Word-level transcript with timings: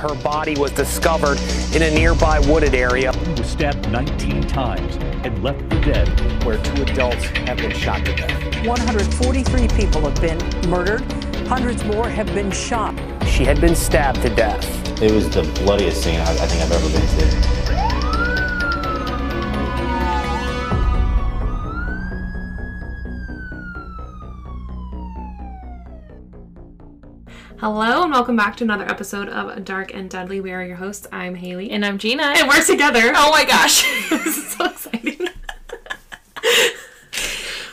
Her 0.00 0.14
body 0.22 0.56
was 0.56 0.70
discovered 0.72 1.38
in 1.76 1.82
a 1.82 1.90
nearby 1.90 2.38
wooded 2.38 2.74
area. 2.74 3.12
He 3.12 3.32
was 3.32 3.50
stabbed 3.50 3.90
19 3.90 4.46
times 4.48 4.96
and 5.26 5.44
left 5.44 5.60
for 5.60 5.78
dead. 5.82 6.42
Where 6.42 6.56
two 6.56 6.84
adults 6.84 7.26
have 7.26 7.58
been 7.58 7.72
shot 7.72 8.06
to 8.06 8.16
death. 8.16 8.66
143 8.66 9.68
people 9.68 10.00
have 10.00 10.18
been 10.18 10.38
murdered. 10.70 11.02
Hundreds 11.46 11.84
more 11.84 12.08
have 12.08 12.28
been 12.28 12.50
shot. 12.50 12.94
She 13.26 13.44
had 13.44 13.60
been 13.60 13.76
stabbed 13.76 14.22
to 14.22 14.34
death. 14.34 14.64
It 15.02 15.12
was 15.12 15.28
the 15.28 15.42
bloodiest 15.62 16.02
thing 16.02 16.18
I, 16.18 16.30
I 16.30 16.46
think 16.46 16.62
I've 16.62 16.72
ever 16.72 16.88
been 16.88 17.06
to. 17.18 17.69
Hello 27.60 28.04
and 28.04 28.10
welcome 28.10 28.36
back 28.36 28.56
to 28.56 28.64
another 28.64 28.88
episode 28.88 29.28
of 29.28 29.66
Dark 29.66 29.92
and 29.92 30.08
Deadly. 30.08 30.40
We 30.40 30.50
are 30.50 30.64
your 30.64 30.76
hosts. 30.76 31.06
I'm 31.12 31.34
Haley. 31.34 31.70
And 31.72 31.84
I'm 31.84 31.98
Gina. 31.98 32.22
And 32.22 32.48
we're 32.48 32.64
together. 32.64 33.12
Oh 33.14 33.30
my 33.30 33.44
gosh. 33.44 33.82
this 34.08 34.38
is 34.38 34.48
so 34.52 34.64
exciting. 34.64 35.28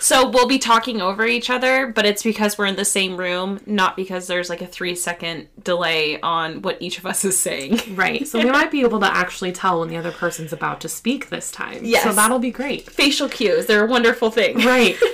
so 0.02 0.30
we'll 0.30 0.50
be 0.50 0.60
talking 0.60 1.00
over 1.00 1.26
each 1.26 1.50
other, 1.50 1.88
but 1.88 2.06
it's 2.06 2.22
because 2.22 2.58
we're 2.58 2.66
in 2.66 2.76
the 2.76 2.84
same 2.84 3.16
room, 3.16 3.62
not 3.66 3.96
because 3.96 4.28
there's 4.28 4.50
like 4.50 4.62
a 4.62 4.68
three 4.68 4.94
second 4.94 5.48
delay 5.64 6.20
on 6.20 6.64
what 6.64 6.82
each 6.82 6.98
of 6.98 7.06
us 7.06 7.24
is 7.24 7.40
saying. 7.40 7.80
Right. 7.96 8.28
So 8.28 8.40
we 8.40 8.52
might 8.52 8.72
be 8.72 8.82
able 8.82 9.00
to 9.00 9.08
actually 9.10 9.54
tell 9.54 9.80
when 9.80 9.88
the 9.88 9.96
other 9.96 10.12
person's 10.12 10.52
about 10.52 10.82
to 10.82 10.90
speak 10.90 11.30
this 11.30 11.50
time. 11.50 11.86
Yes. 11.86 12.04
So 12.04 12.12
that'll 12.12 12.40
be 12.40 12.52
great. 12.52 12.90
Facial 12.90 13.30
cues, 13.30 13.68
they're 13.68 13.86
a 13.86 13.90
wonderful 13.90 14.32
thing. 14.32 14.58
Right. 14.58 14.98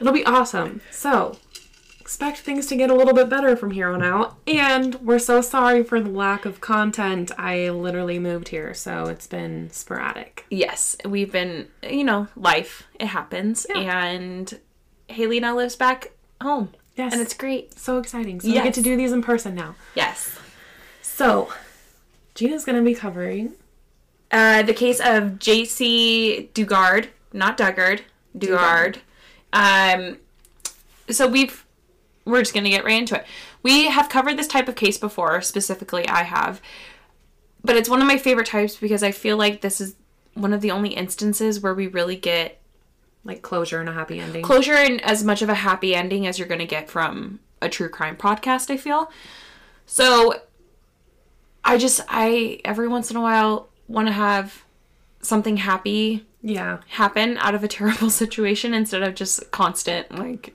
It'll 0.00 0.12
be 0.12 0.24
awesome. 0.24 0.80
So 0.90 1.36
expect 2.06 2.38
things 2.38 2.66
to 2.68 2.76
get 2.76 2.88
a 2.88 2.94
little 2.94 3.12
bit 3.12 3.28
better 3.28 3.56
from 3.56 3.72
here 3.72 3.88
on 3.88 4.00
out. 4.00 4.36
And 4.46 4.94
we're 5.04 5.18
so 5.18 5.40
sorry 5.40 5.82
for 5.82 6.00
the 6.00 6.08
lack 6.08 6.44
of 6.44 6.60
content. 6.60 7.32
I 7.36 7.68
literally 7.70 8.20
moved 8.20 8.46
here, 8.50 8.72
so 8.74 9.06
it's 9.06 9.26
been 9.26 9.70
sporadic. 9.72 10.46
Yes, 10.48 10.96
we've 11.04 11.32
been, 11.32 11.66
you 11.82 12.04
know, 12.04 12.28
life, 12.36 12.84
it 13.00 13.06
happens. 13.06 13.66
Yeah. 13.68 14.04
And 14.04 14.60
Haley 15.08 15.40
now 15.40 15.56
lives 15.56 15.74
back 15.74 16.12
home. 16.40 16.72
Yes. 16.94 17.12
And 17.12 17.20
it's 17.20 17.34
great. 17.34 17.76
So 17.76 17.98
exciting. 17.98 18.40
So 18.40 18.46
we 18.46 18.54
get 18.54 18.74
to 18.74 18.82
do 18.82 18.96
these 18.96 19.10
in 19.10 19.20
person 19.20 19.56
now. 19.56 19.74
Yes. 19.96 20.38
So 21.02 21.52
Gina's 22.36 22.64
gonna 22.64 22.82
be 22.82 22.94
covering 22.94 23.54
Uh, 24.30 24.62
the 24.62 24.74
case 24.74 25.00
of 25.00 25.40
J.C. 25.40 26.50
Dugard, 26.54 27.08
not 27.32 27.58
Duggard, 27.58 28.02
Dugard. 28.38 28.98
Um, 29.52 30.18
so 31.10 31.26
we've 31.26 31.65
we're 32.26 32.40
just 32.40 32.52
gonna 32.52 32.68
get 32.68 32.84
right 32.84 32.98
into 32.98 33.16
it. 33.16 33.26
We 33.62 33.86
have 33.86 34.10
covered 34.10 34.36
this 34.36 34.48
type 34.48 34.68
of 34.68 34.74
case 34.74 34.98
before, 34.98 35.40
specifically 35.40 36.06
I 36.06 36.24
have, 36.24 36.60
but 37.64 37.76
it's 37.76 37.88
one 37.88 38.02
of 38.02 38.08
my 38.08 38.18
favorite 38.18 38.46
types 38.48 38.76
because 38.76 39.02
I 39.02 39.12
feel 39.12 39.36
like 39.36 39.62
this 39.62 39.80
is 39.80 39.94
one 40.34 40.52
of 40.52 40.60
the 40.60 40.70
only 40.70 40.90
instances 40.90 41.60
where 41.60 41.74
we 41.74 41.86
really 41.86 42.16
get 42.16 42.60
like 43.24 43.42
closure 43.42 43.80
and 43.80 43.88
a 43.88 43.92
happy 43.92 44.20
ending. 44.20 44.42
closure 44.42 44.74
and 44.74 45.00
as 45.02 45.24
much 45.24 45.40
of 45.40 45.48
a 45.48 45.54
happy 45.54 45.94
ending 45.94 46.26
as 46.26 46.38
you're 46.38 46.48
gonna 46.48 46.66
get 46.66 46.90
from 46.90 47.40
a 47.62 47.68
true 47.68 47.88
crime 47.88 48.16
podcast. 48.16 48.70
I 48.70 48.76
feel 48.76 49.10
so. 49.86 50.34
I 51.64 51.78
just 51.78 52.00
I 52.08 52.60
every 52.64 52.86
once 52.86 53.10
in 53.10 53.16
a 53.16 53.20
while 53.20 53.68
want 53.88 54.08
to 54.08 54.12
have 54.12 54.64
something 55.20 55.56
happy 55.56 56.24
yeah. 56.42 56.78
happen 56.88 57.36
out 57.38 57.54
of 57.54 57.64
a 57.64 57.68
terrible 57.78 58.10
situation 58.10 58.74
instead 58.74 59.02
of 59.02 59.14
just 59.14 59.50
constant 59.50 60.16
like 60.16 60.54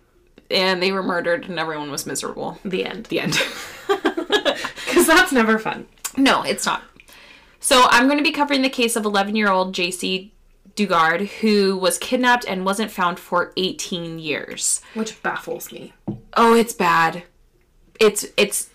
and 0.51 0.81
they 0.81 0.91
were 0.91 1.03
murdered 1.03 1.47
and 1.49 1.57
everyone 1.59 1.89
was 1.91 2.05
miserable. 2.05 2.59
The 2.63 2.85
end. 2.85 3.05
The 3.07 3.19
end. 3.21 3.37
Because 4.85 5.07
that's 5.07 5.31
never 5.31 5.57
fun. 5.57 5.87
no, 6.17 6.43
it's 6.43 6.65
not. 6.65 6.83
So 7.61 7.85
I'm 7.89 8.07
going 8.07 8.17
to 8.17 8.23
be 8.23 8.31
covering 8.33 8.61
the 8.61 8.69
case 8.69 8.95
of 8.97 9.03
11-year-old 9.03 9.73
JC 9.73 10.31
Dugard 10.75 11.27
who 11.39 11.77
was 11.77 11.97
kidnapped 11.97 12.43
and 12.45 12.65
wasn't 12.65 12.91
found 12.91 13.17
for 13.19 13.53
18 13.55 14.19
years. 14.19 14.81
Which 14.93 15.21
baffles 15.23 15.71
me. 15.71 15.93
Oh, 16.35 16.53
it's 16.55 16.73
bad. 16.73 17.23
It's 17.99 18.25
it's 18.35 18.69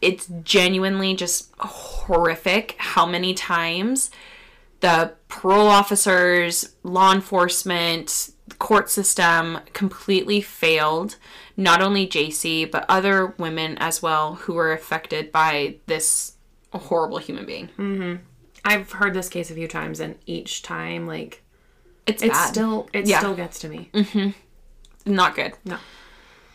it's 0.00 0.26
genuinely 0.42 1.14
just 1.14 1.50
horrific 1.58 2.74
how 2.78 3.06
many 3.06 3.32
times 3.32 4.10
the 4.80 5.14
parole 5.28 5.68
officers, 5.68 6.74
law 6.82 7.12
enforcement, 7.12 8.30
court 8.58 8.90
system 8.90 9.58
completely 9.72 10.40
failed 10.40 11.16
not 11.56 11.82
only 11.82 12.06
JC 12.06 12.70
but 12.70 12.84
other 12.88 13.28
women 13.38 13.76
as 13.78 14.02
well 14.02 14.34
who 14.34 14.54
were 14.54 14.72
affected 14.72 15.30
by 15.32 15.76
this 15.86 16.34
horrible 16.72 17.18
human 17.18 17.44
being. 17.46 17.68
Mm-hmm. 17.78 18.22
I've 18.64 18.92
heard 18.92 19.12
this 19.14 19.28
case 19.28 19.50
a 19.50 19.54
few 19.54 19.66
times, 19.66 19.98
and 19.98 20.16
each 20.24 20.62
time, 20.62 21.06
like, 21.06 21.42
It's, 22.06 22.22
it's 22.22 22.32
bad. 22.32 22.46
still 22.48 22.88
it 22.92 23.06
Yeah. 23.06 23.18
still 23.18 23.34
gets 23.34 23.58
to 23.60 23.68
me. 23.68 23.90
Mm-hmm. 23.92 25.12
not 25.12 25.34
good. 25.34 25.52
No. 25.64 25.78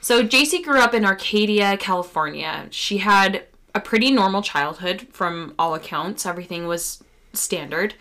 So 0.02 0.24
JC 0.26 0.64
grew 0.64 0.80
up 0.80 0.94
in 0.94 1.04
Arcadia, 1.06 1.76
California. 1.78 2.68
She 2.72 3.00
had 3.00 3.44
a 3.76 3.80
pretty 3.82 4.10
normal 4.10 4.42
childhood 4.42 5.08
from 5.12 5.54
all 5.60 5.76
accounts. 5.76 6.26
Everything 6.26 6.66
was 6.66 7.04
standard. 7.34 7.94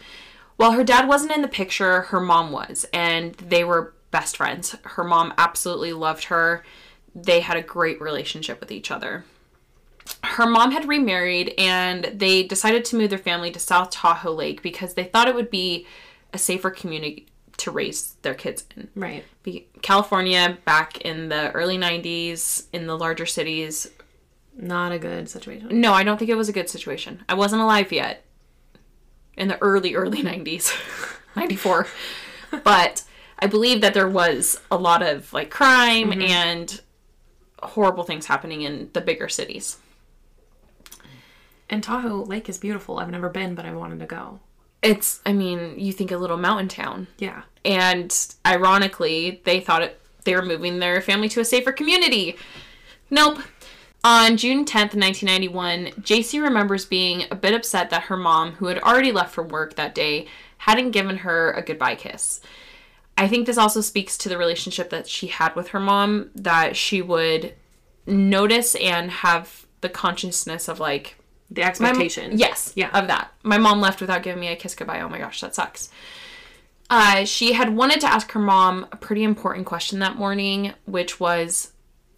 While 0.57 0.73
her 0.73 0.85
dad 0.85 1.07
wasn't 1.07 1.33
in 1.33 1.43
the 1.43 1.49
picture, 1.49 2.03
her 2.03 2.21
mom 2.21 2.51
was, 2.51 2.87
and 2.93 3.35
they 3.35 3.65
were 3.65 3.95
best 4.11 4.37
friends. 4.37 4.75
Her 4.83 5.05
mom 5.05 5.35
absolutely 5.37 5.93
loved 5.93 6.25
her. 6.25 6.65
They 7.15 7.41
had 7.41 7.57
a 7.57 7.63
great 7.63 8.01
relationship 8.01 8.61
with 8.61 8.71
each 8.71 8.91
other. 8.91 9.25
Her 10.23 10.47
mom 10.47 10.71
had 10.71 10.89
remarried 10.89 11.53
and 11.59 12.05
they 12.15 12.45
decided 12.45 12.85
to 12.87 12.97
move 12.97 13.11
their 13.11 13.19
family 13.19 13.51
to 13.51 13.59
South 13.59 13.91
Tahoe 13.91 14.33
Lake 14.33 14.63
because 14.63 14.95
they 14.95 15.05
thought 15.05 15.29
it 15.29 15.35
would 15.35 15.51
be 15.51 15.87
a 16.33 16.39
safer 16.39 16.71
community 16.71 17.27
to 17.57 17.71
raise 17.71 18.15
their 18.23 18.35
kids 18.35 18.65
in. 18.77 18.89
Right. 18.95 19.25
California 19.83 20.59
back 20.65 21.01
in 21.01 21.29
the 21.29 21.51
early 21.53 21.79
90s 21.79 22.67
in 22.73 22.87
the 22.87 22.97
larger 22.97 23.27
cities. 23.27 23.89
Not 24.57 24.93
a 24.93 24.99
good 24.99 25.29
situation. 25.29 25.81
No, 25.81 25.93
I 25.93 26.05
don't 26.05 26.19
think 26.19 26.31
it 26.31 26.37
was 26.37 26.49
a 26.49 26.53
good 26.53 26.71
situation. 26.71 27.25
I 27.29 27.35
wasn't 27.35 27.63
alive 27.63 27.93
yet 27.93 28.26
in 29.37 29.49
the 29.49 29.61
early 29.63 29.95
early 29.95 30.23
90s. 30.23 30.73
94. 31.37 31.87
But 32.65 33.03
I 33.39 33.47
believe 33.47 33.81
that 33.83 33.93
there 33.95 34.09
was 34.09 34.61
a 34.71 34.77
lot 34.77 35.03
of 35.03 35.33
like 35.33 35.51
crime 35.51 36.11
mm-hmm. 36.11 36.23
and 36.23 36.81
horrible 37.63 38.05
things 38.05 38.27
happening 38.27 38.63
in 38.63 38.91
the 38.93 39.01
bigger 39.01 39.29
cities. 39.29 39.79
And 41.69 41.83
Tahoe 41.83 42.23
Lake 42.23 42.49
is 42.49 42.59
beautiful. 42.59 42.99
I've 42.99 43.11
never 43.11 43.29
been, 43.29 43.55
but 43.55 43.67
I 43.67 43.75
wanted 43.75 43.99
to 44.01 44.07
go. 44.07 44.41
It's 44.83 45.21
I 45.27 45.33
mean, 45.33 45.79
you 45.79 45.93
think 45.93 46.11
a 46.13 46.17
little 46.17 46.37
mountain 46.37 46.69
town. 46.69 47.09
Yeah. 47.19 47.43
and 47.65 48.35
ironically 48.47 49.43
they 49.45 49.61
thought 49.61 49.83
it 49.83 50.01
they 50.25 50.35
were 50.35 50.43
moving 50.43 50.79
their 50.79 51.01
family 51.01 51.29
to 51.29 51.41
a 51.41 51.45
safer 51.45 51.73
community 51.73 52.37
nope 53.11 53.39
on 54.07 54.37
june 54.37 54.65
10th 54.65 54.95
1991 54.95 55.87
jc 56.03 56.41
remembers 56.41 56.85
being 56.87 57.25
a 57.33 57.35
bit 57.35 57.53
upset 57.53 57.91
that 57.91 58.05
her 58.05 58.17
mom 58.17 58.53
who 58.53 58.67
had 58.67 58.79
already 58.79 59.11
left 59.11 59.35
for 59.35 59.43
work 59.43 59.75
that 59.75 59.95
day 59.97 60.27
hadn't 60.59 60.93
given 60.93 61.19
her 61.19 61.51
a 61.53 61.63
goodbye 61.63 61.97
kiss 61.97 62.41
i 63.19 63.27
think 63.27 63.47
this 63.47 63.59
also 63.59 63.81
speaks 63.81 64.17
to 64.17 64.29
the 64.29 64.39
relationship 64.39 64.91
that 64.91 65.09
she 65.09 65.27
had 65.27 65.55
with 65.57 65.69
her 65.69 65.81
mom 65.81 66.31
that 66.37 66.77
she 66.77 67.03
would 67.03 67.53
notice 68.07 68.77
and 68.77 69.11
have 69.11 69.67
the 69.81 69.89
consciousness 69.89 70.69
of 70.69 70.79
like 70.79 71.17
The 71.51 71.63
expectation. 71.65 72.39
yes, 72.39 72.73
Yeah. 72.77 72.91
of 72.99 73.09
that. 73.09 73.33
My 73.43 73.59
mom 73.59 73.81
left 73.81 74.01
without 74.01 74.23
giving 74.23 74.41
me 74.41 74.47
a 74.49 74.57
kiss 74.57 74.75
goodbye. 74.77 75.01
Oh 75.01 75.09
my 75.09 75.19
gosh, 75.19 75.41
that 75.41 75.55
sucks. 75.57 75.91
Uh, 76.89 77.25
she 77.25 77.53
had 77.53 77.75
wanted 77.77 78.01
to 78.03 78.07
ask 78.07 78.31
her 78.33 78.39
mom 78.41 78.87
a 78.93 78.97
pretty 78.97 79.23
important 79.25 79.67
question 79.67 79.99
that 79.99 80.15
morning, 80.17 80.73
which 80.87 81.19
was 81.21 81.73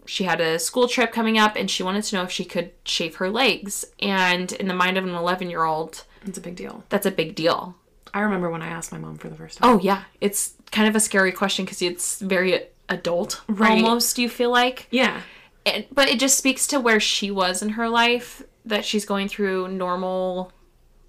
she 0.09 0.23
had 0.23 0.41
a 0.41 0.57
school 0.57 0.87
trip 0.87 1.11
coming 1.11 1.37
up 1.37 1.55
and 1.55 1.69
she 1.69 1.83
wanted 1.83 2.03
to 2.03 2.15
know 2.15 2.23
if 2.23 2.31
she 2.31 2.43
could 2.43 2.71
shave 2.83 3.15
her 3.17 3.29
legs. 3.29 3.85
And 4.01 4.51
in 4.53 4.67
the 4.67 4.73
mind 4.73 4.97
of 4.97 5.03
an 5.05 5.13
11 5.13 5.49
year 5.49 5.63
old, 5.63 6.03
It's 6.25 6.37
a 6.37 6.41
big 6.41 6.55
deal. 6.55 6.83
that's 6.89 7.05
a 7.05 7.11
big 7.11 7.35
deal. 7.35 7.75
I 8.13 8.21
remember 8.21 8.49
when 8.49 8.63
I 8.63 8.67
asked 8.69 8.91
my 8.91 8.97
mom 8.97 9.17
for 9.19 9.29
the 9.29 9.35
first 9.35 9.59
time. 9.59 9.69
Oh, 9.69 9.79
yeah. 9.79 10.03
It's 10.19 10.53
kind 10.71 10.87
of 10.87 10.95
a 10.95 10.99
scary 10.99 11.31
question 11.31 11.63
because 11.63 11.81
it's 11.83 12.19
very 12.19 12.59
adult, 12.89 13.41
Right. 13.47 13.71
almost, 13.83 14.17
you 14.17 14.29
feel 14.29 14.49
like. 14.49 14.87
Yeah. 14.89 15.21
it, 15.65 15.93
but 15.93 16.07
it 16.09 16.19
just 16.19 16.37
speaks 16.37 16.65
to 16.67 16.79
where 16.79 16.99
she 16.99 17.29
was 17.29 17.61
in 17.61 17.69
her 17.69 17.87
life 17.87 18.41
that 18.65 18.83
she's 18.85 19.05
going 19.05 19.27
through 19.27 19.67
normal 19.67 20.51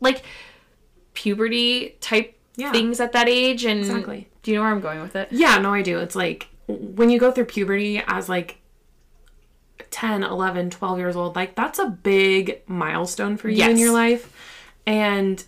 like 0.00 0.22
puberty 1.14 1.96
type 2.00 2.36
Yeah. 2.56 2.72
things 2.72 3.00
at 3.00 3.12
that 3.12 3.28
age 3.28 3.64
and 3.64 3.80
Exactly. 3.80 4.28
do 4.42 4.50
you 4.50 4.56
know 4.56 4.62
where 4.62 4.70
i'm 4.72 4.80
going 4.80 5.00
with 5.00 5.16
it 5.16 5.28
Yeah, 5.30 5.58
no, 5.58 5.72
I 5.72 5.82
do. 5.82 5.98
It's 6.00 6.16
like 6.16 6.48
when 6.68 7.10
you 7.10 7.18
go 7.18 7.30
through 7.32 7.46
puberty 7.46 8.02
as 8.06 8.28
like 8.28 8.59
10, 9.90 10.22
11, 10.22 10.70
12 10.70 10.98
years 10.98 11.16
old, 11.16 11.36
like 11.36 11.54
that's 11.54 11.78
a 11.78 11.86
big 11.86 12.62
milestone 12.66 13.36
for 13.36 13.48
you 13.48 13.64
in 13.64 13.76
your 13.76 13.92
life. 13.92 14.32
And 14.86 15.42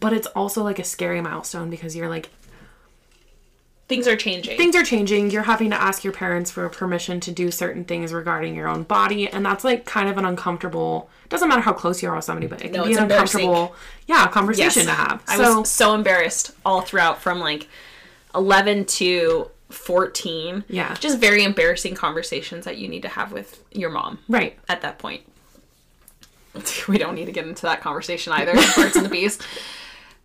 but 0.00 0.12
it's 0.12 0.26
also 0.28 0.62
like 0.62 0.78
a 0.78 0.84
scary 0.84 1.20
milestone 1.20 1.70
because 1.70 1.94
you're 1.94 2.08
like 2.08 2.28
things 3.88 4.08
are 4.08 4.16
changing. 4.16 4.56
things 4.56 4.74
are 4.74 4.82
changing. 4.82 5.30
You're 5.30 5.44
having 5.44 5.70
to 5.70 5.80
ask 5.80 6.04
your 6.04 6.12
parents 6.12 6.50
for 6.50 6.68
permission 6.68 7.20
to 7.20 7.32
do 7.32 7.50
certain 7.50 7.84
things 7.84 8.12
regarding 8.12 8.54
your 8.54 8.68
own 8.68 8.82
body, 8.82 9.28
and 9.28 9.44
that's 9.44 9.64
like 9.64 9.84
kind 9.84 10.08
of 10.08 10.18
an 10.18 10.24
uncomfortable. 10.24 11.08
Doesn't 11.28 11.48
matter 11.48 11.62
how 11.62 11.72
close 11.72 12.02
you 12.02 12.08
are 12.08 12.16
with 12.16 12.24
somebody, 12.24 12.46
but 12.46 12.60
it 12.60 12.72
can 12.72 12.80
No, 12.80 12.84
be 12.84 12.94
an 12.94 13.04
uncomfortable, 13.04 13.74
yeah, 14.06 14.26
conversation 14.28 14.86
to 14.86 14.92
have. 14.92 15.22
I 15.28 15.38
was 15.38 15.70
so 15.70 15.94
embarrassed 15.94 16.52
all 16.64 16.80
throughout 16.80 17.20
from 17.20 17.40
like 17.40 17.68
11 18.34 18.84
to 18.86 19.50
14. 19.70 20.64
Yeah. 20.68 20.94
Just 20.94 21.18
very 21.18 21.42
embarrassing 21.44 21.94
conversations 21.94 22.64
that 22.64 22.78
you 22.78 22.88
need 22.88 23.02
to 23.02 23.08
have 23.08 23.32
with 23.32 23.64
your 23.72 23.90
mom 23.90 24.18
right, 24.28 24.58
at 24.68 24.82
that 24.82 24.98
point. 24.98 25.22
We 26.88 26.96
don't 26.96 27.14
need 27.14 27.26
to 27.26 27.32
get 27.32 27.46
into 27.46 27.62
that 27.62 27.82
conversation 27.82 28.32
either. 28.32 28.54
parts 28.54 28.96
and 28.96 29.04
the 29.04 29.10
bees. 29.10 29.38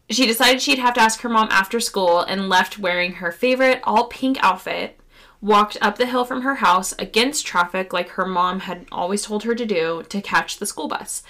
She 0.10 0.26
decided 0.28 0.62
she'd 0.62 0.78
have 0.80 0.96
to 0.96 1.02
ask 1.02 1.22
her 1.22 1.30
mom 1.30 1.48
after 1.52 1.80
school 1.80 2.20
and 2.20 2.50
left 2.50 2.78
wearing 2.78 3.14
her 3.14 3.32
favorite 3.32 3.80
all 3.86 4.08
pink 4.08 4.38
outfit. 4.44 5.00
Walked 5.40 5.78
up 5.82 5.98
the 5.98 6.06
hill 6.06 6.26
from 6.26 6.42
her 6.42 6.56
house 6.56 6.94
against 7.00 7.48
traffic, 7.48 7.94
like 7.94 8.10
her 8.10 8.26
mom 8.26 8.60
had 8.62 8.86
always 8.92 9.24
told 9.24 9.44
her 9.44 9.56
to 9.56 9.66
do, 9.66 10.04
to 10.10 10.22
catch 10.22 10.58
the 10.58 10.66
school 10.66 10.90
bus. 10.90 11.24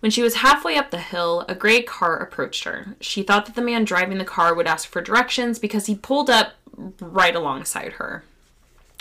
When 0.00 0.12
she 0.12 0.22
was 0.22 0.36
halfway 0.36 0.76
up 0.76 0.90
the 0.90 0.98
hill, 0.98 1.44
a 1.48 1.54
gray 1.54 1.82
car 1.82 2.16
approached 2.16 2.62
her. 2.64 2.94
She 3.00 3.24
thought 3.24 3.46
that 3.46 3.56
the 3.56 3.62
man 3.62 3.84
driving 3.84 4.18
the 4.18 4.24
car 4.24 4.54
would 4.54 4.68
ask 4.68 4.88
for 4.88 5.02
directions 5.02 5.58
because 5.58 5.86
he 5.86 5.96
pulled 5.96 6.30
up 6.30 6.52
right 7.00 7.34
alongside 7.34 7.94
her. 7.94 8.24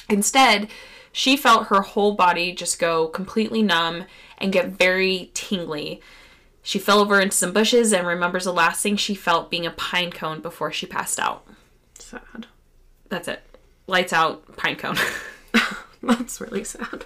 Instead, 0.09 0.69
she 1.11 1.35
felt 1.37 1.67
her 1.67 1.81
whole 1.81 2.13
body 2.13 2.53
just 2.53 2.79
go 2.79 3.07
completely 3.07 3.61
numb 3.63 4.05
and 4.37 4.53
get 4.53 4.67
very 4.69 5.31
tingly. 5.33 6.01
She 6.61 6.79
fell 6.79 6.99
over 6.99 7.19
into 7.19 7.35
some 7.35 7.53
bushes 7.53 7.93
and 7.93 8.05
remembers 8.05 8.43
the 8.43 8.53
last 8.53 8.81
thing 8.83 8.97
she 8.97 9.15
felt 9.15 9.49
being 9.49 9.65
a 9.65 9.71
pine 9.71 10.11
cone 10.11 10.41
before 10.41 10.71
she 10.71 10.85
passed 10.85 11.19
out. 11.19 11.45
sad. 11.97 12.47
That's 13.09 13.27
it. 13.27 13.41
Lights 13.87 14.11
out, 14.13 14.57
pine 14.57 14.75
cone. 14.75 14.97
That's 16.03 16.39
really 16.41 16.63
sad, 16.63 17.05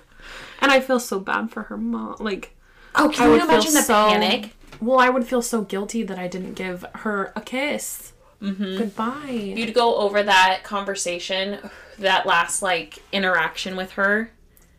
and 0.59 0.71
I 0.71 0.79
feel 0.79 0.99
so 0.99 1.19
bad 1.19 1.49
for 1.51 1.63
her 1.63 1.77
mom. 1.77 2.17
Like, 2.19 2.55
Oh, 2.95 3.09
can 3.09 3.29
would 3.29 3.37
you 3.41 3.47
imagine 3.47 3.73
the 3.73 3.81
so- 3.81 3.93
panic? 4.09 4.53
well, 4.81 4.99
I 4.99 5.09
would 5.09 5.25
feel 5.27 5.41
so 5.41 5.61
guilty 5.61 6.03
that 6.03 6.17
I 6.19 6.27
didn't 6.27 6.55
give 6.55 6.83
her 6.95 7.31
a 7.35 7.41
kiss. 7.41 8.10
Mm-hmm. 8.41 8.77
Goodbye. 8.77 9.53
You'd 9.55 9.73
go 9.73 9.95
over 9.97 10.23
that 10.23 10.61
conversation, 10.63 11.59
that 11.99 12.25
last 12.25 12.61
like 12.61 13.03
interaction 13.11 13.75
with 13.75 13.91
her 13.93 14.31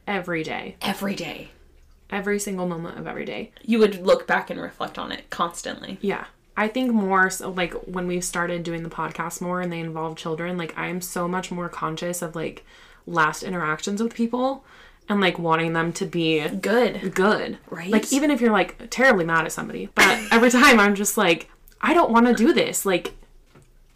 Every 0.07 0.43
day, 0.43 0.77
every 0.83 1.15
day. 1.15 1.51
every 2.11 2.39
single 2.41 2.67
moment 2.67 2.99
of 2.99 3.07
every 3.07 3.25
day. 3.25 3.53
You 3.63 3.79
would 3.79 4.05
look 4.05 4.27
back 4.27 4.51
and 4.51 4.61
reflect 4.61 4.99
on 4.99 5.13
it 5.13 5.31
constantly. 5.31 5.99
Yeah. 6.01 6.25
I 6.57 6.69
think 6.69 6.93
more 6.93 7.31
so 7.31 7.51
like 7.51 7.73
when 7.87 8.07
we've 8.09 8.25
started 8.25 8.63
doing 8.65 8.83
the 8.83 8.91
podcast 8.91 9.41
more 9.41 9.61
and 9.61 9.73
they 9.73 9.79
involve 9.81 10.17
children, 10.17 10.59
like 10.59 10.77
I'm 10.77 11.01
so 11.01 11.29
much 11.29 11.51
more 11.53 11.69
conscious 11.69 12.21
of 12.21 12.35
like 12.35 12.65
last 13.07 13.43
interactions 13.43 14.03
with 14.03 14.13
people 14.15 14.65
and 15.09 15.21
like 15.21 15.39
wanting 15.39 15.73
them 15.73 15.93
to 15.95 16.05
be 16.05 16.47
Good. 16.49 17.15
good. 17.15 17.59
Right. 17.71 17.91
Like 17.91 18.13
even 18.13 18.31
if 18.31 18.41
you're 18.41 18.53
like 18.53 18.91
terribly 18.91 19.25
mad 19.25 19.45
at 19.47 19.53
somebody, 19.53 19.89
but 19.95 20.21
every 20.33 20.51
time 20.61 20.81
I'm 20.81 20.95
just 20.97 21.17
like 21.17 21.49
I 21.81 21.95
don't 21.95 22.11
want 22.11 22.27
to 22.27 22.35
do 22.35 22.53
this. 22.53 22.85
Like 22.85 23.15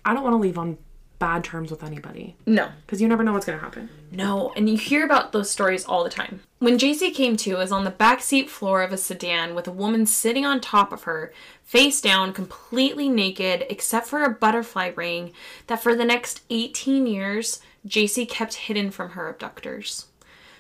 I 0.07 0.15
don't 0.15 0.23
want 0.23 0.35
to 0.35 0.39
leave 0.39 0.57
on 0.57 0.79
bad 1.19 1.43
terms 1.45 1.71
with 1.71 1.83
anybody 1.83 2.37
No. 2.45 2.69
because 2.85 3.01
you 3.01 3.09
never 3.09 3.23
know 3.25 3.33
what's 3.33 3.47
going 3.47 3.59
to 3.59 3.65
happen. 3.65 3.89
No, 4.11 4.53
and 4.55 4.69
you 4.69 4.77
hear 4.77 5.05
about 5.05 5.33
those 5.33 5.51
stories 5.51 5.85
all 5.85 6.05
the 6.05 6.11
time. 6.11 6.41
When 6.59 6.79
JC 6.79 7.13
came 7.15 7.37
to, 7.39 7.59
is 7.61 7.73
on 7.73 7.85
the 7.85 7.91
back 7.91 8.21
seat 8.21 8.51
floor 8.51 8.83
of 8.83 8.93
a 8.93 8.97
sedan 8.99 9.55
with 9.55 9.67
a 9.67 9.73
woman 9.73 10.05
sitting 10.07 10.45
on 10.45 10.61
top 10.61 10.93
of 10.93 11.05
her, 11.05 11.33
face 11.65 12.01
down, 12.01 12.33
completely 12.35 13.09
naked, 13.09 13.65
except 13.71 14.07
for 14.07 14.23
a 14.25 14.31
butterfly 14.31 14.93
ring 14.95 15.33
that 15.69 15.83
for 15.83 15.95
the 15.95 16.05
next 16.05 16.43
18 16.51 17.07
years, 17.07 17.61
JC 17.87 18.29
kept 18.29 18.55
hidden 18.55 18.91
from 18.91 19.11
her 19.11 19.29
abductors. 19.29 20.07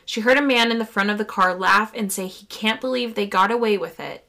She 0.06 0.20
heard 0.22 0.38
a 0.38 0.42
man 0.42 0.70
in 0.70 0.78
the 0.78 0.86
front 0.86 1.10
of 1.10 1.18
the 1.18 1.24
car 1.24 1.54
laugh 1.54 1.92
and 1.94 2.10
say 2.12 2.28
he 2.28 2.46
can't 2.46 2.80
believe 2.80 3.14
they 3.14 3.26
got 3.26 3.50
away 3.50 3.76
with 3.76 4.00
it. 4.00 4.25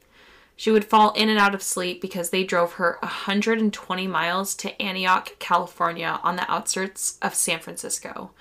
She 0.58 0.72
would 0.72 0.84
fall 0.84 1.12
in 1.14 1.30
and 1.30 1.40
out 1.40 1.56
of 1.56 1.64
sleep 1.64 2.02
because 2.02 2.32
they 2.32 2.44
drove 2.44 2.74
her 2.74 2.98
120 3.02 4.08
miles 4.08 4.56
to 4.56 4.82
Antioch, 4.82 5.40
California, 5.40 6.20
on 6.24 6.36
the 6.36 6.52
outskirts 6.52 7.18
of 7.22 7.34
San 7.34 7.60
Francisco 7.60 8.32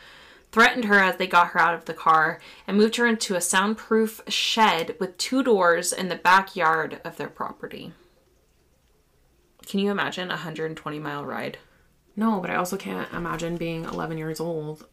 threatened 0.56 0.86
her 0.86 0.98
as 0.98 1.16
they 1.16 1.26
got 1.26 1.48
her 1.48 1.60
out 1.60 1.74
of 1.74 1.84
the 1.84 1.92
car, 1.92 2.40
and 2.66 2.78
moved 2.78 2.96
her 2.96 3.06
into 3.06 3.34
a 3.34 3.40
soundproof 3.42 4.22
shed 4.26 4.96
with 4.98 5.18
two 5.18 5.42
doors 5.42 5.92
in 5.92 6.08
the 6.08 6.16
backyard 6.16 6.98
of 7.04 7.18
their 7.18 7.28
property. 7.28 7.92
Can 9.66 9.80
you 9.80 9.90
imagine 9.90 10.28
a 10.28 10.34
120 10.34 10.98
mile 10.98 11.26
ride? 11.26 11.58
No, 12.16 12.40
but 12.40 12.48
I 12.48 12.54
also 12.54 12.78
can't 12.78 13.12
imagine 13.12 13.58
being 13.58 13.84
11 13.84 14.16
years 14.16 14.40
old 14.40 14.86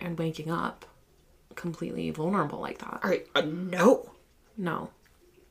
and 0.00 0.18
waking 0.18 0.50
up 0.50 0.86
completely 1.56 2.08
vulnerable 2.10 2.60
like 2.60 2.78
that. 2.78 3.00
All 3.04 3.10
right, 3.10 3.26
uh, 3.34 3.42
no. 3.42 4.12
No. 4.56 4.88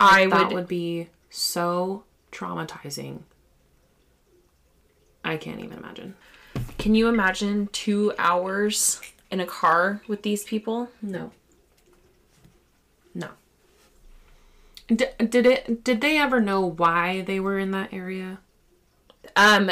I 0.01 0.27
that 0.27 0.47
would, 0.47 0.55
would 0.55 0.67
be 0.67 1.07
so 1.29 2.03
traumatizing. 2.31 3.19
I 5.23 5.37
can't 5.37 5.59
even 5.59 5.77
imagine. 5.77 6.15
Can 6.77 6.95
you 6.95 7.07
imagine 7.07 7.69
two 7.71 8.13
hours 8.17 8.99
in 9.29 9.39
a 9.39 9.45
car 9.45 10.01
with 10.07 10.23
these 10.23 10.43
people? 10.43 10.89
No. 11.01 11.31
No. 13.13 13.29
D- 14.87 15.05
did 15.19 15.45
it? 15.45 15.83
Did 15.83 16.01
they 16.01 16.17
ever 16.17 16.41
know 16.41 16.61
why 16.65 17.21
they 17.21 17.39
were 17.39 17.59
in 17.59 17.71
that 17.71 17.93
area? 17.93 18.39
Um, 19.35 19.69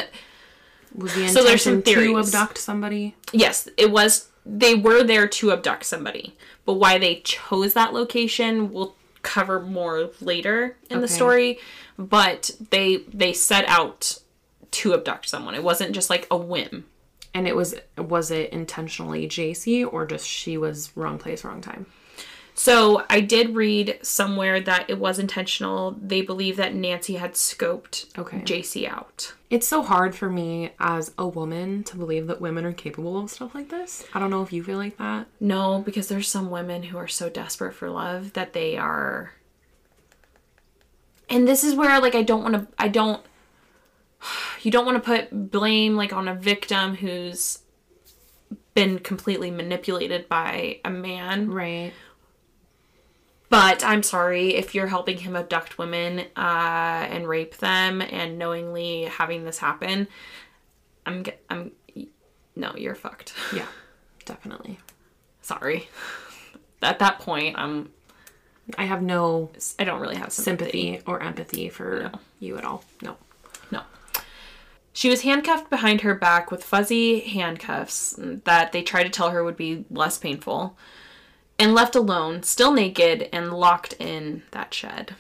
Was 0.96 1.14
the 1.16 1.28
So 1.30 1.44
there's 1.44 1.64
some 1.64 1.82
to 1.82 2.18
abduct 2.20 2.58
somebody? 2.58 3.16
yes, 3.34 3.68
it 3.78 3.92
was. 3.92 4.30
They 4.46 4.76
were 4.76 5.04
there 5.04 5.28
to 5.28 5.52
abduct 5.52 5.86
somebody, 5.86 6.36
but 6.66 6.74
why 6.74 6.98
they 6.98 7.18
chose 7.18 7.74
that 7.74 7.94
location 7.94 8.72
we'll 8.72 8.96
cover 9.22 9.60
more 9.60 10.10
later 10.22 10.78
in 10.90 11.02
the 11.02 11.08
story. 11.08 11.60
But 11.98 12.52
they 12.70 12.98
they 12.98 13.34
set 13.34 13.68
out 13.68 14.20
to 14.72 14.94
abduct 14.94 15.28
someone. 15.28 15.56
It 15.56 15.64
wasn't 15.64 15.94
just 15.94 16.10
like 16.10 16.28
a 16.32 16.38
whim. 16.38 16.86
And 17.34 17.48
it 17.48 17.56
was 17.56 17.76
was 17.98 18.32
it 18.32 18.52
intentionally 18.52 19.28
JC 19.28 19.92
or 19.92 20.06
just 20.06 20.28
she 20.28 20.58
was 20.58 20.96
wrong 20.96 21.18
place, 21.20 21.44
wrong 21.44 21.62
time? 21.62 21.86
So 22.60 23.06
I 23.10 23.22
did 23.22 23.56
read 23.56 24.00
somewhere 24.02 24.60
that 24.60 24.90
it 24.90 25.00
was 25.00 25.18
intentional. 25.18 25.92
They 25.92 26.22
believe 26.22 26.58
that 26.58 26.76
Nancy 26.76 27.16
had 27.16 27.36
scoped 27.36 28.18
Okay. 28.20 28.40
JC 28.40 28.86
out. 28.86 29.34
It's 29.50 29.66
so 29.66 29.82
hard 29.82 30.14
for 30.14 30.30
me 30.30 30.72
as 30.78 31.14
a 31.18 31.26
woman 31.26 31.86
to 31.86 31.96
believe 31.96 32.28
that 32.28 32.42
women 32.42 32.66
are 32.66 32.74
capable 32.74 33.18
of 33.18 33.30
stuff 33.30 33.56
like 33.56 33.70
this. 33.70 34.04
I 34.14 34.20
don't 34.20 34.30
know 34.30 34.44
if 34.44 34.52
you 34.52 34.62
feel 34.62 34.78
like 34.78 34.98
that. 34.98 35.28
No, 35.40 35.80
because 35.86 36.10
there's 36.10 36.28
some 36.28 36.52
women 36.52 36.84
who 36.84 36.98
are 36.98 37.08
so 37.08 37.30
desperate 37.30 37.76
for 37.76 37.90
love 37.90 38.34
that 38.34 38.52
they 38.52 38.76
are 38.76 39.32
And 41.30 41.48
this 41.48 41.64
is 41.64 41.76
where 41.76 42.02
like 42.02 42.14
I 42.14 42.24
don't 42.24 42.44
want 42.44 42.56
to 42.56 42.68
I 42.78 42.90
don't 42.90 43.26
you 44.64 44.70
don't 44.70 44.86
want 44.86 45.02
to 45.02 45.10
put 45.10 45.50
blame 45.50 45.96
like 45.96 46.12
on 46.12 46.28
a 46.28 46.36
victim 46.36 46.96
who's 46.96 47.60
been 48.74 49.00
completely 49.00 49.50
manipulated 49.50 50.28
by 50.28 50.82
a 50.84 50.90
man 50.90 51.50
Right. 51.50 51.94
But 53.50 53.84
I'm 53.84 54.04
sorry 54.04 54.54
if 54.56 54.76
you're 54.76 54.88
helping 54.88 55.18
him 55.18 55.36
abduct 55.36 55.78
women 55.80 56.20
uh, 56.38 57.08
and 57.10 57.28
rape 57.28 57.58
them 57.58 58.02
and 58.02 58.38
knowingly 58.38 59.06
having 59.06 59.44
this 59.44 59.58
happen. 59.58 60.08
I'm 61.06 61.26
I'm 61.50 61.72
no, 62.56 62.74
you're 62.76 62.96
fucked. 62.96 63.34
Yeah. 63.54 63.66
Definitely. 64.26 64.78
Sorry. 65.42 65.90
At 66.84 67.00
that 67.00 67.20
point, 67.20 67.58
I'm 67.58 67.90
I 68.78 68.86
have 68.86 69.02
no 69.02 69.50
I 69.80 69.84
don't 69.84 70.00
really 70.00 70.18
have 70.18 70.32
sympathy. 70.32 70.92
sympathy 70.94 71.04
or 71.12 71.22
empathy 71.24 71.70
for 71.70 72.12
you 72.40 72.58
at 72.58 72.64
all. 72.64 72.84
No. 73.02 73.18
No. 73.72 73.82
She 74.94 75.10
was 75.10 75.22
handcuffed 75.22 75.70
behind 75.72 76.02
her 76.02 76.14
back 76.14 76.52
with 76.52 76.64
fuzzy 76.64 77.22
handcuffs 77.22 78.16
that 78.20 78.72
they 78.72 78.84
tried 78.84 79.04
to 79.06 79.10
tell 79.10 79.32
her 79.32 79.44
would 79.44 79.58
be 79.58 79.86
less 79.90 80.18
painful, 80.20 80.78
and 81.60 81.76
left 81.76 81.96
alone, 81.96 82.42
still 82.44 82.72
naked, 82.72 83.30
and 83.34 83.54
locked 83.54 83.94
in 84.00 84.44
that 84.52 84.74
shed. 84.74 85.16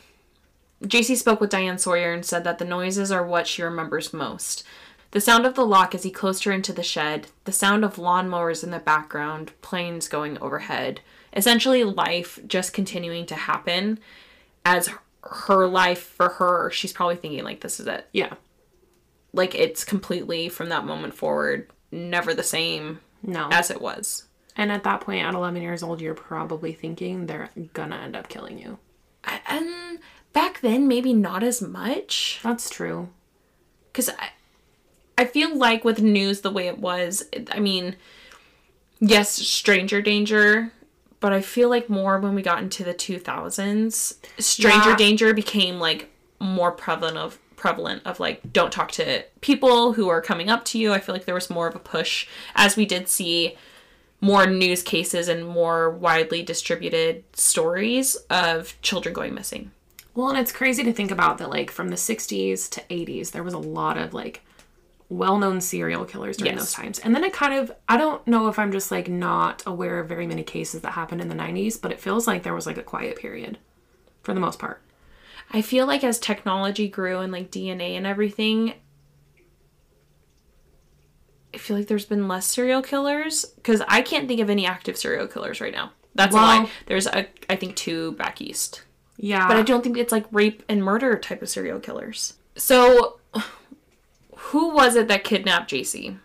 JC 0.83 1.15
spoke 1.17 1.41
with 1.41 1.49
Diane 1.49 1.77
Sawyer 1.77 2.13
and 2.13 2.25
said 2.25 2.45
that 2.45 2.57
the 2.57 2.65
noises 2.65 3.11
are 3.11 3.25
what 3.25 3.45
she 3.47 3.61
remembers 3.61 4.13
most. 4.13 4.63
The 5.11 5.19
sound 5.19 5.45
of 5.45 5.55
the 5.55 5.65
lock 5.65 5.93
as 5.93 6.03
he 6.03 6.11
closed 6.11 6.45
her 6.45 6.51
into 6.51 6.71
the 6.71 6.83
shed, 6.83 7.27
the 7.43 7.51
sound 7.51 7.83
of 7.83 7.95
lawnmowers 7.97 8.63
in 8.63 8.71
the 8.71 8.79
background, 8.79 9.51
planes 9.61 10.07
going 10.07 10.37
overhead. 10.39 11.01
Essentially, 11.35 11.83
life 11.83 12.39
just 12.47 12.73
continuing 12.73 13.25
to 13.25 13.35
happen 13.35 13.99
as 14.63 14.89
her 15.23 15.67
life 15.67 16.01
for 16.01 16.29
her, 16.29 16.69
she's 16.71 16.93
probably 16.93 17.15
thinking, 17.17 17.43
like, 17.43 17.59
this 17.61 17.79
is 17.79 17.87
it 17.87 18.07
Yeah. 18.13 18.33
like 19.33 19.53
it's 19.53 19.83
completely 19.83 20.47
from 20.49 20.69
that 20.69 20.85
moment 20.85 21.13
forward 21.13 21.69
never 21.91 22.33
the 22.33 22.41
same 22.43 22.99
No. 23.21 23.49
as 23.51 23.69
it 23.69 23.81
was 23.81 24.23
and 24.59 24.71
at 24.71 24.83
that 24.83 25.01
point, 25.01 25.25
at 25.25 25.33
11 25.33 25.61
years 25.61 25.81
old, 25.81 26.01
you're 26.01 26.13
probably 26.13 26.73
thinking 26.73 27.25
they're 27.25 27.49
gonna 27.73 27.95
end 27.97 28.15
up 28.15 28.27
killing 28.29 28.59
you. 28.59 28.77
and 29.25 29.67
um, 29.67 29.99
back 30.33 30.61
then 30.61 30.87
maybe 30.87 31.13
not 31.13 31.43
as 31.43 31.61
much 31.61 32.39
That's 32.43 32.69
true. 32.69 33.09
because 33.91 34.09
I, 34.09 34.29
I 35.17 35.25
feel 35.25 35.57
like 35.57 35.83
with 35.83 36.01
news 36.01 36.41
the 36.41 36.51
way 36.51 36.67
it 36.67 36.77
was, 36.79 37.25
I 37.51 37.59
mean, 37.59 37.95
yes, 38.99 39.29
stranger 39.31 40.01
danger, 40.01 40.71
but 41.19 41.33
I 41.33 41.41
feel 41.41 41.69
like 41.69 41.89
more 41.89 42.19
when 42.19 42.35
we 42.35 42.41
got 42.41 42.61
into 42.63 42.83
the 42.83 42.93
2000s, 42.93 44.15
stranger 44.39 44.89
Yeah. 44.91 44.95
danger 44.95 45.33
became 45.33 45.79
like 45.79 46.09
more 46.39 46.71
prevalent 46.71 47.17
of 47.17 47.37
prevalent 47.57 48.01
of 48.05 48.21
like 48.21 48.53
don't 48.53 48.71
talk 48.71 48.89
to 48.89 49.21
people 49.41 49.91
who 49.93 50.07
are 50.07 50.21
coming 50.21 50.49
up 50.49 50.63
to 50.63 50.79
you. 50.79 50.93
I 50.93 50.99
feel 50.99 51.13
like 51.13 51.25
there 51.25 51.35
was 51.35 51.49
more 51.49 51.67
of 51.67 51.75
a 51.75 51.79
push 51.79 52.25
as 52.55 52.77
we 52.77 52.85
did 52.85 53.09
see 53.09 53.57
more 54.21 54.45
news 54.45 54.83
cases 54.83 55.27
and 55.27 55.47
more 55.47 55.89
widely 55.89 56.43
distributed 56.43 57.23
stories 57.33 58.15
of 58.29 58.79
children 58.81 59.13
going 59.13 59.33
missing. 59.33 59.71
Well, 60.15 60.29
and 60.29 60.37
it's 60.37 60.51
crazy 60.51 60.83
to 60.83 60.91
think 60.93 61.11
about 61.11 61.37
that, 61.37 61.49
like 61.49 61.71
from 61.71 61.89
the 61.89 61.95
60s 61.95 62.69
to 62.71 62.81
80s, 62.89 63.31
there 63.31 63.43
was 63.43 63.53
a 63.53 63.59
lot 63.59 63.97
of 63.97 64.13
like 64.13 64.41
well 65.07 65.37
known 65.37 65.59
serial 65.61 66.05
killers 66.05 66.37
during 66.37 66.53
Yes. 66.53 66.61
those 66.61 66.73
times. 66.73 66.99
And 66.99 67.15
then 67.15 67.23
I 67.23 67.29
kind 67.29 67.53
of, 67.53 67.71
I 67.87 67.97
don't 67.97 68.25
know 68.27 68.47
if 68.47 68.59
I'm 68.59 68.71
just 68.71 68.91
like 68.91 69.07
not 69.07 69.63
aware 69.65 69.99
of 69.99 70.07
very 70.09 70.27
many 70.27 70.43
cases 70.43 70.81
that 70.81 70.91
happened 70.91 71.21
in 71.21 71.29
the 71.29 71.35
90s, 71.35 71.81
but 71.81 71.91
it 71.91 71.99
feels 71.99 72.27
like 72.27 72.43
there 72.43 72.53
was 72.53 72.67
like 72.67 72.77
a 72.77 72.83
quiet 72.83 73.15
period 73.17 73.57
for 74.21 74.33
the 74.33 74.39
most 74.39 74.59
part. 74.59 74.81
I 75.51 75.63
feel 75.63 75.87
like 75.87 76.03
as 76.03 76.19
technology 76.19 76.87
grew 76.87 77.19
and 77.19 77.31
like 77.33 77.49
DNA 77.49 77.97
and 77.97 78.05
everything, 78.05 78.73
I 81.53 81.57
feel 81.57 81.77
like 81.77 81.87
there's 81.87 82.05
been 82.05 82.27
less 82.27 82.45
serial 82.45 82.81
killers 82.81 83.43
because 83.45 83.81
I 83.87 84.01
can't 84.01 84.27
think 84.27 84.39
of 84.39 84.49
any 84.49 84.65
active 84.65 84.97
serial 84.97 85.27
killers 85.27 85.59
right 85.61 85.73
now. 85.73 85.91
That's 86.15 86.33
a 86.33 86.37
Well- 86.37 86.45
lie. 86.63 86.69
There's 86.87 87.07
a, 87.07 87.27
I 87.49 87.55
think 87.55 87.75
two 87.75 88.11
back 88.13 88.41
east, 88.41 88.83
Yeah. 89.17 89.47
but 89.47 89.57
I 89.57 89.61
don't 89.63 89.83
think 89.83 89.97
it's 89.97 90.11
like 90.11 90.25
rape 90.31 90.63
and 90.69 90.83
murder 90.83 91.17
type 91.17 91.41
of 91.41 91.49
serial 91.49 91.79
killers. 91.79 92.33
So, 92.55 93.19
who 94.35 94.69
was 94.73 94.95
it 94.95 95.07
that 95.07 95.23
kidnapped 95.23 95.71
JC? 95.71 96.17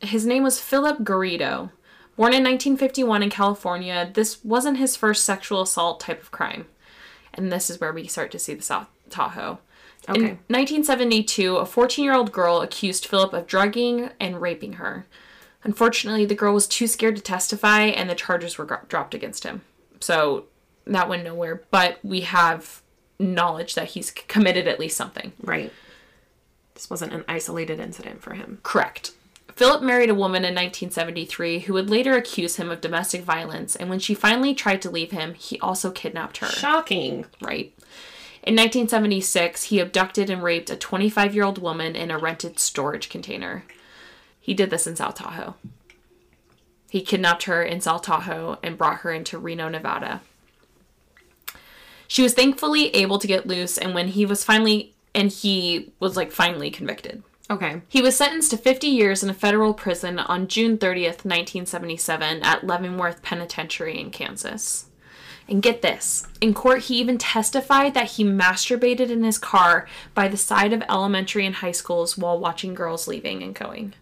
His 0.00 0.26
name 0.26 0.42
was 0.42 0.60
Philip 0.60 0.98
Garrido. 1.00 1.70
Born 2.16 2.32
in 2.32 2.42
1951 2.42 3.22
in 3.22 3.30
California, 3.30 4.10
this 4.12 4.44
wasn't 4.44 4.78
his 4.78 4.96
first 4.96 5.24
sexual 5.24 5.62
assault 5.62 6.00
type 6.00 6.20
of 6.20 6.30
crime. 6.30 6.66
And 7.32 7.52
this 7.52 7.70
is 7.70 7.80
where 7.80 7.92
we 7.92 8.06
start 8.08 8.30
to 8.32 8.38
see 8.38 8.54
the 8.54 8.62
South 8.62 8.88
Tahoe. 9.08 9.58
In 10.16 10.22
1972, 10.48 11.56
a 11.56 11.66
14 11.66 12.04
year 12.04 12.14
old 12.14 12.32
girl 12.32 12.60
accused 12.60 13.06
Philip 13.06 13.32
of 13.32 13.46
drugging 13.46 14.10
and 14.18 14.40
raping 14.40 14.74
her. 14.74 15.06
Unfortunately, 15.64 16.24
the 16.24 16.34
girl 16.34 16.54
was 16.54 16.66
too 16.66 16.86
scared 16.86 17.16
to 17.16 17.22
testify 17.22 17.82
and 17.82 18.08
the 18.08 18.14
charges 18.14 18.56
were 18.58 18.64
gro- 18.64 18.80
dropped 18.88 19.14
against 19.14 19.44
him. 19.44 19.62
So 20.00 20.44
that 20.86 21.08
went 21.08 21.24
nowhere, 21.24 21.62
but 21.70 21.98
we 22.02 22.22
have 22.22 22.80
knowledge 23.18 23.74
that 23.74 23.88
he's 23.88 24.08
c- 24.08 24.22
committed 24.28 24.66
at 24.66 24.78
least 24.80 24.96
something. 24.96 25.32
Right. 25.42 25.72
This 26.74 26.88
wasn't 26.88 27.12
an 27.12 27.24
isolated 27.28 27.80
incident 27.80 28.22
for 28.22 28.34
him. 28.34 28.60
Correct. 28.62 29.12
Philip 29.48 29.82
married 29.82 30.08
a 30.08 30.14
woman 30.14 30.44
in 30.44 30.54
1973 30.54 31.60
who 31.60 31.72
would 31.72 31.90
later 31.90 32.14
accuse 32.14 32.56
him 32.56 32.70
of 32.70 32.80
domestic 32.80 33.22
violence, 33.22 33.74
and 33.74 33.90
when 33.90 33.98
she 33.98 34.14
finally 34.14 34.54
tried 34.54 34.80
to 34.82 34.90
leave 34.90 35.10
him, 35.10 35.34
he 35.34 35.58
also 35.58 35.90
kidnapped 35.90 36.36
her. 36.36 36.46
Shocking. 36.46 37.26
right? 37.42 37.74
In 38.48 38.54
1976, 38.54 39.64
he 39.64 39.78
abducted 39.78 40.30
and 40.30 40.42
raped 40.42 40.70
a 40.70 40.76
25 40.76 41.34
year 41.34 41.44
old 41.44 41.58
woman 41.58 41.94
in 41.94 42.10
a 42.10 42.16
rented 42.16 42.58
storage 42.58 43.10
container. 43.10 43.62
He 44.40 44.54
did 44.54 44.70
this 44.70 44.86
in 44.86 44.96
South 44.96 45.16
Tahoe. 45.16 45.54
He 46.88 47.02
kidnapped 47.02 47.42
her 47.42 47.62
in 47.62 47.82
South 47.82 48.00
Tahoe 48.00 48.56
and 48.62 48.78
brought 48.78 49.00
her 49.00 49.12
into 49.12 49.36
Reno, 49.36 49.68
Nevada. 49.68 50.22
She 52.06 52.22
was 52.22 52.32
thankfully 52.32 52.88
able 52.96 53.18
to 53.18 53.26
get 53.26 53.46
loose, 53.46 53.76
and 53.76 53.92
when 53.94 54.08
he 54.08 54.24
was 54.24 54.44
finally, 54.44 54.94
and 55.14 55.30
he 55.30 55.92
was 56.00 56.16
like 56.16 56.32
finally 56.32 56.70
convicted. 56.70 57.22
Okay. 57.50 57.82
He 57.86 58.00
was 58.00 58.16
sentenced 58.16 58.52
to 58.52 58.56
50 58.56 58.86
years 58.86 59.22
in 59.22 59.28
a 59.28 59.34
federal 59.34 59.74
prison 59.74 60.18
on 60.18 60.48
June 60.48 60.78
30th, 60.78 61.26
1977, 61.26 62.42
at 62.42 62.66
Leavenworth 62.66 63.20
Penitentiary 63.22 64.00
in 64.00 64.10
Kansas. 64.10 64.87
And 65.48 65.62
get 65.62 65.80
this 65.80 66.26
in 66.42 66.52
court, 66.52 66.82
he 66.82 66.98
even 66.98 67.16
testified 67.16 67.94
that 67.94 68.12
he 68.12 68.24
masturbated 68.24 69.08
in 69.10 69.24
his 69.24 69.38
car 69.38 69.88
by 70.14 70.28
the 70.28 70.36
side 70.36 70.74
of 70.74 70.82
elementary 70.90 71.46
and 71.46 71.54
high 71.54 71.72
schools 71.72 72.18
while 72.18 72.38
watching 72.38 72.74
girls 72.74 73.08
leaving 73.08 73.42
and 73.42 73.54
going. 73.54 73.94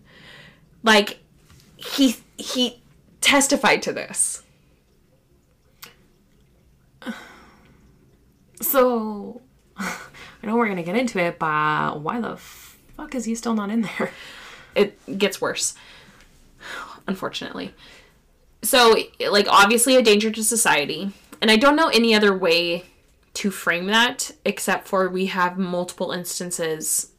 Like, 0.82 1.20
he 1.76 2.16
he 2.36 2.82
testified 3.20 3.82
to 3.82 3.92
this. 3.92 4.42
So, 8.62 9.42
I 9.76 9.86
know 10.44 10.56
we're 10.56 10.64
going 10.64 10.78
to 10.78 10.82
get 10.82 10.96
into 10.96 11.18
it, 11.18 11.38
but 11.38 12.00
why 12.00 12.22
the 12.22 12.38
fuck 12.38 13.14
is 13.14 13.26
he 13.26 13.34
still 13.34 13.52
not 13.52 13.68
in 13.68 13.82
there? 13.82 14.10
it 14.76 15.18
gets 15.18 15.40
worse 15.40 15.74
unfortunately 17.08 17.74
so 18.62 18.96
like 19.30 19.46
obviously 19.48 19.96
a 19.96 20.02
danger 20.02 20.30
to 20.30 20.44
society 20.44 21.10
and 21.46 21.52
i 21.52 21.56
don't 21.56 21.76
know 21.76 21.88
any 21.88 22.12
other 22.12 22.36
way 22.36 22.84
to 23.34 23.52
frame 23.52 23.86
that 23.86 24.32
except 24.44 24.88
for 24.88 25.08
we 25.08 25.26
have 25.26 25.56
multiple 25.56 26.10
instances 26.10 27.12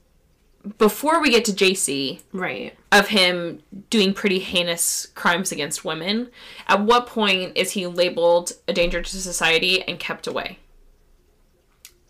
before 0.77 1.21
we 1.21 1.29
get 1.31 1.45
to 1.45 1.53
jc 1.53 2.19
Right. 2.33 2.75
of 2.91 3.07
him 3.07 3.61
doing 3.89 4.13
pretty 4.13 4.39
heinous 4.39 5.05
crimes 5.15 5.53
against 5.53 5.85
women 5.85 6.29
at 6.67 6.81
what 6.81 7.07
point 7.07 7.55
is 7.55 7.71
he 7.71 7.87
labeled 7.87 8.51
a 8.67 8.73
danger 8.73 9.01
to 9.01 9.09
society 9.21 9.81
and 9.87 9.97
kept 9.97 10.27
away 10.27 10.59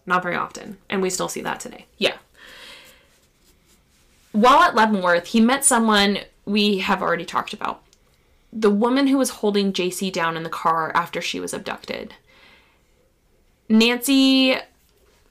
Not 0.07 0.23
very 0.23 0.35
often. 0.37 0.77
And 0.89 1.01
we 1.03 1.09
still 1.11 1.27
see 1.27 1.41
that 1.43 1.59
today. 1.59 1.85
Yeah. 1.99 2.15
While 4.31 4.61
at 4.63 4.73
Leavenworth, 4.73 5.27
he 5.27 5.41
met 5.41 5.65
someone 5.65 6.19
we 6.45 6.77
have 6.79 7.01
already 7.01 7.25
talked 7.25 7.51
about. 7.53 7.81
The 8.59 8.71
woman 8.71 9.07
who 9.07 9.17
was 9.17 9.29
holding 9.29 9.71
JC 9.71 10.11
down 10.11 10.35
in 10.35 10.41
the 10.41 10.49
car 10.49 10.91
after 10.95 11.21
she 11.21 11.39
was 11.39 11.53
abducted. 11.53 12.15
Nancy, 13.69 14.55
I 14.55 14.63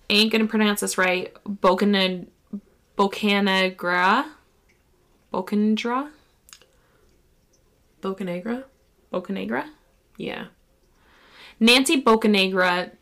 ain't 0.08 0.30
gonna 0.30 0.46
pronounce 0.46 0.80
this 0.80 0.96
right, 0.96 1.34
Bocana, 1.44 2.26
Bocanagra? 2.96 4.26
Bocandra? 5.32 6.10
Bocanegra? 8.00 8.64
Bocanagra? 9.12 9.70
Yeah. 10.16 10.46
Nancy 11.58 12.00
Bocanegra 12.00 12.92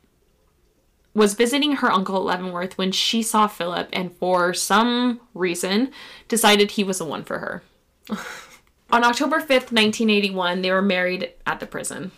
was 1.12 1.34
visiting 1.34 1.76
her 1.76 1.92
uncle 1.92 2.16
at 2.16 2.24
Leavenworth 2.24 2.78
when 2.78 2.92
she 2.92 3.22
saw 3.22 3.46
Philip 3.46 3.88
and 3.92 4.16
for 4.16 4.54
some 4.54 5.20
reason 5.34 5.90
decided 6.28 6.72
he 6.72 6.84
was 6.84 6.98
the 6.98 7.04
one 7.04 7.24
for 7.24 7.38
her. 7.38 7.62
On 8.94 9.02
October 9.02 9.40
5th, 9.40 9.72
1981, 9.72 10.62
they 10.62 10.70
were 10.70 10.80
married 10.80 11.32
at 11.44 11.58
the 11.58 11.66
prison. 11.66 12.12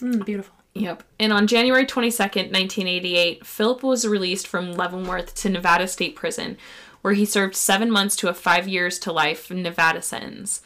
Mm, 0.00 0.24
beautiful. 0.24 0.56
Yep. 0.74 1.04
And 1.20 1.32
on 1.32 1.46
January 1.46 1.86
22nd, 1.86 2.50
1988, 2.50 3.46
Philip 3.46 3.84
was 3.84 4.04
released 4.04 4.48
from 4.48 4.72
Leavenworth 4.72 5.36
to 5.36 5.48
Nevada 5.48 5.86
State 5.86 6.16
Prison, 6.16 6.58
where 7.02 7.12
he 7.12 7.24
served 7.24 7.54
seven 7.54 7.92
months 7.92 8.16
to 8.16 8.28
a 8.28 8.34
five 8.34 8.66
years 8.66 8.98
to 8.98 9.12
life 9.12 9.52
Nevada 9.52 10.02
sentence. 10.02 10.62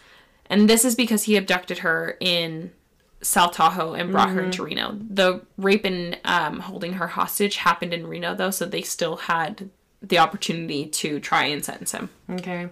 And 0.47 0.67
this 0.67 0.83
is 0.83 0.95
because 0.95 1.25
he 1.25 1.37
abducted 1.37 1.81
her 1.81 2.17
in 2.21 2.73
South 3.21 3.53
Tahoe 3.53 3.93
and 3.93 4.13
brought 4.13 4.31
her 4.31 4.41
into 4.41 4.65
Reno. 4.65 4.97
The 4.99 5.43
rape 5.59 5.85
and 5.85 6.19
um, 6.25 6.61
holding 6.61 6.95
her 6.95 7.09
hostage 7.09 7.57
happened 7.57 7.93
in 7.93 8.07
Reno, 8.07 8.35
though, 8.35 8.51
so 8.51 8.65
they 8.65 8.81
still 8.81 9.17
had 9.17 9.69
the 10.01 10.17
opportunity 10.17 10.87
to 10.87 11.21
try 11.21 11.45
and 11.45 11.63
sentence 11.63 11.93
him. 11.93 12.09
Okay. 12.31 12.71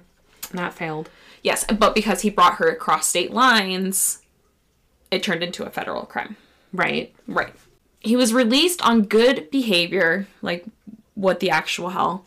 That 0.53 0.73
failed. 0.73 1.11
Yes, 1.43 1.65
but 1.65 1.95
because 1.95 2.23
he 2.23 2.31
brought 2.31 2.55
her 2.55 2.69
across 2.69 3.07
state 3.07 3.33
lines, 3.33 4.23
it 5.11 5.23
turned 5.23 5.43
into 5.43 5.65
a 5.65 5.71
federal 5.71 6.07
crime. 6.07 6.37
Right. 6.73 7.15
Right. 7.27 7.55
He 8.01 8.17
was 8.17 8.33
released 8.33 8.83
on 8.83 9.03
good 9.03 9.51
behavior, 9.51 10.27
like 10.41 10.65
what 11.15 11.41
the 11.41 11.51
actual 11.51 11.91
hell, 11.91 12.25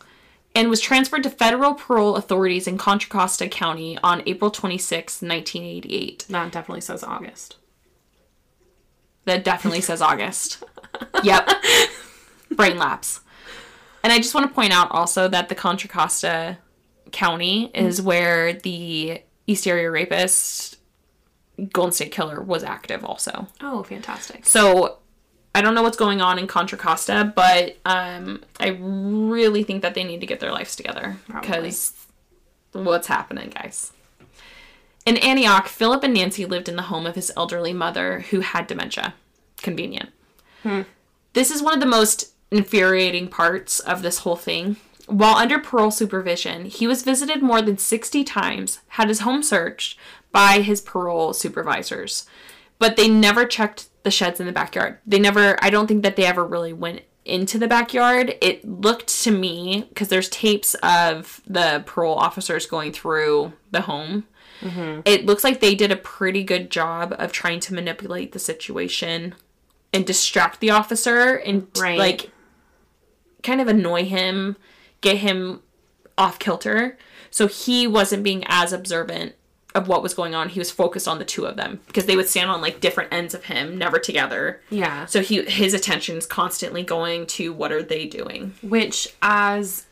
and 0.54 0.70
was 0.70 0.80
transferred 0.80 1.22
to 1.24 1.30
federal 1.30 1.74
parole 1.74 2.16
authorities 2.16 2.66
in 2.66 2.78
Contra 2.78 3.10
Costa 3.10 3.48
County 3.48 3.98
on 4.02 4.22
April 4.26 4.50
26, 4.50 5.20
1988. 5.20 6.26
That 6.30 6.52
definitely 6.52 6.80
says 6.80 7.02
August. 7.02 7.56
That 9.26 9.44
definitely 9.44 9.80
says 9.80 10.00
August. 10.00 10.62
Yep. 11.22 11.50
Brain 12.52 12.78
lapse. 12.78 13.20
And 14.02 14.12
I 14.12 14.18
just 14.18 14.34
want 14.34 14.48
to 14.48 14.54
point 14.54 14.72
out 14.72 14.90
also 14.92 15.26
that 15.28 15.48
the 15.48 15.54
Contra 15.54 15.90
Costa 15.90 16.58
County 17.12 17.70
is 17.74 18.02
where 18.02 18.52
the 18.52 19.22
East 19.46 19.66
Area 19.66 19.90
Rapist 19.90 20.78
Golden 21.72 21.92
State 21.92 22.12
Killer 22.12 22.42
was 22.42 22.62
active 22.64 23.04
also. 23.04 23.48
Oh, 23.60 23.82
fantastic. 23.82 24.44
So 24.44 24.98
I 25.54 25.62
don't 25.62 25.74
know 25.74 25.82
what's 25.82 25.96
going 25.96 26.20
on 26.20 26.38
in 26.38 26.46
Contra 26.46 26.76
Costa, 26.76 27.32
but 27.34 27.76
um, 27.86 28.44
I 28.60 28.76
really 28.80 29.62
think 29.62 29.82
that 29.82 29.94
they 29.94 30.04
need 30.04 30.20
to 30.20 30.26
get 30.26 30.40
their 30.40 30.52
lives 30.52 30.76
together 30.76 31.16
because 31.40 31.94
what's 32.72 33.06
happening, 33.06 33.50
guys? 33.50 33.92
In 35.06 35.16
Antioch, 35.18 35.68
Philip 35.68 36.02
and 36.02 36.12
Nancy 36.12 36.44
lived 36.44 36.68
in 36.68 36.76
the 36.76 36.82
home 36.82 37.06
of 37.06 37.14
his 37.14 37.32
elderly 37.36 37.72
mother 37.72 38.20
who 38.30 38.40
had 38.40 38.66
dementia. 38.66 39.14
Convenient. 39.58 40.10
This 41.32 41.50
is 41.50 41.62
one 41.62 41.72
of 41.74 41.80
the 41.80 41.86
most 41.86 42.32
infuriating 42.50 43.28
parts 43.28 43.80
of 43.80 44.02
this 44.02 44.18
whole 44.18 44.36
thing 44.36 44.76
While 45.06 45.36
under 45.36 45.58
parole 45.58 45.90
supervision, 45.90 46.64
he 46.64 46.86
was 46.86 47.02
visited 47.02 47.42
more 47.42 47.62
than 47.62 47.78
60 47.78 48.24
times, 48.24 48.80
had 48.88 49.08
his 49.08 49.20
home 49.20 49.42
searched 49.42 49.98
by 50.32 50.60
his 50.60 50.80
parole 50.80 51.32
supervisors, 51.32 52.26
but 52.78 52.96
they 52.96 53.08
never 53.08 53.46
checked 53.46 53.88
the 54.02 54.10
sheds 54.10 54.40
in 54.40 54.46
the 54.46 54.52
backyard. 54.52 54.98
They 55.06 55.18
never, 55.18 55.56
I 55.62 55.70
don't 55.70 55.86
think 55.86 56.02
that 56.02 56.16
they 56.16 56.26
ever 56.26 56.44
really 56.44 56.72
went 56.72 57.02
into 57.24 57.58
the 57.58 57.68
backyard. 57.68 58.36
It 58.40 58.64
looked 58.68 59.08
to 59.22 59.30
me, 59.30 59.86
because 59.88 60.08
there's 60.08 60.28
tapes 60.28 60.74
of 60.82 61.40
the 61.46 61.82
parole 61.86 62.16
officers 62.16 62.66
going 62.66 62.92
through 62.92 63.52
the 63.70 63.82
home. 63.82 64.26
Mm-hmm. 64.60 65.00
It 65.04 65.26
looks 65.26 65.44
like 65.44 65.60
they 65.60 65.74
did 65.74 65.92
a 65.92 65.96
pretty 65.96 66.42
good 66.42 66.70
job 66.70 67.14
of 67.18 67.32
trying 67.32 67.60
to 67.60 67.74
manipulate 67.74 68.32
the 68.32 68.38
situation 68.38 69.34
and 69.92 70.06
distract 70.06 70.60
the 70.60 70.70
officer 70.70 71.36
and 71.36 71.66
Right. 71.78 71.98
like 71.98 72.30
kind 73.42 73.60
of 73.60 73.68
annoy 73.68 74.04
him, 74.04 74.56
get 75.06 75.18
him 75.18 75.62
off 76.18 76.38
kilter. 76.38 76.98
So 77.30 77.46
he 77.46 77.86
wasn't 77.86 78.22
being 78.22 78.44
as 78.46 78.72
observant 78.72 79.34
of 79.74 79.88
what 79.88 80.02
was 80.02 80.14
going 80.14 80.34
on. 80.34 80.48
He 80.48 80.58
was 80.58 80.70
focused 80.70 81.06
on 81.06 81.18
the 81.18 81.24
two 81.24 81.44
of 81.44 81.56
them 81.56 81.80
because 81.86 82.06
they 82.06 82.16
would 82.16 82.28
stand 82.28 82.50
on 82.50 82.60
like 82.60 82.80
different 82.80 83.12
ends 83.12 83.34
of 83.34 83.44
him, 83.44 83.76
never 83.76 83.98
together. 83.98 84.62
Yeah. 84.70 85.06
So 85.06 85.20
he 85.20 85.42
his 85.44 85.74
attention's 85.74 86.26
constantly 86.26 86.82
going 86.82 87.26
to 87.28 87.52
what 87.52 87.72
are 87.72 87.82
they 87.82 88.06
doing? 88.06 88.54
Which, 88.62 89.14
as 89.22 89.84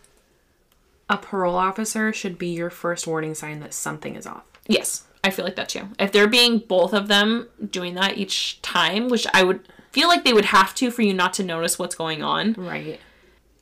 a 1.08 1.18
parole 1.18 1.56
officer, 1.56 2.12
should 2.12 2.38
be 2.38 2.48
your 2.48 2.70
first 2.70 3.06
warning 3.06 3.34
sign 3.34 3.60
that 3.60 3.74
something 3.74 4.16
is 4.16 4.26
off. 4.26 4.44
Yes, 4.66 5.04
I 5.22 5.30
feel 5.30 5.44
like 5.44 5.56
that 5.56 5.68
too. 5.68 5.88
If 5.98 6.12
they're 6.12 6.26
being 6.26 6.58
both 6.58 6.94
of 6.94 7.08
them 7.08 7.48
doing 7.70 7.94
that 7.94 8.16
each 8.16 8.62
time, 8.62 9.08
which 9.08 9.26
I 9.34 9.42
would 9.42 9.68
feel 9.92 10.08
like 10.08 10.24
they 10.24 10.32
would 10.32 10.46
have 10.46 10.74
to 10.76 10.90
for 10.90 11.02
you 11.02 11.12
not 11.12 11.34
to 11.34 11.44
notice 11.44 11.78
what's 11.78 11.94
going 11.94 12.22
on. 12.22 12.54
Right. 12.54 12.98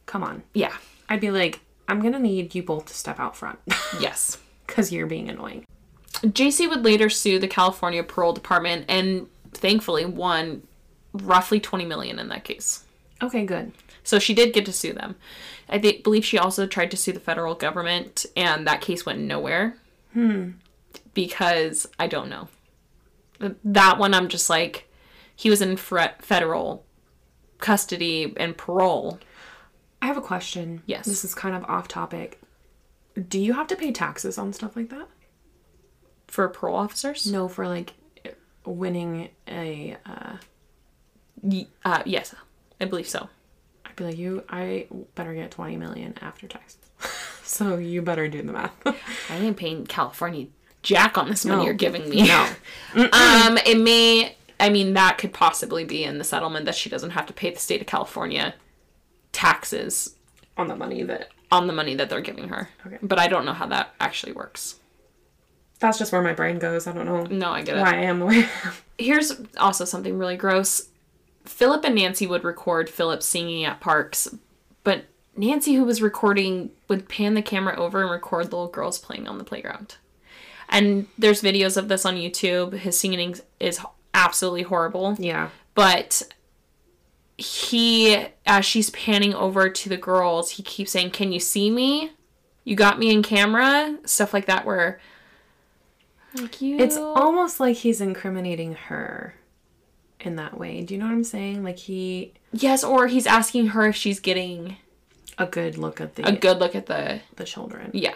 Come 0.07 0.23
on. 0.23 0.45
Yeah. 0.55 0.77
I'd 1.13 1.21
be 1.21 1.31
like, 1.31 1.61
I'm 1.89 2.01
gonna 2.01 2.19
need 2.19 2.55
you 2.55 2.63
both 2.63 2.87
to 2.87 2.95
step 2.95 3.21
out 3.21 3.37
front 3.37 3.59
Yes. 4.01 4.39
because 4.67 4.91
you're 4.91 5.07
being 5.07 5.29
annoying. 5.29 5.67
JC 6.23 6.67
would 6.71 6.85
later 6.85 7.11
sue 7.11 7.39
the 7.39 7.49
California 7.49 8.03
Parole 8.03 8.33
Department 8.33 8.87
and 8.89 9.27
thankfully 9.53 10.07
won 10.07 10.67
roughly 11.13 11.61
20 11.61 11.85
million 11.85 12.19
in 12.19 12.29
that 12.29 12.45
case. 12.45 12.85
Okay, 13.23 13.45
good. 13.45 13.73
So 14.05 14.19
she 14.19 14.33
did 14.33 14.55
get 14.55 14.65
to 14.65 14.73
sue 14.73 14.95
them. 14.95 15.17
I 15.69 15.79
think, 15.79 16.03
believe 16.03 16.25
she 16.25 16.39
also 16.39 16.67
tried 16.67 16.91
to 16.93 16.97
sue 16.97 17.13
the 17.13 17.21
federal 17.21 17.55
government, 17.55 18.25
and 18.35 18.67
that 18.67 18.81
case 18.81 19.05
went 19.05 19.21
nowhere. 19.21 19.77
Hmm. 20.15 20.53
Because 21.13 21.87
I 21.99 22.07
don't 22.07 22.31
know. 22.31 22.49
That 23.65 23.99
one, 23.99 24.15
I'm 24.15 24.29
just 24.29 24.49
like, 24.49 24.89
he 25.37 25.51
was 25.51 25.61
in 25.61 25.77
federal 25.77 26.85
custody 27.59 28.33
and 28.39 28.57
parole. 28.57 29.21
I 30.03 30.07
have 30.07 30.17
a 30.19 30.21
question. 30.23 30.83
Yes. 30.85 31.07
This 31.07 31.25
is 31.25 31.35
kind 31.35 31.55
of 31.57 31.65
off 31.65 31.89
topic. 31.89 32.41
Do 33.29 33.39
you 33.39 33.53
have 33.55 33.67
to 33.69 33.77
pay 33.77 33.93
taxes 33.93 34.37
on 34.37 34.53
stuff 34.53 34.75
like 34.77 34.91
that? 34.91 35.09
For 36.27 36.49
parole 36.49 36.77
officers? 36.77 37.27
No, 37.31 37.49
for 37.49 37.67
like 37.69 37.95
winning 38.67 39.31
a. 39.49 39.97
Uh, 40.05 40.37
Y- 41.43 41.67
Uh, 41.85 42.03
yes, 42.07 42.35
I 42.81 42.85
believe 42.85 43.09
so. 43.09 43.29
I'd 43.85 43.97
be 43.97 44.05
like, 44.05 44.17
you. 44.19 44.45
I 44.49 44.87
better 45.17 45.35
get 45.35 45.51
twenty 45.51 45.77
million 45.77 46.15
after 46.23 46.47
taxes. 46.47 46.79
so 47.43 47.77
you 47.79 48.01
better 48.03 48.29
do 48.29 48.43
the 48.43 48.53
math. 48.53 48.75
I 48.87 49.37
ain't 49.37 49.57
paying 49.57 49.85
California 49.87 50.47
jack 50.83 51.19
on 51.19 51.29
this 51.29 51.45
money 51.45 51.59
No. 51.61 51.65
you're 51.65 51.75
giving 51.75 52.09
me. 52.09 52.27
No. 52.27 52.49
um, 52.95 53.59
it 53.67 53.79
may. 53.79 54.37
I 54.61 54.69
mean, 54.71 54.95
that 54.95 55.19
could 55.19 55.33
possibly 55.33 55.85
be 55.85 56.05
in 56.05 56.19
the 56.19 56.25
settlement 56.25 56.65
that 56.67 56.77
she 56.77 56.89
doesn't 56.89 57.11
have 57.11 57.27
to 57.27 57.33
pay 57.33 57.51
the 57.51 57.59
state 57.59 57.81
of 57.81 57.87
California 57.89 58.55
taxes 59.33 60.15
on 60.57 60.69
the 60.69 60.77
money 60.77 61.03
that. 61.03 61.29
on 61.51 61.67
the 61.67 61.73
money 61.73 61.95
that 61.95 62.09
they're 62.11 62.21
giving 62.21 62.49
her. 62.49 62.69
Okay. 62.87 62.99
But 63.03 63.19
I 63.19 63.29
don't 63.29 63.45
know 63.45 63.53
how 63.55 63.67
that 63.67 63.95
actually 64.01 64.33
works. 64.33 64.79
That's 65.81 65.99
just 65.99 66.13
where 66.13 66.23
my 66.23 66.33
brain 66.33 66.59
goes. 66.59 66.87
I 66.87 66.93
don't 66.93 67.07
know 67.07 67.25
No, 67.25 67.51
I 67.51 67.63
get 67.63 67.77
it. 67.77 67.81
why 67.81 67.95
I 67.97 68.03
am 68.03 68.21
the 68.21 68.27
way. 68.27 68.35
I 68.37 68.39
am. 68.67 68.73
Here's 68.99 69.33
also 69.59 69.85
something 69.85 70.17
really 70.17 70.37
gross. 70.37 70.89
Philip 71.45 71.85
and 71.85 71.97
Nancy 71.97 72.27
would 72.27 72.45
record 72.45 72.89
Philip 72.89 73.21
singing 73.23 73.65
at 73.65 73.81
parks, 73.81 74.33
but 74.85 75.07
Nancy, 75.37 75.75
who 75.75 75.83
was 75.85 76.01
recording, 76.01 76.71
would 76.89 77.09
pan 77.09 77.35
the 77.35 77.43
camera 77.43 77.75
over 77.77 78.01
and 78.03 78.11
record 78.11 78.45
little 78.45 78.69
girls 78.69 78.99
playing 78.99 79.27
on 79.27 79.39
the 79.39 79.45
playground. 79.45 79.97
And 80.69 81.09
there's 81.19 81.43
videos 81.43 81.77
of 81.77 81.89
this 81.89 82.07
on 82.07 82.15
YouTube. 82.17 82.75
His 82.75 82.97
singing 82.99 83.35
is 83.59 83.81
absolutely 84.15 84.63
horrible. 84.63 85.17
Yeah. 85.19 85.49
but 85.75 86.23
he 87.43 88.27
as 88.47 88.65
she's 88.65 88.91
panning 88.91 89.35
over 89.35 89.69
to 89.69 89.89
the 89.89 89.97
girls 89.97 90.51
he 90.53 90.63
keeps 90.63 90.93
saying 90.93 91.11
can 91.11 91.33
you 91.33 91.41
see 91.41 91.71
me 91.71 92.13
you 92.65 92.77
got 92.77 92.99
me 92.99 93.11
in 93.11 93.23
camera 93.23 93.97
stuff 94.05 94.33
like 94.33 94.47
that 94.47 94.65
where 94.65 95.01
like 96.35 96.63
you 96.63 96.79
It's 96.79 96.97
almost 96.97 97.61
like 97.61 97.77
he's 97.77 98.01
incriminating 98.01 98.73
her 98.75 99.35
in 100.21 100.37
that 100.37 100.57
way. 100.57 100.81
Do 100.83 100.95
you 100.95 101.01
know 101.01 101.07
what 101.07 101.13
I'm 101.13 101.25
saying? 101.25 101.63
Like 101.63 101.79
he 101.79 102.33
yes 102.53 102.83
or 102.83 103.07
he's 103.07 103.27
asking 103.27 103.67
her 103.69 103.87
if 103.89 103.97
she's 103.97 104.19
getting 104.21 104.77
a 105.37 105.45
good 105.45 105.77
look 105.77 106.01
at 106.01 106.15
the 106.15 106.27
a 106.27 106.33
good 106.33 106.59
look 106.59 106.75
at 106.75 106.87
the 106.87 107.21
the 107.37 107.45
children. 107.45 107.91
yeah 107.93 108.15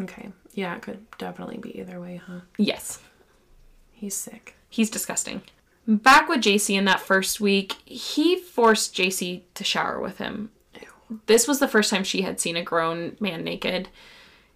Okay. 0.00 0.28
Yeah, 0.54 0.76
it 0.76 0.82
could 0.82 1.04
definitely 1.18 1.58
be 1.58 1.76
either 1.80 1.98
way, 2.00 2.20
huh? 2.24 2.40
yes 2.58 3.00
He's 3.92 4.14
sick. 4.14 4.54
he's 4.68 4.88
disgusting 4.90 5.42
back 5.88 6.28
with 6.28 6.40
JC 6.40 6.76
in 6.76 6.84
that 6.84 7.00
first 7.00 7.40
week 7.40 7.76
he 7.84 8.36
forced 8.36 8.94
JC 8.94 9.42
to 9.54 9.64
shower 9.64 9.98
with 9.98 10.18
him 10.18 10.50
this 11.26 11.48
was 11.48 11.58
the 11.58 11.68
first 11.68 11.90
time 11.90 12.04
she 12.04 12.22
had 12.22 12.40
seen 12.40 12.56
a 12.56 12.62
grown 12.62 13.16
man 13.20 13.44
naked. 13.44 13.88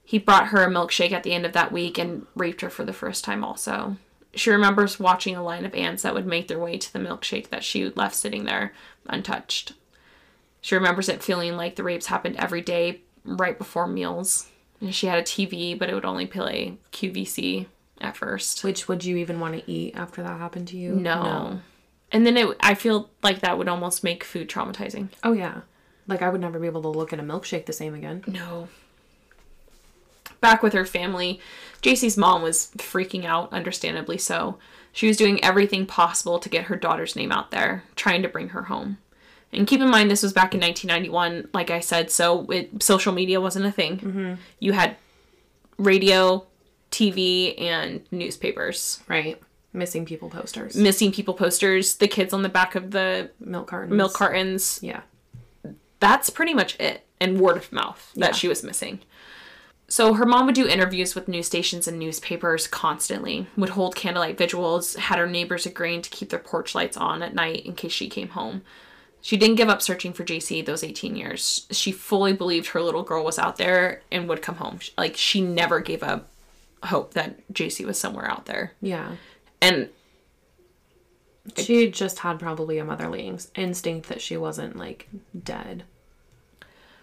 He 0.05 0.18
brought 0.18 0.49
her 0.49 0.62
a 0.62 0.68
milkshake 0.68 1.12
at 1.12 1.23
the 1.23 1.33
end 1.33 1.47
of 1.47 1.53
that 1.53 1.73
week 1.73 1.99
and 1.99 2.27
raped 2.35 2.61
her 2.61 2.71
for 2.71 2.85
the 2.85 2.92
first 2.92 3.25
time, 3.25 3.42
also. 3.42 3.97
She 4.35 4.51
remembers 4.51 5.01
watching 5.01 5.37
a 5.37 5.42
line 5.42 5.64
of 5.64 5.75
ants 5.75 6.03
that 6.03 6.14
would 6.14 6.27
make 6.27 6.49
their 6.49 6.59
way 6.59 6.79
to 6.79 6.92
the 6.92 6.99
milkshake 6.99 7.49
that 7.49 7.64
she 7.64 7.90
left 7.90 8.14
sitting 8.14 8.45
there 8.45 8.73
untouched. 9.07 9.75
She 10.61 10.75
remembers 10.75 11.09
it 11.09 11.23
feeling 11.23 11.57
like 11.57 11.77
the 11.77 11.83
rapes 11.83 12.07
happened 12.07 12.37
every 12.37 12.61
day 12.61 13.01
right 13.25 13.59
before 13.59 13.87
meals. 13.87 14.49
And 14.81 14.95
she 14.95 15.07
had 15.07 15.18
a 15.18 15.23
TV, 15.23 15.79
but 15.79 15.88
it 15.88 15.95
would 15.95 16.05
only 16.05 16.27
play 16.27 16.79
QVC 16.92 17.66
at 18.03 18.17
first. 18.17 18.65
Which 18.65 18.88
would 18.88 19.05
you 19.05 19.17
even 19.17 19.41
want 19.41 19.55
to 19.55 19.71
eat 19.71 19.97
after 19.97 20.23
that 20.23 20.38
happened 20.38 20.69
to 20.69 20.77
you? 20.77 20.95
No. 20.95 21.61
And 22.11 22.27
then 22.27 22.37
it, 22.37 22.57
I 22.61 22.75
feel 22.75 23.11
like 23.23 23.41
that 23.41 23.57
would 23.57 23.69
almost 23.69 24.05
make 24.05 24.23
food 24.23 24.49
traumatizing. 24.49 25.09
Oh 25.25 25.33
yeah. 25.33 25.62
Like 26.07 26.23
I 26.23 26.29
would 26.29 26.41
never 26.41 26.59
be 26.59 26.67
able 26.67 26.83
to 26.83 26.88
look 26.88 27.12
at 27.12 27.21
a 27.21 27.23
milkshake 27.23 27.67
the 27.67 27.73
same 27.73 27.95
again. 27.95 28.25
No. 28.27 28.69
Back 30.41 30.62
with 30.62 30.73
her 30.73 30.85
family, 30.85 31.41
JC's 31.83 32.17
mom 32.17 32.43
was 32.43 32.71
freaking 32.77 33.25
out, 33.25 33.53
understandably 33.53 34.19
so. 34.19 34.59
She 34.93 35.07
was 35.07 35.17
doing 35.17 35.43
everything 35.43 35.87
possible 35.87 36.38
to 36.38 36.49
get 36.49 36.65
her 36.65 36.77
daughter's 36.77 37.17
name 37.17 37.33
out 37.33 37.51
there, 37.51 37.85
trying 37.97 38.23
to 38.23 38.29
bring 38.29 38.51
her 38.51 38.62
home. 38.62 38.99
And 39.53 39.67
keep 39.67 39.81
in 39.81 39.91
mind, 39.91 40.11
this 40.11 40.23
was 40.23 40.33
back 40.33 40.55
in 40.55 40.61
1991, 40.61 41.51
like 41.55 41.71
I 41.71 41.81
said, 41.81 42.11
so 42.11 42.47
it, 42.51 42.83
social 42.83 43.12
media 43.12 43.41
wasn't 43.41 43.67
a 43.67 43.73
thing. 43.73 43.99
Mm-hmm. 43.99 44.35
You 44.59 44.73
had 44.73 44.97
radio, 45.79 46.47
TV, 46.92 47.61
and 47.61 48.02
newspapers. 48.12 49.00
Right. 49.09 49.40
Missing 49.72 50.05
people 50.05 50.28
posters. 50.31 50.76
Missing 50.76 51.12
people 51.12 51.35
posters, 51.35 51.96
the 51.96 52.07
kids 52.07 52.33
on 52.33 52.42
the 52.42 52.48
back 52.48 52.74
of 52.74 52.90
the 52.92 53.31
milk 53.40 53.68
cartons. 53.68 53.96
milk 53.96 54.12
cartons, 54.12 54.78
Yeah. 54.83 55.00
that's 55.98 56.31
pretty 56.31 56.55
much 56.55 56.78
it 56.78 57.07
and 57.20 57.40
word 57.40 57.57
of 57.57 57.72
mouth 57.72 58.11
that 58.16 58.31
Yeah. 58.31 58.33
she 58.33 58.48
was 58.48 58.62
missing 58.62 59.00
so 59.88 60.14
her 60.14 60.24
mom 60.26 60.46
would 60.46 60.55
do 60.55 60.66
interviews 60.66 61.14
with 61.14 61.28
news 61.28 61.46
stations 61.46 61.87
and 61.87 61.98
newspapers 61.98 62.66
constantly 62.66 63.46
would 63.57 63.70
hold 63.70 63.94
candlelight 63.94 64.37
vigils 64.38 64.94
had 64.96 65.18
her 65.18 65.26
neighbors 65.26 65.64
agreeing 65.66 66.02
to 66.02 66.11
keep 66.11 66.31
their 66.31 66.38
porch 66.40 66.74
lights 66.74 66.96
on 66.96 67.22
at 67.22 67.35
night 67.35 67.64
in 67.64 67.74
case 67.74 67.92
she 67.92 68.09
came 68.09 68.31
home 68.31 68.62
she 69.20 69.37
didn't 69.37 69.55
give 69.57 69.68
up 69.68 69.81
searching 69.83 70.12
for 70.12 70.24
jc 70.24 70.64
those 70.66 70.83
18 70.83 71.14
years 71.14 71.66
she 71.70 71.92
fully 71.92 72.33
believed 72.33 72.68
her 72.68 72.83
little 72.83 73.05
girl 73.05 73.22
was 73.24 73.38
out 73.38 73.57
there 73.57 74.02
and 74.11 74.28
would 74.28 74.42
come 74.42 74.57
home 74.57 74.81
like 74.98 75.16
she 75.16 75.40
never 75.40 75.78
gave 75.78 76.02
up 76.02 76.28
hope 76.85 77.14
that 77.14 77.37
jc 77.53 77.85
was 77.87 77.99
somewhere 77.99 78.29
out 78.31 78.47
there 78.47 78.73
Yeah. 78.81 79.12
and 79.61 79.88
She 81.57 81.90
just 81.90 82.21
had 82.21 82.38
probably 82.38 82.79
a 82.79 82.85
motherly 82.85 83.33
instinct 83.57 84.09
that 84.09 84.21
she 84.21 84.37
wasn't 84.37 84.77
like 84.77 85.09
dead. 85.42 85.85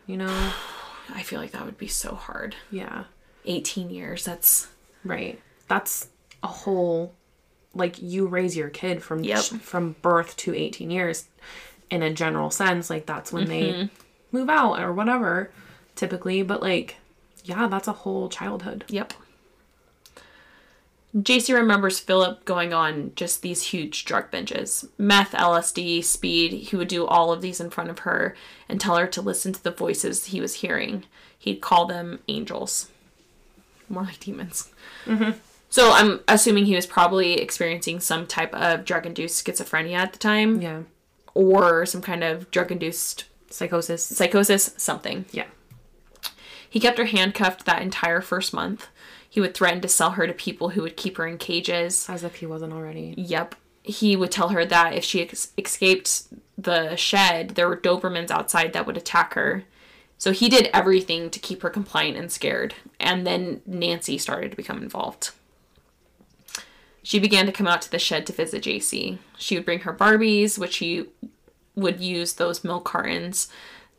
You 0.08 0.18
know? 0.18 0.52
i 1.14 1.24
feel 1.24 1.40
like 1.40 1.52
that 1.52 1.66
would 1.66 1.78
be 1.78 1.88
so 1.88 2.14
hard 2.16 2.56
Yeah. 2.72 3.06
18 3.46 3.90
years 3.90 4.24
that's 4.26 4.68
Right. 5.04 5.40
That's 5.68 6.10
a 6.44 6.48
whole 6.48 7.14
like 7.74 8.02
you 8.02 8.28
raise 8.28 8.56
your 8.58 8.70
kid 8.70 9.02
from 9.04 9.24
Yep. 9.24 9.44
from 9.62 9.96
birth 10.02 10.36
to 10.38 10.54
18 10.56 10.90
years 10.92 11.26
in 11.90 12.04
a 12.04 12.14
general 12.14 12.50
sense 12.52 12.90
like 12.90 13.06
that's 13.06 13.32
when 13.32 13.48
Mm-hmm. 13.48 13.82
they 13.82 13.90
move 14.32 14.50
out 14.50 14.80
or 14.80 14.94
whatever 14.94 15.52
typically 15.96 16.44
but 16.44 16.62
like 16.62 16.98
yeah 17.44 17.68
that's 17.68 17.88
a 17.88 17.94
whole 17.94 18.30
childhood 18.30 18.86
Yep. 18.90 19.14
JC 21.16 21.56
remembers 21.56 22.00
Philip 22.00 22.46
going 22.46 22.72
on 22.72 23.14
just 23.16 23.42
these 23.42 23.64
huge 23.64 24.06
drug 24.06 24.30
binges 24.30 24.88
meth, 24.98 25.32
LSD, 25.32 26.04
speed. 26.04 26.54
He 26.54 26.76
would 26.76 26.88
do 26.88 27.06
all 27.08 27.32
of 27.32 27.42
these 27.42 27.60
in 27.60 27.72
front 27.72 27.90
of 27.90 28.00
her 28.00 28.36
and 28.68 28.80
tell 28.80 28.96
her 28.96 29.08
to 29.08 29.22
listen 29.22 29.52
to 29.54 29.64
the 29.64 29.72
voices 29.72 30.26
he 30.28 30.40
was 30.40 30.56
hearing. 30.56 31.06
He'd 31.38 31.62
call 31.62 31.88
them 31.88 32.20
angels, 32.28 32.90
more 33.90 34.04
like 34.04 34.20
demons. 34.20 34.72
Mm-hmm. 35.06 35.32
So 35.72 35.92
I'm 35.94 36.20
assuming 36.28 36.66
he 36.66 36.76
was 36.76 36.86
probably 36.86 37.34
experiencing 37.42 38.00
some 38.02 38.28
type 38.28 38.54
of 38.54 38.86
drug 38.86 39.06
induced 39.06 39.44
schizophrenia 39.46 39.96
at 39.96 40.14
the 40.14 40.20
time 40.20 40.62
Yeah. 40.62 40.82
or 41.34 41.86
some 41.88 42.02
kind 42.02 42.24
of 42.24 42.52
drug 42.52 42.72
induced 42.72 43.26
Psychosis. 43.50 44.04
psychosis, 44.06 44.76
something. 44.78 45.26
Yeah. 45.32 45.46
He 46.70 46.80
kept 46.80 47.00
her 47.00 47.06
handcuffed 47.06 47.66
that 47.66 47.82
entire 47.82 48.22
first 48.22 48.54
month. 48.54 48.88
He 49.30 49.40
would 49.40 49.54
threaten 49.54 49.82
to 49.82 49.88
sell 49.88 50.12
her 50.12 50.26
to 50.26 50.34
people 50.34 50.70
who 50.70 50.82
would 50.82 50.98
keep 50.98 51.18
her 51.18 51.28
in 51.28 51.38
cages. 51.38 52.10
As 52.10 52.24
if 52.24 52.36
he 52.36 52.46
wasn't 52.46 52.74
already. 52.74 53.14
Yep. 53.16 53.56
He 53.84 54.16
would 54.16 54.32
tell 54.32 54.50
her 54.50 54.66
that 54.66 54.94
if 54.94 55.04
she 55.04 55.22
ex- 55.22 55.52
escaped 55.58 56.24
the 56.58 56.96
shed, 56.96 57.52
there 57.52 57.68
were 57.68 57.78
Dobermans 57.78 58.32
outside 58.32 58.74
that 58.74 58.86
would 58.86 58.98
attack 58.98 59.36
her. 59.36 59.64
So 60.18 60.32
he 60.32 60.50
did 60.50 60.70
everything 60.74 61.30
to 61.30 61.40
keep 61.40 61.62
her 61.62 61.70
compliant 61.70 62.18
and 62.18 62.32
scared. 62.32 62.76
And 63.00 63.26
then 63.26 63.62
Nancy 63.66 64.18
started 64.18 64.52
to 64.52 64.58
become 64.58 64.82
involved. 64.82 65.32
She 67.04 67.20
began 67.20 67.46
to 67.46 67.52
come 67.52 67.68
out 67.68 67.82
to 67.84 67.92
the 67.92 68.00
shed 68.00 68.28
to 68.28 68.34
visit 68.34 68.64
JC. 68.64 69.20
She 69.38 69.56
would 69.56 69.66
bring 69.66 69.80
her 69.82 69.94
Barbies, 69.94 70.58
which 70.58 70.78
he 70.78 71.06
would 71.76 72.02
use 72.02 72.34
those 72.34 72.64
milk 72.64 72.84
cartons. 72.84 73.48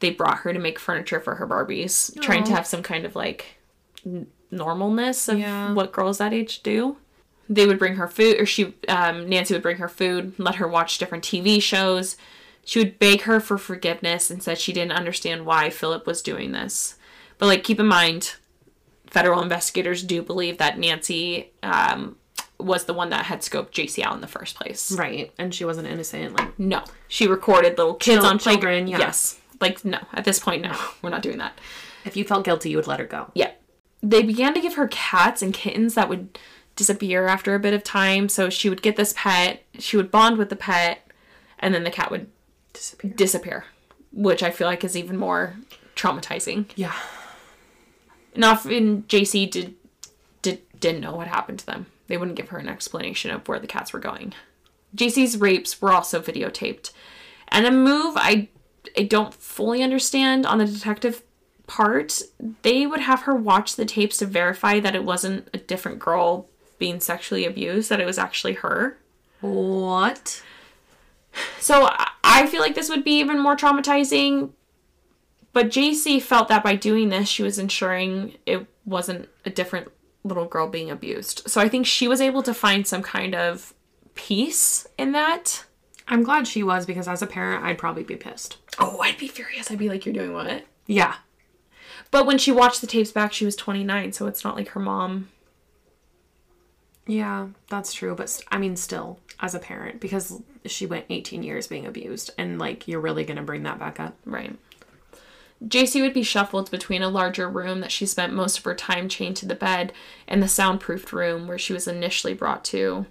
They 0.01 0.11
brought 0.11 0.40
her 0.40 0.53
to 0.53 0.59
make 0.59 0.79
furniture 0.79 1.21
for 1.21 1.37
her 1.37 1.47
Barbies, 1.47 2.21
trying 2.21 2.45
to 2.45 2.53
have 2.53 2.66
some 2.66 2.83
kind 2.83 3.05
of 3.05 3.16
like 3.16 3.57
normalness 4.53 5.29
of 5.33 5.39
Yeah. 5.39 5.73
what 5.73 5.93
girls 5.93 6.19
that 6.19 6.33
age 6.33 6.63
do. 6.63 6.97
They 7.49 7.67
would 7.67 7.79
bring 7.79 7.97
her 7.97 8.07
food, 8.09 8.39
or 8.41 8.47
she, 8.47 8.75
um, 8.89 9.29
Nancy 9.29 9.55
would 9.55 9.63
bring 9.63 9.79
her 9.79 9.89
food, 9.89 10.35
let 10.39 10.57
her 10.57 10.69
watch 10.69 10.99
different 10.99 11.25
TV 11.25 11.61
shows. 11.61 12.17
She 12.65 12.79
would 12.79 12.99
beg 12.99 13.23
her 13.23 13.41
for 13.41 13.59
forgiveness 13.59 14.31
and 14.31 14.43
said 14.43 14.59
she 14.59 14.73
didn't 14.73 14.93
understand 14.93 15.47
why 15.47 15.71
Philip 15.71 16.07
was 16.07 16.23
doing 16.23 16.53
this. 16.53 16.95
But 17.39 17.47
like, 17.47 17.65
keep 17.65 17.81
in 17.81 17.87
mind, 17.87 18.35
federal 19.09 19.43
investigators 19.43 20.05
do 20.05 20.23
believe 20.23 20.59
that 20.59 20.79
Nancy 20.79 21.51
um, 21.65 22.17
was 22.59 22.85
the 22.85 22.95
one 22.95 23.11
that 23.11 23.25
had 23.25 23.41
scoped 23.41 23.71
JC 23.73 24.05
out 24.05 24.15
in 24.15 24.21
the 24.21 24.29
first 24.29 24.55
place. 24.55 24.93
Right. 24.93 25.33
And 25.39 25.53
she 25.53 25.65
wasn't 25.65 25.89
innocent. 25.89 26.37
Like, 26.39 26.57
No, 26.59 26.85
she 27.09 27.27
recorded 27.27 27.79
little 27.79 27.95
kids 27.95 28.25
on 28.25 28.39
children, 28.39 28.87
yeah. 28.87 28.99
Yes, 28.99 29.41
like 29.61 29.85
no. 29.85 29.99
At 30.13 30.25
this 30.25 30.39
point, 30.39 30.63
no, 30.63 30.77
we're 31.03 31.11
not 31.11 31.23
doing 31.23 31.39
that. 31.39 31.59
if 32.05 32.17
you 32.17 32.25
felt 32.25 32.45
guilty, 32.45 32.71
you 32.71 32.77
would 32.77 32.87
let 32.87 33.01
her 33.01 33.07
go. 33.07 33.31
Yeah, 33.35 33.51
they 34.03 34.23
began 34.23 34.55
to 34.55 34.61
give 34.61 34.75
her 34.75 34.89
cats 34.89 35.43
and 35.43 35.53
kittens 35.53 35.95
that 35.95 36.09
would 36.09 36.39
disappear 36.77 37.27
after 37.27 37.55
a 37.55 37.61
bit 37.61 37.75
of 37.75 37.85
time. 37.85 38.29
So 38.29 38.49
she 38.49 38.69
would 38.69 38.83
get 38.83 38.97
this 38.97 39.15
pet, 39.17 39.63
she 39.79 39.97
would 39.97 40.11
bond 40.11 40.39
with 40.39 40.49
the 40.49 40.57
pet, 40.57 41.07
and 41.59 41.75
then 41.75 41.85
the 41.85 41.91
cat 41.91 42.11
would 42.11 42.29
Disappear. 42.73 43.11
disappear, 43.11 43.65
which 44.13 44.43
I 44.43 44.51
feel 44.51 44.67
like 44.67 44.85
is 44.85 44.97
even 44.97 45.17
more 45.17 45.57
traumatizing. 45.97 46.67
Yeah. 46.77 46.95
And 48.35 48.45
often 48.45 49.03
JC 49.05 49.51
did, 49.51 49.75
did 50.43 50.61
didn't 50.79 51.01
know 51.03 51.15
what 51.15 51.27
happened 51.27 51.59
to 51.59 51.67
them. 51.67 51.87
They 52.07 52.17
wouldn't 52.17 52.37
give 52.37 52.49
her 52.49 52.59
an 52.59 52.69
explanation 52.69 53.31
of 53.31 53.47
where 53.47 53.59
the 53.59 53.67
cats 53.67 53.93
were 53.93 53.99
going. 53.99 54.33
JC's 54.97 55.37
rapes 55.37 55.81
were 55.81 55.93
also 55.93 56.21
videotaped. 56.21 56.93
And 57.49 57.67
a 57.67 57.71
move 57.71 58.15
I 58.17 58.49
I 58.97 59.03
don't 59.03 59.35
fully 59.35 59.83
understand 59.83 60.47
on 60.47 60.59
the 60.59 60.67
detective 60.67 61.23
part, 61.71 62.21
they 62.63 62.85
would 62.87 63.01
have 63.01 63.23
her 63.23 63.35
watch 63.35 63.77
the 63.77 63.85
tapes 63.85 64.17
to 64.19 64.27
verify 64.27 64.81
that 64.81 64.97
it 64.97 65.05
wasn't 65.05 65.49
a 65.55 65.59
different 65.59 66.01
girl 66.01 66.49
being 66.79 66.99
sexually 66.99 67.47
abused, 67.47 67.89
that 67.91 68.01
it 68.01 68.07
was 68.07 68.19
actually 68.19 68.55
her. 68.55 68.99
What? 69.41 70.43
So 71.61 71.85
I- 71.87 72.11
I 72.25 72.47
feel 72.47 72.61
like 72.61 72.75
this 72.75 72.89
would 72.91 73.05
be 73.05 73.19
even 73.21 73.39
more 73.39 73.57
traumatizing. 73.57 74.51
But 75.53 75.69
JC 75.71 76.21
felt 76.21 76.49
that 76.49 76.63
by 76.65 76.75
doing 76.77 77.09
this, 77.09 77.29
she 77.29 77.43
was 77.43 77.59
ensuring 77.59 78.37
it 78.47 78.67
wasn't 78.85 79.29
a 79.45 79.51
different 79.51 79.89
little 80.25 80.45
girl 80.47 80.69
being 80.69 80.91
abused. 80.91 81.43
So 81.47 81.61
I 81.61 81.69
think 81.69 81.87
she 81.87 82.07
was 82.09 82.21
able 82.21 82.43
to 82.45 82.55
find 82.55 82.87
some 82.87 83.03
kind 83.03 83.35
of 83.35 83.75
peace 84.15 84.87
in 84.99 85.13
that. 85.13 85.65
I'm 86.09 86.23
glad 86.25 86.47
she 86.49 86.63
was 86.63 86.87
because 86.87 87.07
as 87.09 87.23
a 87.23 87.27
parent, 87.27 87.65
I'd 87.65 87.79
probably 87.79 88.03
be 88.05 88.17
pissed. 88.17 88.57
Oh, 88.79 89.01
I'd 89.01 89.19
be 89.19 89.29
furious. 89.29 89.71
I'd 89.71 89.79
be 89.79 89.89
like, 89.89 90.05
you're 90.05 90.13
doing 90.15 90.33
what? 90.33 90.65
Yeah. 90.87 91.15
But 92.11 92.27
when 92.27 92.38
she 92.38 92.53
watched 92.53 92.81
the 92.81 92.87
tapes 92.87 93.12
back, 93.12 93.33
she 93.33 93.44
was 93.44 93.57
29, 93.57 94.12
so 94.12 94.27
it's 94.27 94.44
not 94.44 94.57
like 94.57 94.68
her 94.68 94.81
mom. 94.81 95.29
Yeah, 97.07 97.49
that's 97.68 97.92
true. 97.92 98.14
But 98.14 98.31
st- 98.31 98.49
I 98.51 98.59
mean, 98.59 98.77
still, 98.77 99.18
as 99.40 99.55
a 99.55 99.59
parent, 99.59 100.01
because 100.01 100.42
she 100.66 100.87
went 100.87 101.07
18 101.09 101.42
years 101.42 101.66
being 101.66 101.87
abused, 101.87 102.31
and 102.37 102.59
like, 102.59 102.88
you're 102.88 103.01
really 103.01 103.25
going 103.25 103.37
to 103.37 103.42
bring 103.42 103.62
that 103.62 103.79
back 103.79 104.01
up. 104.01 104.16
Right. 104.25 104.57
JC 105.64 106.01
would 106.01 106.14
be 106.14 106.23
shuffled 106.23 106.70
between 106.70 107.03
a 107.03 107.09
larger 107.09 107.49
room 107.49 107.81
that 107.81 107.92
she 107.92 108.07
spent 108.07 108.33
most 108.33 108.59
of 108.59 108.64
her 108.64 108.75
time 108.75 109.09
chained 109.09 109.37
to 109.37 109.46
the 109.46 109.55
bed 109.55 109.92
and 110.27 110.42
the 110.42 110.49
soundproofed 110.49 111.12
room 111.12 111.46
where 111.46 111.59
she 111.59 111.75
was 111.75 111.87
initially 111.87 112.33
brought 112.33 112.64
to 112.66 113.07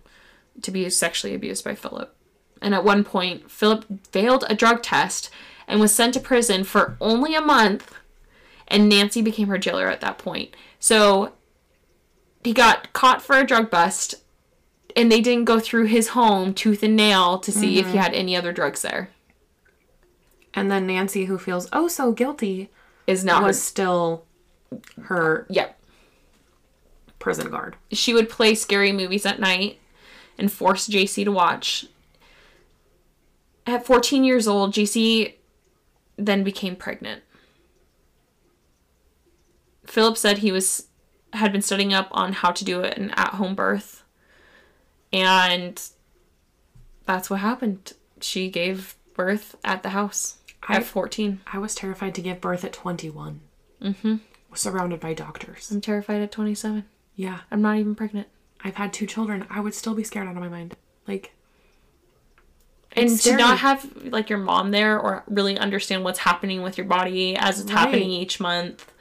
to 0.62 0.72
be 0.72 0.90
sexually 0.90 1.36
abused 1.36 1.64
by 1.64 1.76
Philip. 1.76 2.14
And 2.62 2.74
at 2.74 2.84
one 2.84 3.04
point, 3.04 3.50
Philip 3.50 3.86
failed 4.12 4.44
a 4.50 4.56
drug 4.56 4.82
test 4.82 5.30
and 5.68 5.80
was 5.80 5.94
sent 5.94 6.16
to 6.16 6.20
prison 6.20 6.64
for 6.64 6.98
only 7.00 7.36
a 7.36 7.42
month, 7.42 7.94
and 8.70 8.88
Nancy 8.88 9.22
became 9.22 9.48
her 9.48 9.58
jailer 9.58 9.88
at 9.88 10.02
that 10.02 10.18
point. 10.18 10.56
So 10.80 11.34
he 12.44 12.54
got 12.54 12.94
caught 12.94 13.22
for 13.22 13.38
a 13.38 13.46
drug 13.46 13.70
bust, 13.70 14.16
and 14.96 15.12
they 15.12 15.22
didn't 15.22 15.46
go 15.46 15.60
through 15.60 15.86
his 15.86 16.10
home 16.10 16.54
tooth 16.54 16.84
and 16.84 16.96
nail 16.96 17.40
to 17.40 17.52
see 17.52 17.80
if 17.80 17.88
he 17.88 17.92
mm-hmm. 17.92 18.02
had 18.02 18.14
any 18.14 18.36
other 18.36 18.54
drugs 18.54 18.82
there. 18.82 19.10
And 20.54 20.72
then 20.72 20.88
Nancy, 20.88 21.26
who 21.26 21.38
feels 21.38 21.68
oh 21.74 21.88
so 21.88 22.12
guilty, 22.12 22.70
Is 23.08 23.24
not 23.24 23.44
was 23.44 23.58
her. 23.58 23.62
still 23.62 24.26
her 25.04 25.46
Yep. 25.50 25.80
prison 27.18 27.50
guard. 27.50 27.76
she 27.92 28.14
would 28.14 28.30
play 28.30 28.56
scary 28.56 28.92
movies 28.92 29.26
at 29.26 29.40
night 29.40 29.80
and 30.38 30.52
force 30.52 30.88
JC 30.88 31.24
to 31.24 31.32
watch. 31.32 31.86
At 33.66 33.86
14 33.86 34.24
years 34.24 34.48
old, 34.48 34.74
JC 34.74 35.36
then 36.18 36.44
became 36.44 36.76
pregnant. 36.76 37.22
Philip 39.90 40.18
said 40.18 40.38
he 40.38 40.52
was 40.52 40.88
had 41.34 41.52
been 41.52 41.62
studying 41.64 41.94
up 41.94 42.08
on 42.12 42.34
how 42.34 42.52
to 42.52 42.64
do 42.64 42.82
an 42.82 43.12
at-home 43.12 43.56
birth. 43.56 44.04
And 45.12 45.82
that's 47.06 47.30
what 47.30 47.40
happened. 47.40 47.94
She 48.22 48.50
gave 48.50 48.96
birth 49.16 49.56
at 49.64 49.84
the 49.84 49.90
house 49.90 50.38
I- 50.68 50.78
at 50.78 50.86
14. 50.86 51.42
I 51.52 51.58
was 51.58 51.76
terrified 51.76 52.16
to 52.16 52.22
give 52.22 52.40
birth 52.42 52.64
at 52.64 52.74
21. 52.74 53.42
Mm-hmm. 53.82 54.16
Surrounded 54.54 55.00
by 55.00 55.14
doctors. 55.14 55.72
I'm 55.72 55.82
terrified 55.82 56.22
at 56.22 56.32
27. 56.32 56.86
Yeah, 57.16 57.42
I'm 57.52 57.62
not 57.62 57.78
even 57.78 57.96
pregnant. 57.96 58.28
I've 58.64 58.76
had 58.76 58.94
two 58.94 59.06
children. 59.06 59.46
I 59.50 59.60
would 59.60 59.74
still 59.74 59.94
be 59.96 60.04
scared 60.04 60.28
out 60.28 60.36
of 60.36 60.42
my 60.42 60.50
mind. 60.50 60.76
Like, 61.08 61.34
and 62.92 63.10
to 63.22 63.38
not 63.38 63.60
have 63.60 63.88
like 64.06 64.30
your 64.30 64.40
mom 64.40 64.72
there 64.72 65.00
or 65.00 65.24
really 65.28 65.58
understand 65.58 66.04
what's 66.04 66.20
happening 66.20 66.62
with 66.62 66.78
your 66.78 66.88
body 66.88 67.36
as 67.36 67.60
it's 67.60 67.70
happening 67.70 68.10
each 68.10 68.40
month 68.40 68.92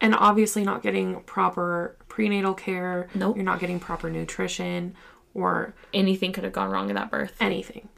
and 0.00 0.14
obviously 0.14 0.64
not 0.64 0.82
getting 0.82 1.20
proper 1.22 1.96
prenatal 2.08 2.54
care. 2.54 3.08
Nope. 3.14 3.36
You're 3.36 3.44
not 3.44 3.60
getting 3.60 3.80
proper 3.80 4.10
nutrition 4.10 4.94
or 5.34 5.74
anything 5.92 6.32
could 6.32 6.44
have 6.44 6.52
gone 6.52 6.70
wrong 6.70 6.88
in 6.88 6.96
that 6.96 7.10
birth 7.10 7.34
anything. 7.40 7.88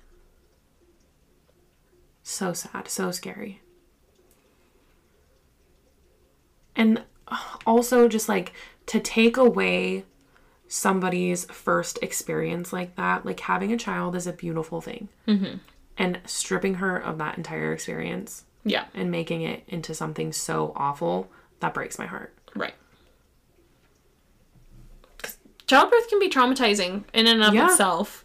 So 2.23 2.53
sad, 2.53 2.89
so 2.89 3.11
scary. 3.11 3.61
And 6.77 7.03
also 7.67 8.09
just 8.09 8.29
like 8.29 8.53
to 8.87 9.01
take 9.01 9.37
away 9.37 10.05
somebody's 10.69 11.45
first 11.47 11.99
experience 12.03 12.73
like 12.73 12.97
that, 12.97 13.27
like 13.27 13.41
having 13.41 13.73
a 13.73 13.77
child 13.77 14.15
is 14.15 14.27
a 14.27 14.33
beautiful 14.33 14.81
thing. 14.81 15.09
Mm-hmm. 15.27 15.57
And 15.99 16.21
stripping 16.25 16.75
her 16.75 16.97
of 16.97 17.19
that 17.19 17.37
entire 17.37 17.73
experience 17.73 18.45
yeah 18.65 18.85
and 18.95 19.11
making 19.11 19.43
it 19.43 19.63
into 19.69 19.95
something 19.95 20.33
so 20.33 20.73
awful, 20.77 21.31
that 21.61 21.75
breaks 21.75 21.99
my 21.99 22.07
heart. 22.07 22.35
Right. 22.55 22.75
childbirth 25.66 26.09
can 26.09 26.18
be 26.18 26.29
traumatizing 26.29 27.05
in 27.14 27.29
and 27.29 27.44
of 27.44 27.55
Yeah. 27.55 27.70
itself 27.70 28.25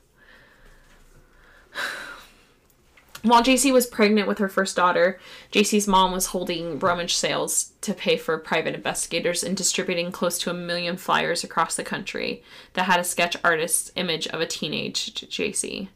while 3.26 3.42
JC 3.42 3.72
was 3.74 3.88
pregnant 3.88 4.28
with 4.28 4.38
her 4.38 4.48
first 4.48 4.76
daughter, 4.76 5.20
JC's 5.52 5.88
mom 5.88 6.12
was 6.12 6.28
holding 6.28 6.78
rummage 6.78 7.16
sales 7.16 7.72
to 7.82 7.94
pay 7.94 8.18
for 8.18 8.38
private 8.38 8.76
investigators 8.76 9.44
and 9.44 9.58
distributing 9.58 10.12
close 10.12 10.38
to 10.40 10.52
a 10.52 10.54
million 10.54 10.96
flyers 10.96 11.44
across 11.44 11.76
the 11.76 11.84
country 11.84 12.44
that 12.74 12.84
had 12.86 13.00
a 13.00 13.04
sketch 13.04 13.36
artist's 13.44 13.92
image 13.96 14.28
of 14.28 14.42
a 14.42 14.46
teenage 14.46 15.14
JC. 15.16 15.88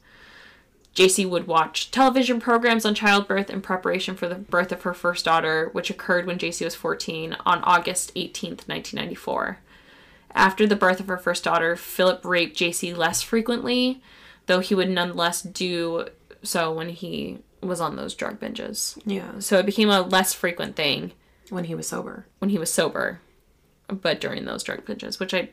JC 0.95 1.29
would 1.29 1.47
watch 1.47 1.91
television 1.91 2.39
programs 2.41 2.85
on 2.85 2.93
childbirth 2.95 3.49
in 3.49 3.61
preparation 3.61 4.15
for 4.15 4.27
the 4.27 4.35
birth 4.35 4.71
of 4.71 4.81
her 4.83 4.93
first 4.93 5.23
daughter, 5.25 5.69
which 5.71 5.89
occurred 5.89 6.25
when 6.25 6.37
JC 6.39 6.65
was 6.65 6.75
14 6.75 7.37
on 7.45 7.63
August 7.63 8.13
18th, 8.15 8.67
1994. 8.67 9.59
After 10.33 10.67
the 10.67 10.75
birth 10.75 10.99
of 10.99 11.07
her 11.07 11.17
first 11.17 11.43
daughter, 11.43 11.75
Philip 11.75 12.25
raped 12.25 12.57
JC 12.57 12.95
less 12.95 13.21
frequently, 13.21 14.01
though 14.47 14.59
he 14.59 14.75
would 14.75 14.89
nonetheless 14.89 15.41
do 15.41 16.07
so 16.43 16.71
when 16.71 16.89
he 16.89 17.39
was 17.61 17.79
on 17.81 17.95
those 17.95 18.15
drug 18.15 18.39
binges. 18.39 18.97
Yeah. 19.05 19.39
So 19.39 19.57
it 19.59 19.65
became 19.65 19.89
a 19.89 20.01
less 20.01 20.33
frequent 20.33 20.75
thing 20.75 21.11
When 21.49 21.65
he 21.65 21.75
was 21.75 21.87
sober. 21.87 22.25
when 22.39 22.49
he 22.49 22.57
was 22.57 22.71
sober, 22.71 23.21
but 23.87 24.19
during 24.21 24.45
those 24.45 24.63
drug 24.63 24.85
binges, 24.85 25.19
which 25.19 25.33
I. 25.33 25.49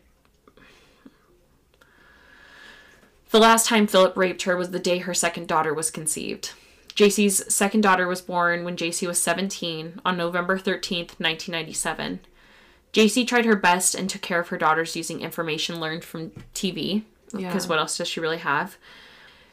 The 3.30 3.38
last 3.40 3.66
time 3.66 3.86
Philip 3.86 4.16
raped 4.16 4.42
her 4.42 4.56
was 4.56 4.70
the 4.70 4.78
day 4.78 4.98
her 4.98 5.14
second 5.14 5.48
daughter 5.48 5.74
was 5.74 5.90
conceived. 5.90 6.52
JC's 6.94 7.52
second 7.54 7.82
daughter 7.82 8.06
was 8.06 8.22
born 8.22 8.64
when 8.64 8.76
JC 8.76 9.06
was 9.06 9.20
17 9.20 10.00
on 10.04 10.16
November 10.16 10.58
13th, 10.58 11.18
1997. 11.20 12.20
JC 12.92 13.26
tried 13.26 13.44
her 13.44 13.56
best 13.56 13.94
and 13.94 14.08
took 14.08 14.22
care 14.22 14.40
of 14.40 14.48
her 14.48 14.56
daughters 14.56 14.96
using 14.96 15.20
information 15.20 15.78
learned 15.80 16.04
from 16.04 16.30
TV, 16.54 17.02
because 17.32 17.64
Yeah. 17.64 17.68
what 17.68 17.78
else 17.78 17.98
does 17.98 18.08
she 18.08 18.20
really 18.20 18.38
have? 18.38 18.76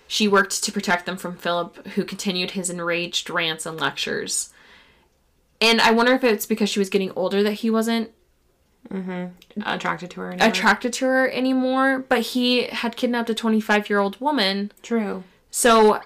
She 0.08 0.28
worked 0.28 0.64
to 0.64 0.72
protect 0.72 1.06
them 1.06 1.18
from 1.18 1.36
Philip, 1.36 1.88
who 1.88 2.06
continued 2.06 2.52
his 2.52 2.70
enraged 2.70 3.30
rants 3.30 3.66
and 3.66 3.78
lectures. 3.80 4.54
And 5.60 5.82
I 5.82 5.92
wonder 5.92 6.14
if 6.14 6.24
it's 6.24 6.46
because 6.46 6.70
she 6.70 6.80
was 6.80 6.90
getting 6.90 7.12
older 7.16 7.44
that 7.44 7.54
he 7.56 7.70
wasn't 7.70 8.12
Attracted 9.66 10.12
to 10.12 10.22
her. 10.22 10.32
anymore. 10.32 10.48
attracted 10.50 10.94
to 10.94 11.06
her 11.06 11.30
anymore, 11.32 12.00
but 12.08 12.22
he 12.22 12.64
had 12.66 12.96
kidnapped 12.96 13.30
a 13.30 13.34
25 13.34 13.90
year 13.90 14.00
old 14.00 14.20
woman. 14.22 14.72
True. 14.82 15.24
So 15.52 16.02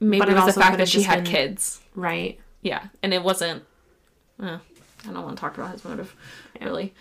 maybe 0.00 0.18
But 0.20 0.28
it 0.28 0.36
it 0.36 0.44
was 0.44 0.54
the 0.54 0.60
fact 0.60 0.78
that 0.78 0.88
she 0.88 1.02
had 1.02 1.24
been- 1.24 1.32
kids. 1.32 1.80
Right. 1.94 2.38
Yeah, 2.62 2.84
and 3.02 3.12
it 3.14 3.22
wasn't. 3.22 3.64
Uh, 4.42 4.58
I 5.08 5.12
don't 5.12 5.22
want 5.24 5.36
to 5.36 5.40
talk 5.40 5.56
about 5.56 5.72
his 5.72 5.84
motive, 5.84 6.14
really. 6.60 6.94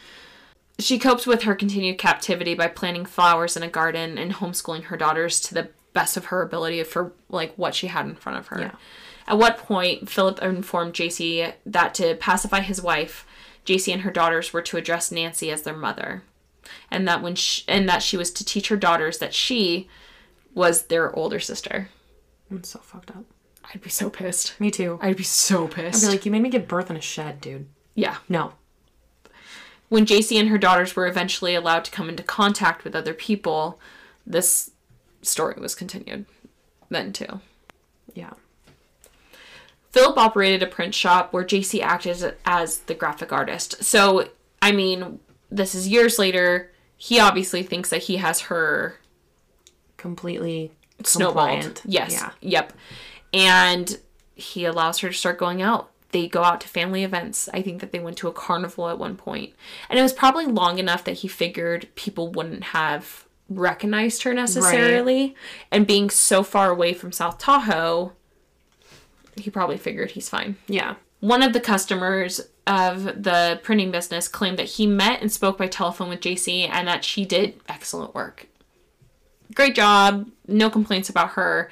She 0.79 0.97
coped 0.97 1.27
with 1.27 1.43
her 1.43 1.55
continued 1.55 1.97
captivity 1.97 2.55
by 2.55 2.67
planting 2.67 3.05
flowers 3.05 3.57
in 3.57 3.63
a 3.63 3.67
garden 3.67 4.17
and 4.17 4.33
homeschooling 4.33 4.83
her 4.85 4.95
daughters 4.97 5.41
to 5.41 5.53
the 5.53 5.69
best 5.93 6.15
of 6.15 6.25
her 6.25 6.41
ability 6.41 6.81
for 6.83 7.11
like 7.29 7.53
what 7.55 7.75
she 7.75 7.87
had 7.87 8.05
in 8.05 8.15
front 8.15 8.37
of 8.37 8.47
her. 8.47 8.59
Yeah. 8.61 8.71
At 9.27 9.37
what 9.37 9.57
point 9.57 10.09
Philip 10.09 10.41
informed 10.41 10.93
JC 10.93 11.53
that 11.65 11.93
to 11.95 12.15
pacify 12.15 12.61
his 12.61 12.81
wife, 12.81 13.25
JC 13.69 13.93
and 13.93 14.01
her 14.01 14.11
daughters 14.11 14.51
were 14.51 14.61
to 14.63 14.77
address 14.77 15.11
Nancy 15.11 15.51
as 15.51 15.61
their 15.61 15.75
mother, 15.75 16.23
and 16.89 17.07
that 17.07 17.21
when 17.21 17.35
she, 17.35 17.63
and 17.67 17.87
that 17.87 18.01
she 18.01 18.17
was 18.17 18.31
to 18.31 18.43
teach 18.43 18.69
her 18.69 18.77
daughters 18.77 19.19
that 19.19 19.33
she 19.33 19.87
was 20.55 20.83
their 20.87 21.15
older 21.15 21.39
sister. 21.39 21.89
I'm 22.49 22.63
so 22.63 22.79
fucked 22.79 23.11
up. 23.11 23.25
I'd 23.71 23.81
be 23.81 23.89
so 23.89 24.09
pissed. 24.09 24.59
Me 24.59 24.71
too. 24.71 24.97
I'd 25.01 25.15
be 25.17 25.23
so 25.23 25.67
pissed. 25.67 25.77
I'd 25.79 25.91
pissed. 25.91 26.03
be 26.03 26.09
like, 26.09 26.25
you 26.25 26.31
made 26.31 26.41
me 26.41 26.49
give 26.49 26.67
birth 26.67 26.89
in 26.89 26.95
a 26.95 27.01
shed, 27.01 27.39
dude. 27.39 27.67
yeah. 27.93 28.17
No. 28.27 28.53
when 29.89 30.05
JC 30.07 30.39
and 30.39 30.49
her 30.49 30.57
daughters 30.57 30.95
were 30.95 31.05
eventually 31.07 31.53
allowed 31.53 31.85
to 31.85 31.91
come 31.91 32.09
into 32.09 32.23
contact 32.23 32.83
with 32.83 32.95
other 32.95 33.13
people, 33.13 33.79
this 34.25 34.71
story 35.21 35.55
was 35.59 35.75
continued 35.75 36.25
then 36.89 37.13
too. 37.13 37.39
Yeah. 38.15 38.31
Philip 39.91 40.17
operated 40.17 40.61
a 40.63 40.67
print 40.67 40.93
shop 40.93 41.33
where 41.33 41.43
JC 41.43 41.81
acted 41.81 42.35
as 42.45 42.77
the 42.79 42.93
graphic 42.93 43.31
artist. 43.31 43.83
So, 43.83 44.29
I 44.61 44.71
mean, 44.71 45.19
this 45.49 45.73
is 45.73 45.87
years 45.87 46.19
later. 46.19 46.71
He 46.95 47.19
obviously 47.19 47.63
thinks 47.63 47.89
that 47.91 48.03
he 48.03 48.17
has 48.17 48.41
her 48.41 48.97
Completely 49.97 50.71
snowballed. 51.03 51.35
compliant. 51.49 51.81
Yes. 51.85 52.11
Yeah. 52.13 52.31
Yep. 52.41 52.73
And 53.33 53.99
he 54.35 54.65
allows 54.65 54.99
her 54.99 55.09
to 55.09 55.13
start 55.13 55.37
going 55.37 55.61
out. 55.61 55.91
They 56.11 56.27
go 56.27 56.43
out 56.43 56.61
to 56.61 56.67
family 56.67 57.03
events. 57.03 57.47
I 57.53 57.61
think 57.61 57.81
that 57.81 57.91
they 57.91 57.99
went 57.99 58.17
to 58.17 58.27
a 58.27 58.33
carnival 58.33 58.89
at 58.89 58.97
one 58.97 59.15
point. 59.15 59.53
And 59.89 59.99
it 59.99 60.01
was 60.01 60.13
probably 60.13 60.45
long 60.45 60.79
enough 60.79 61.03
that 61.03 61.17
he 61.17 61.27
figured 61.27 61.87
people 61.95 62.31
wouldn't 62.31 62.63
have 62.65 63.25
recognized 63.49 64.23
her 64.23 64.33
necessarily. 64.33 65.35
And 65.71 65.85
being 65.87 66.09
so 66.09 66.43
far 66.43 66.69
away 66.69 66.93
from 66.93 67.11
South 67.11 67.37
Tahoe, 67.37 68.13
he 69.39 69.49
probably 69.49 69.77
figured 69.77 70.11
he's 70.11 70.29
fine. 70.29 70.57
Yeah. 70.67 70.95
One 71.19 71.43
of 71.43 71.53
the 71.53 71.59
customers 71.59 72.41
of 72.65 73.23
the 73.23 73.59
printing 73.63 73.91
business 73.91 74.27
claimed 74.27 74.59
that 74.59 74.67
he 74.67 74.87
met 74.87 75.21
and 75.21 75.31
spoke 75.31 75.57
by 75.57 75.67
telephone 75.67 76.09
with 76.09 76.21
JC 76.21 76.69
and 76.69 76.87
that 76.87 77.03
she 77.03 77.25
did 77.25 77.59
excellent 77.67 78.13
work. 78.13 78.47
Great 79.55 79.75
job, 79.75 80.29
no 80.47 80.69
complaints 80.69 81.09
about 81.09 81.31
her. 81.31 81.71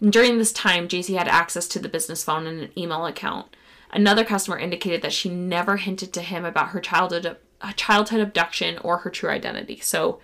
And 0.00 0.12
during 0.12 0.38
this 0.38 0.52
time, 0.52 0.88
JC 0.88 1.16
had 1.16 1.28
access 1.28 1.68
to 1.68 1.78
the 1.78 1.88
business 1.88 2.24
phone 2.24 2.46
and 2.46 2.60
an 2.60 2.70
email 2.76 3.04
account. 3.06 3.54
Another 3.92 4.24
customer 4.24 4.58
indicated 4.58 5.02
that 5.02 5.12
she 5.12 5.28
never 5.28 5.76
hinted 5.76 6.12
to 6.14 6.22
him 6.22 6.44
about 6.44 6.70
her 6.70 6.80
childhood 6.80 7.36
uh, 7.60 7.72
childhood 7.72 8.20
abduction 8.20 8.78
or 8.78 8.98
her 8.98 9.10
true 9.10 9.28
identity. 9.28 9.78
So 9.80 10.20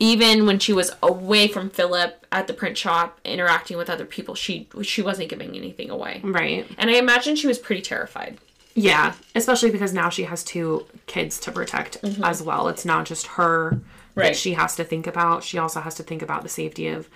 even 0.00 0.46
when 0.46 0.58
she 0.58 0.72
was 0.72 0.90
away 1.02 1.46
from 1.46 1.70
Philip 1.70 2.26
at 2.32 2.46
the 2.46 2.54
print 2.54 2.76
shop 2.76 3.20
interacting 3.24 3.76
with 3.76 3.90
other 3.90 4.06
people, 4.06 4.34
she 4.34 4.68
she 4.82 5.02
wasn't 5.02 5.28
giving 5.28 5.54
anything 5.54 5.90
away. 5.90 6.20
Right. 6.24 6.66
And 6.78 6.90
I 6.90 6.94
imagine 6.94 7.36
she 7.36 7.46
was 7.46 7.58
pretty 7.58 7.82
terrified. 7.82 8.38
Yeah. 8.74 9.14
Especially 9.34 9.70
because 9.70 9.92
now 9.92 10.08
she 10.08 10.24
has 10.24 10.42
two 10.42 10.86
kids 11.06 11.38
to 11.40 11.52
protect 11.52 12.00
mm-hmm. 12.02 12.24
as 12.24 12.42
well. 12.42 12.68
It's 12.68 12.84
not 12.84 13.06
just 13.06 13.28
her 13.28 13.80
Right. 14.16 14.28
that 14.28 14.36
she 14.36 14.54
has 14.54 14.74
to 14.74 14.82
think 14.82 15.06
about. 15.06 15.44
She 15.44 15.56
also 15.56 15.80
has 15.80 15.94
to 15.94 16.02
think 16.02 16.20
about 16.20 16.42
the 16.42 16.48
safety 16.48 16.88
of 16.88 17.08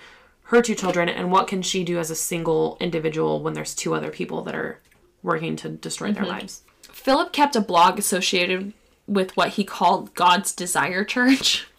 her 0.43 0.61
two 0.61 0.75
children 0.75 1.09
and 1.09 1.29
what 1.29 1.47
can 1.47 1.61
she 1.61 1.83
do 1.83 1.99
as 1.99 2.09
a 2.09 2.15
single 2.15 2.77
individual 2.79 3.41
when 3.41 3.53
there's 3.53 3.75
two 3.75 3.93
other 3.93 4.11
people 4.11 4.43
that 4.43 4.55
are 4.55 4.79
working 5.21 5.57
to 5.57 5.69
destroy 5.69 6.13
their 6.13 6.23
mm-hmm. 6.23 6.31
lives. 6.31 6.61
Philip 6.83 7.33
kept 7.33 7.55
a 7.55 7.61
blog 7.61 7.99
associated 7.99 8.71
with 9.07 9.35
what 9.35 9.49
he 9.49 9.63
called 9.63 10.13
God's 10.13 10.53
Desire 10.53 11.03
Church. 11.03 11.67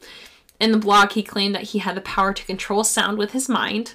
In 0.59 0.73
the 0.73 0.79
blog, 0.79 1.12
he 1.12 1.23
claimed 1.23 1.55
that 1.55 1.62
he 1.64 1.79
had 1.79 1.97
the 1.97 2.01
power 2.01 2.33
to 2.33 2.45
control 2.45 2.85
sound 2.85 3.19
with 3.19 3.33
his 3.33 3.49
mind. 3.49 3.95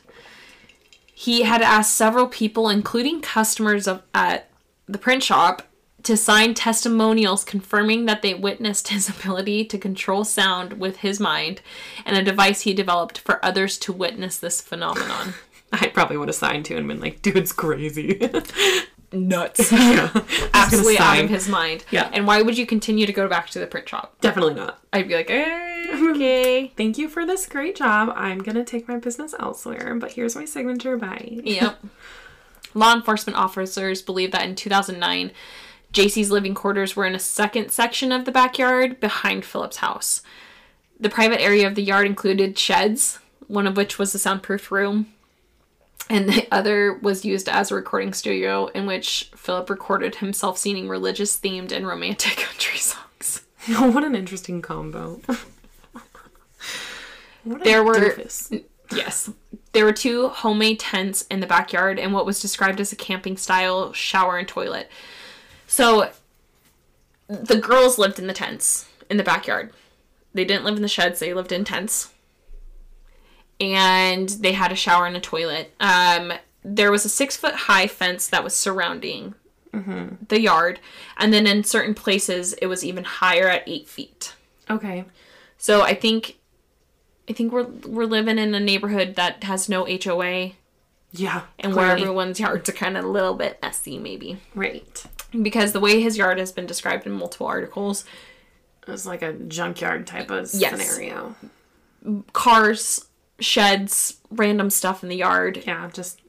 He 1.14 1.44
had 1.44 1.62
asked 1.62 1.96
several 1.96 2.28
people, 2.28 2.70
including 2.70 3.22
customers 3.22 3.88
of 3.88 4.04
at 4.14 4.50
the 4.88 4.98
print 4.98 5.24
shop, 5.24 5.64
to 6.04 6.18
sign 6.18 6.54
testimonials 6.54 7.44
confirming 7.44 8.06
that 8.06 8.22
they 8.22 8.34
witnessed 8.34 8.90
his 8.90 9.10
ability 9.20 9.66
to 9.66 9.78
control 9.78 10.24
sound 10.24 10.74
with 10.74 10.98
his 10.98 11.20
mind 11.20 11.62
and 12.06 12.18
a 12.18 12.24
device 12.24 12.62
he 12.62 12.74
developed 12.74 13.20
for 13.20 13.44
others 13.46 13.78
to 13.80 13.94
witness 13.94 14.38
this 14.38 14.62
phenomenon. 14.62 15.36
I 15.72 15.88
probably 15.88 16.18
would 16.18 16.28
have 16.28 16.36
signed 16.36 16.66
to 16.66 16.76
and 16.76 16.88
been 16.88 17.00
like, 17.00 17.22
dude's 17.22 17.54
crazy. 17.54 18.20
Nuts. 19.14 19.72
Absolutely 20.54 20.98
out 20.98 21.24
of 21.24 21.30
his 21.30 21.48
mind. 21.48 21.84
Yeah. 21.92 22.10
And 22.14 22.26
why 22.26 22.42
would 22.42 22.58
you 22.58 22.66
continue 22.66 23.06
to 23.06 23.14
go 23.14 23.28
back 23.28 23.50
to 23.50 23.60
the 23.60 23.68
print 23.68 23.90
shop? 23.90 24.16
Definitely 24.22 24.56
not. 24.56 24.80
I'd 24.94 25.08
be 25.08 25.16
like, 25.16 25.30
okay. 25.30 26.72
Thank 26.78 26.98
you 26.98 27.10
for 27.10 27.26
this 27.26 27.46
great 27.46 27.76
job. 27.76 28.14
I'm 28.16 28.40
going 28.40 28.56
to 28.56 28.64
take 28.64 28.88
my 28.88 28.98
business 28.98 29.36
elsewhere, 29.40 29.96
but 29.96 30.14
here's 30.14 30.36
my 30.36 30.46
signature. 30.46 30.98
Bye. 30.98 31.42
yep. 31.44 31.84
Law 32.74 32.94
enforcement 32.94 33.38
officers 33.38 34.02
believe 34.02 34.32
that 34.32 34.46
in 34.46 34.56
2009, 34.56 35.32
JC's 35.94 36.32
living 36.32 36.54
quarters 36.54 36.96
were 36.96 37.06
in 37.06 37.16
a 37.16 37.20
second 37.20 37.70
section 37.72 38.12
of 38.12 38.24
the 38.24 38.32
backyard 38.32 39.00
behind 39.00 39.44
Philip's 39.44 39.78
house. 39.78 40.22
The 40.98 41.10
private 41.10 41.42
area 41.42 41.68
of 41.68 41.76
the 41.76 41.84
yard 41.84 42.06
included 42.06 42.58
sheds, 42.58 43.20
one 43.48 43.68
of 43.68 43.76
which 43.76 44.00
was 44.00 44.16
a 44.16 44.20
soundproof 44.20 44.72
room, 44.72 45.08
and 46.10 46.28
the 46.28 46.48
other 46.52 46.94
was 46.94 47.24
used 47.26 47.48
as 47.48 47.72
a 47.72 47.76
recording 47.76 48.14
studio 48.14 48.68
in 48.68 48.86
which 48.86 49.32
Philip 49.36 49.70
recorded 49.70 50.16
himself 50.16 50.58
singing 50.58 50.90
religious 50.90 51.38
themed 51.40 51.72
and 51.72 51.88
romantic 51.88 52.38
country 52.38 52.78
songs. 52.78 53.44
what 53.94 54.04
an 54.04 54.16
interesting 54.16 54.62
combo. 54.62 55.22
There 57.44 57.84
were- 57.84 57.96
doofus. 57.96 58.64
Yes. 58.92 59.30
There 59.74 59.86
were 59.86 59.94
two 59.94 60.28
homemade 60.30 60.80
tents 60.80 61.24
in 61.32 61.40
the 61.40 61.48
backyard 61.48 61.98
and 61.98 62.14
what 62.14 62.26
was 62.26 62.42
described 62.42 62.80
as 62.80 62.92
a 62.92 62.96
camping 62.96 63.38
style 63.38 63.94
shower 63.94 64.38
and 64.38 64.48
toilet. 64.48 64.90
So 65.66 66.12
the 67.28 67.58
girls 67.58 67.98
lived 67.98 68.20
in 68.20 68.28
the 68.28 68.34
tents 68.34 68.88
in 69.10 69.18
the 69.18 69.24
backyard. 69.24 69.72
They 70.34 70.46
didn't 70.46 70.66
live 70.66 70.76
in 70.76 70.82
the 70.82 70.88
sheds, 70.88 71.20
they 71.20 71.34
lived 71.34 71.52
in 71.52 71.64
tents. 71.64 72.12
And 73.62 74.28
they 74.28 74.52
had 74.54 74.72
a 74.72 74.76
shower 74.76 75.06
and 75.06 75.16
a 75.16 75.22
toilet. 75.22 75.74
Um, 75.80 76.34
there 76.64 76.92
was 76.92 77.06
a 77.06 77.10
six 77.10 77.38
foot 77.38 77.54
high 77.56 77.88
fence 77.88 78.28
that 78.28 78.44
was 78.44 78.56
surrounding 78.56 79.36
the 80.28 80.42
yard. 80.42 80.80
And 81.18 81.32
then 81.32 81.48
in 81.48 81.64
certain 81.64 81.94
places, 81.94 82.52
it 82.54 82.66
was 82.66 82.84
even 82.84 83.04
higher 83.06 83.48
at 83.48 83.64
eight 83.68 83.88
feet. 83.88 84.34
Okay. 84.70 85.06
So 85.58 85.82
I 85.84 85.94
think 85.94 86.38
I 87.30 87.34
think 87.34 87.54
we're 87.54 87.64
we're 87.88 88.06
living 88.06 88.38
in 88.40 88.54
a 88.56 88.60
neighborhood 88.60 89.16
that 89.16 89.44
has 89.44 89.70
no 89.70 89.86
HOA 89.86 90.52
Yeah. 91.12 91.44
and 91.60 91.76
where 91.76 91.92
everyone's 91.92 92.40
yards 92.40 92.68
are 92.68 92.74
kind 92.74 92.98
of 92.98 93.06
a 93.06 93.08
little 93.08 93.36
bit 93.36 93.60
messy 93.62 93.98
maybe. 94.00 94.40
Right. 94.56 95.04
Because 95.40 95.72
the 95.72 95.80
way 95.80 96.02
his 96.02 96.18
yard 96.18 96.40
has 96.40 96.52
been 96.52 96.66
described 96.66 97.06
in 97.06 97.12
multiple 97.14 97.48
articles, 97.48 98.04
It 98.88 98.92
was 98.92 99.06
like 99.06 99.22
a 99.22 99.34
junkyard 99.34 100.08
type 100.08 100.32
of 100.32 100.50
Yes. 100.54 100.72
scenario. 100.90 101.36
cars, 102.34 103.06
sheds, 103.42 104.18
random 104.30 104.70
stuff 104.70 105.04
in 105.04 105.10
the 105.10 105.16
yard, 105.18 105.64
Yeah, 105.66 105.90
just 105.94 106.22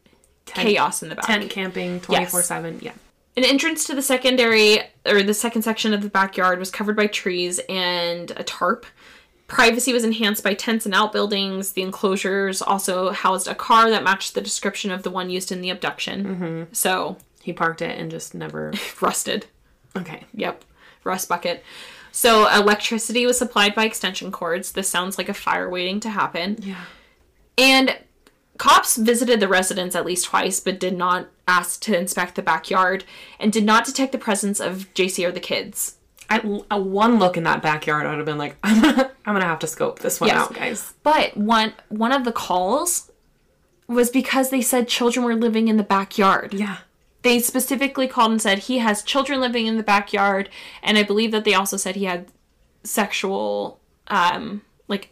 tent, 0.47 0.69
chaos 0.69 1.03
in 1.03 1.09
the 1.09 1.15
back. 1.15 1.25
tent 1.27 1.51
camping 1.51 2.01
24 2.01 2.43
7. 2.43 2.79
Yeah. 2.83 2.93
An 3.37 3.45
entrance 3.45 3.87
to 3.87 3.95
the 3.95 4.03
secondary 4.03 4.81
or 5.07 5.23
the 5.23 5.33
second 5.35 5.63
section 5.63 5.95
of 5.95 6.03
the 6.03 6.11
backyard 6.11 6.59
was 6.59 6.71
covered 6.71 6.97
by 6.97 7.07
trees 7.07 7.61
and 7.69 8.31
a 8.33 8.43
tarp. 8.45 8.85
Privacy 9.47 9.93
was 9.93 10.05
enhanced 10.05 10.43
by 10.45 10.55
tents 10.55 10.85
and 10.87 10.95
outbuildings. 10.95 11.73
The 11.73 11.83
enclosures 11.83 12.61
also 12.63 13.11
housed 13.11 13.49
a 13.49 13.55
car 13.55 13.91
that 13.91 14.03
matched 14.05 14.35
the 14.35 14.41
description 14.41 14.91
of 14.91 15.03
the 15.03 15.11
one 15.11 15.31
used 15.31 15.53
in 15.53 15.61
the 15.63 15.71
abduction. 15.71 16.25
Mm-hmm. 16.25 16.63
So, 16.73 17.17
He 17.43 17.53
parked 17.53 17.83
it 17.83 17.99
and 17.99 18.11
just 18.11 18.35
never. 18.35 18.73
rusted. 19.01 19.47
Okay. 19.97 20.25
Yep, 20.35 20.65
rust 21.05 21.29
bucket. 21.29 21.63
So, 22.13 22.47
electricity 22.55 23.25
was 23.27 23.37
supplied 23.39 23.75
by 23.75 23.85
extension 23.87 24.31
cords. 24.33 24.73
This 24.73 24.89
sounds 24.89 25.17
like 25.19 25.29
a 25.31 25.35
fire 25.35 25.69
waiting 25.71 26.01
to 26.01 26.11
happen. 26.11 26.59
Yeah. 26.63 26.85
And 27.59 27.99
cops 28.59 28.97
visited 28.97 29.41
the 29.41 29.49
residence 29.49 29.95
at 29.95 30.05
least 30.07 30.27
twice, 30.27 30.61
but 30.61 30.79
did 30.81 30.97
not 30.97 31.29
ask 31.49 31.81
to 31.83 31.99
inspect 31.99 32.35
the 32.37 32.43
backyard 32.43 33.05
and 33.41 33.53
did 33.53 33.65
not 33.65 33.85
detect 33.85 34.13
the 34.13 34.19
presence 34.19 34.61
of 34.61 34.93
JC 34.95 35.27
or 35.27 35.33
the 35.33 35.41
kids. 35.41 35.97
I, 36.31 36.41
a 36.71 36.81
one 36.81 37.19
look 37.19 37.37
in 37.37 37.45
that 37.45 37.61
backyard, 37.63 38.07
I 38.07 38.11
would 38.11 38.19
have 38.19 38.27
been 38.27 38.39
like, 38.39 38.57
I'm 38.63 38.81
gonna, 38.81 39.11
I'm 39.27 39.35
gonna 39.35 39.45
have 39.45 39.59
to 39.61 39.67
scope 39.67 39.99
this 39.99 40.21
one 40.21 40.29
Yes. 40.29 40.39
out, 40.39 40.55
guys. 40.55 40.95
But 41.03 41.37
one 41.37 41.75
one 41.89 42.13
of 42.13 42.25
the 42.25 42.33
calls 42.33 43.11
was 43.87 44.09
because 44.11 44.49
they 44.51 44.63
said 44.63 44.89
children 44.89 45.27
were 45.27 45.35
living 45.35 45.69
in 45.69 45.77
the 45.77 45.83
backyard. 45.83 46.55
Yeah. 46.55 46.79
They 47.23 47.39
specifically 47.39 48.09
called 48.09 48.33
and 48.33 48.41
said 48.43 48.61
he 48.61 48.79
has 48.79 49.03
children 49.03 49.41
living 49.41 49.67
in 49.67 49.77
the 49.77 49.83
backyard, 49.83 50.49
and 50.83 50.97
I 50.97 51.03
believe 51.03 51.31
that 51.33 51.45
they 51.45 51.55
also 51.55 51.77
said 51.77 51.97
he 51.97 52.05
had 52.07 52.29
sexual, 52.83 53.79
um, 54.09 54.63
like 54.89 55.11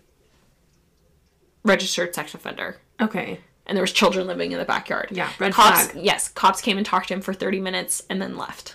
registered 1.65 2.15
sex 2.15 2.35
offender. 2.35 2.79
Okay. 3.01 3.41
and 3.67 3.77
there 3.77 3.83
was 3.83 3.93
children 3.93 4.27
living 4.27 4.53
in 4.53 4.59
the 4.59 4.65
backyard. 4.65 5.09
Yeah, 5.13 5.31
red 5.39 5.53
cops. 5.53 5.89
flag. 5.89 6.05
Yes, 6.05 6.29
cops 6.29 6.61
came 6.61 6.77
and 6.77 6.85
talked 6.85 7.09
to 7.09 7.15
him 7.15 7.21
for 7.21 7.33
thirty 7.33 7.61
minutes 7.61 8.03
and 8.11 8.21
then 8.21 8.37
left. 8.37 8.75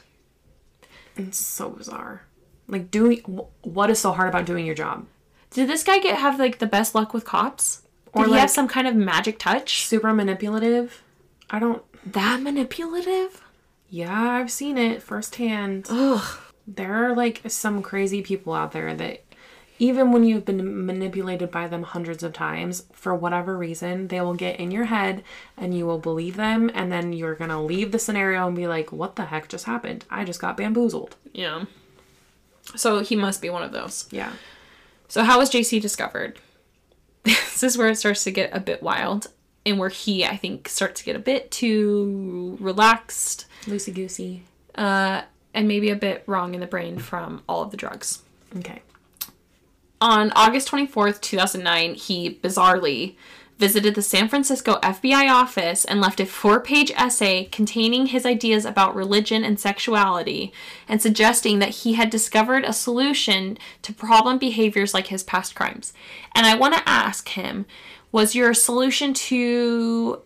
It's 1.17 1.37
so 1.37 1.69
bizarre. 1.69 2.23
Like, 2.67 2.89
doing 2.91 3.19
what 3.61 3.89
is 3.89 3.99
so 3.99 4.11
hard 4.13 4.29
about 4.29 4.45
doing 4.45 4.65
your 4.65 4.75
job? 4.75 5.05
Did 5.51 5.69
this 5.69 5.83
guy 5.83 5.99
get 5.99 6.17
have 6.17 6.39
like 6.39 6.59
the 6.59 6.65
best 6.65 6.95
luck 6.95 7.13
with 7.13 7.25
cops? 7.25 7.81
Did 8.13 8.21
Or, 8.21 8.25
he 8.25 8.31
like- 8.31 8.39
have 8.41 8.49
some 8.51 8.67
kind 8.67 8.87
of 8.87 8.95
magic 8.95 9.37
touch? 9.39 9.85
Super 9.85 10.13
manipulative. 10.13 11.03
I 11.49 11.59
don't. 11.59 11.83
That 12.13 12.41
manipulative? 12.41 13.41
Yeah, 13.89 14.17
I've 14.31 14.51
seen 14.51 14.77
it 14.77 15.01
firsthand. 15.03 15.87
Ugh. 15.89 16.37
There 16.67 17.05
are 17.11 17.15
like 17.15 17.41
some 17.47 17.81
crazy 17.83 18.21
people 18.21 18.53
out 18.53 18.71
there 18.71 18.95
that, 18.95 19.24
even 19.77 20.11
when 20.11 20.23
you've 20.23 20.45
been 20.45 20.85
manipulated 20.85 21.51
by 21.51 21.67
them 21.67 21.83
hundreds 21.83 22.23
of 22.23 22.33
times, 22.33 22.85
for 22.93 23.13
whatever 23.13 23.57
reason, 23.57 24.07
they 24.07 24.21
will 24.21 24.33
get 24.33 24.59
in 24.59 24.71
your 24.71 24.85
head 24.85 25.23
and 25.57 25.77
you 25.77 25.85
will 25.85 25.99
believe 25.99 26.38
them, 26.38 26.71
and 26.73 26.91
then 26.91 27.11
you're 27.13 27.35
gonna 27.35 27.61
leave 27.63 27.91
the 27.91 27.99
scenario 27.99 28.47
and 28.47 28.55
be 28.55 28.67
like, 28.67 28.91
what 28.91 29.15
the 29.15 29.25
heck 29.25 29.49
just 29.49 29.65
happened? 29.65 30.05
I 30.09 30.23
just 30.23 30.39
got 30.39 30.55
bamboozled. 30.57 31.15
Yeah. 31.33 31.65
So 32.75 32.99
he 32.99 33.15
must 33.15 33.41
be 33.41 33.49
one 33.49 33.63
of 33.63 33.71
those. 33.71 34.07
Yeah. 34.11 34.31
So 35.07 35.23
how 35.23 35.39
was 35.39 35.51
Jaycee 35.51 35.81
discovered? 35.81 36.39
this 37.23 37.63
is 37.63 37.77
where 37.77 37.89
it 37.89 37.95
starts 37.97 38.23
to 38.23 38.31
get 38.31 38.55
a 38.55 38.59
bit 38.59 38.81
wild, 38.81 39.27
and 39.65 39.77
where 39.79 39.89
he, 39.89 40.25
I 40.25 40.38
think, 40.38 40.67
starts 40.69 41.01
to 41.01 41.05
get 41.05 41.15
a 41.15 41.19
bit 41.19 41.51
too 41.51 42.57
relaxed, 42.59 43.45
Loosey 43.65 43.93
goosey. 43.93 44.43
uh, 44.75 45.23
and 45.53 45.67
maybe 45.67 45.89
a 45.89 45.95
bit 45.95 46.23
wrong 46.27 46.53
in 46.53 46.59
the 46.61 46.67
brain 46.67 46.97
from 46.99 47.41
all 47.47 47.61
of 47.63 47.71
the 47.71 47.77
drugs. 47.77 48.21
Okay. 48.57 48.81
On 50.01 50.31
August 50.36 50.69
24th, 50.69 51.21
2009, 51.21 51.95
he 51.95 52.39
bizarrely 52.43 53.15
visited 53.58 53.95
the 53.95 54.01
San 54.01 54.27
Francisco 54.27 54.75
FBI 54.81 55.31
office 55.31 55.86
and 55.86 56.01
left 56.01 56.19
a 56.19 56.25
four 56.25 56.60
page 56.60 56.91
essay 56.95 57.45
containing 57.45 58.08
his 58.08 58.25
ideas 58.25 58.65
about 58.65 58.95
religion 58.95 59.43
and 59.45 59.60
sexuality 59.60 60.51
and 60.89 61.01
suggesting 61.01 61.60
that 61.60 61.69
he 61.69 61.93
had 61.93 62.10
discovered 62.10 62.65
a 62.65 62.73
solution 62.73 63.58
to 63.81 63.93
problem 63.93 64.38
behaviors 64.38 64.93
like 64.93 65.08
his 65.08 65.23
past 65.23 65.55
crimes. 65.55 65.93
And 66.34 66.45
I 66.45 66.55
want 66.55 66.73
to 66.75 66.89
ask 66.89 67.29
him 67.29 67.65
was 68.12 68.36
your 68.36 68.53
solution 68.53 69.13
to 69.13 70.21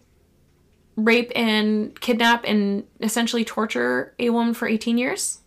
rape 0.95 1.31
and 1.35 1.99
kidnap 2.01 2.43
and 2.45 2.85
essentially 2.99 3.45
torture 3.45 4.13
a 4.19 4.29
woman 4.29 4.53
for 4.53 4.67
18 4.67 4.97
years? 4.97 5.39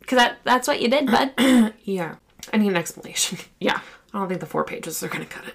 Because 0.00 0.16
that, 0.16 0.38
that's 0.44 0.68
what 0.68 0.80
you 0.80 0.88
did, 0.88 1.06
bud. 1.06 1.32
Yeah. 1.84 2.16
I 2.52 2.56
need 2.58 2.68
an 2.68 2.76
explanation. 2.76 3.38
yeah. 3.60 3.80
I 4.12 4.18
don't 4.18 4.28
think 4.28 4.40
the 4.40 4.46
four 4.46 4.64
pages 4.64 5.02
are 5.02 5.08
gonna 5.08 5.26
cut 5.26 5.46
it. 5.46 5.54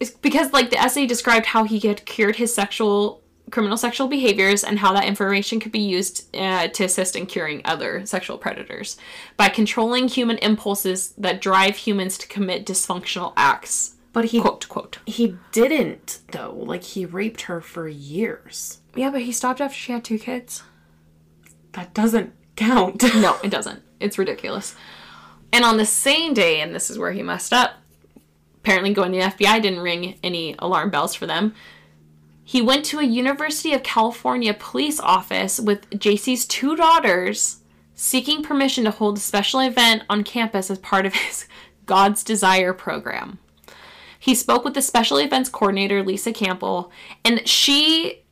It's 0.00 0.10
because 0.10 0.52
like 0.52 0.70
the 0.70 0.78
essay 0.78 1.06
described 1.06 1.46
how 1.46 1.64
he 1.64 1.78
had 1.80 2.04
cured 2.04 2.36
his 2.36 2.54
sexual 2.54 3.22
criminal 3.50 3.76
sexual 3.76 4.08
behaviors 4.08 4.64
and 4.64 4.80
how 4.80 4.92
that 4.92 5.04
information 5.04 5.60
could 5.60 5.70
be 5.70 5.78
used 5.78 6.34
uh, 6.36 6.66
to 6.66 6.82
assist 6.84 7.14
in 7.14 7.26
curing 7.26 7.62
other 7.64 8.04
sexual 8.04 8.36
predators 8.38 8.96
by 9.36 9.48
controlling 9.48 10.08
human 10.08 10.36
impulses 10.38 11.10
that 11.16 11.40
drive 11.40 11.76
humans 11.76 12.18
to 12.18 12.26
commit 12.26 12.66
dysfunctional 12.66 13.32
acts 13.36 13.94
But 14.12 14.26
he 14.26 14.40
quote 14.40 14.68
quote 14.68 14.98
he 15.06 15.36
didn't 15.52 16.18
though. 16.32 16.54
Like 16.58 16.82
he 16.82 17.06
raped 17.06 17.42
her 17.42 17.60
for 17.60 17.86
years. 17.88 18.80
yeah 18.96 19.10
but 19.10 19.22
he 19.22 19.30
stopped 19.32 19.60
after 19.60 19.76
she 19.78 19.92
had 19.92 20.04
two 20.04 20.18
kids 20.18 20.64
That 21.72 21.94
doesn't 21.94 22.32
count. 22.56 23.00
no 23.14 23.36
it 23.44 23.50
doesn't 23.50 23.80
it's 24.00 24.18
ridiculous 24.18 24.74
and 25.56 25.64
on 25.64 25.78
the 25.78 25.86
same 25.86 26.34
day 26.34 26.60
and 26.60 26.74
this 26.74 26.90
is 26.90 26.98
where 26.98 27.12
he 27.12 27.22
messed 27.22 27.52
up 27.52 27.76
apparently 28.58 28.92
going 28.92 29.10
to 29.10 29.18
the 29.18 29.24
fbi 29.24 29.60
didn't 29.60 29.80
ring 29.80 30.18
any 30.22 30.54
alarm 30.58 30.90
bells 30.90 31.14
for 31.14 31.26
them 31.26 31.54
he 32.44 32.60
went 32.60 32.84
to 32.84 32.98
a 32.98 33.04
university 33.04 33.72
of 33.72 33.82
california 33.82 34.52
police 34.52 35.00
office 35.00 35.58
with 35.58 35.88
Jaycee's 35.90 36.44
two 36.44 36.76
daughters 36.76 37.62
seeking 37.94 38.42
permission 38.42 38.84
to 38.84 38.90
hold 38.90 39.16
a 39.16 39.20
special 39.20 39.60
event 39.60 40.02
on 40.10 40.22
campus 40.22 40.70
as 40.70 40.78
part 40.78 41.06
of 41.06 41.14
his 41.14 41.46
god's 41.86 42.22
desire 42.22 42.74
program. 42.74 43.38
He 44.18 44.34
spoke 44.34 44.64
with 44.64 44.74
the 44.74 44.82
special 44.82 45.16
events 45.16 45.48
coordinator 45.48 46.02
lisa 46.02 46.32
campbell 46.32 46.92
and 47.24 47.48
she 47.48 48.24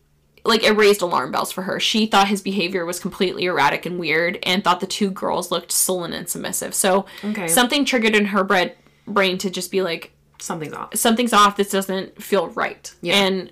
like 0.45 0.63
it 0.63 0.73
raised 0.77 1.01
alarm 1.03 1.31
bells 1.33 1.51
for 1.53 1.63
her. 1.63 1.81
She 1.81 2.07
thought 2.07 2.29
his 2.29 2.43
behavior 2.43 2.85
was 2.85 3.01
completely 3.01 3.45
erratic 3.47 3.87
and 3.87 3.99
weird 3.99 4.39
and 4.43 4.63
thought 4.63 4.81
the 4.81 4.87
two 4.87 5.11
girls 5.11 5.51
looked 5.51 5.73
sullen 5.73 6.13
and 6.13 6.29
submissive. 6.29 6.75
So 6.75 7.07
Okay. 7.25 7.49
something 7.49 7.85
triggered 7.85 8.15
in 8.15 8.27
her 8.27 8.45
bread, 8.45 8.77
brain 9.07 9.39
to 9.39 9.49
just 9.51 9.71
be 9.71 9.81
like, 9.83 10.13
Something's 10.39 10.75
off. 10.75 10.95
something's 10.97 11.33
off. 11.33 11.57
This 11.57 11.71
doesn't 11.71 12.23
feel 12.23 12.49
right. 12.49 12.93
Yeah. 13.01 13.15
And 13.15 13.51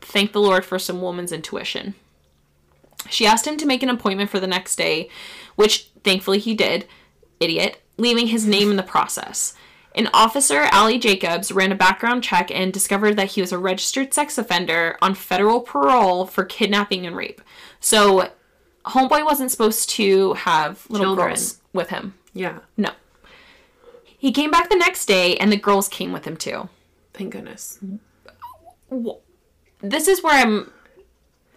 thank 0.00 0.32
the 0.32 0.40
Lord 0.40 0.64
for 0.64 0.78
some 0.78 1.02
woman's 1.02 1.32
intuition. 1.32 1.94
She 3.08 3.26
asked 3.26 3.46
him 3.46 3.56
to 3.56 3.66
make 3.66 3.82
an 3.82 3.88
appointment 3.88 4.30
for 4.30 4.38
the 4.38 4.46
next 4.46 4.76
day, 4.76 5.08
which 5.56 5.88
thankfully 6.04 6.38
he 6.38 6.54
did, 6.54 6.86
idiot, 7.40 7.80
leaving 7.96 8.28
his 8.28 8.46
name 8.46 8.70
in 8.70 8.76
the 8.76 8.82
process. 8.82 9.54
An 9.94 10.08
officer, 10.14 10.68
Ali 10.72 10.98
Jacobs, 10.98 11.50
ran 11.50 11.72
a 11.72 11.74
background 11.74 12.22
check 12.22 12.50
and 12.50 12.72
discovered 12.72 13.16
that 13.16 13.28
he 13.32 13.40
was 13.40 13.50
a 13.52 13.58
registered 13.58 14.14
sex 14.14 14.38
offender 14.38 14.96
on 15.02 15.14
federal 15.14 15.60
parole 15.60 16.26
for 16.26 16.44
kidnapping 16.44 17.06
and 17.06 17.16
rape. 17.16 17.40
So, 17.80 18.30
Homeboy 18.86 19.24
wasn't 19.24 19.50
supposed 19.50 19.90
to 19.90 20.34
have 20.34 20.86
little 20.88 21.08
Children. 21.08 21.28
girls 21.28 21.60
with 21.72 21.88
him. 21.90 22.14
Yeah. 22.32 22.60
No. 22.76 22.90
He 24.04 24.32
came 24.32 24.50
back 24.50 24.68
the 24.70 24.76
next 24.76 25.06
day 25.06 25.36
and 25.36 25.50
the 25.52 25.56
girls 25.56 25.88
came 25.88 26.12
with 26.12 26.24
him 26.24 26.36
too. 26.36 26.68
Thank 27.12 27.32
goodness. 27.32 27.78
This 29.80 30.08
is 30.08 30.22
where 30.22 30.34
I'm 30.34 30.70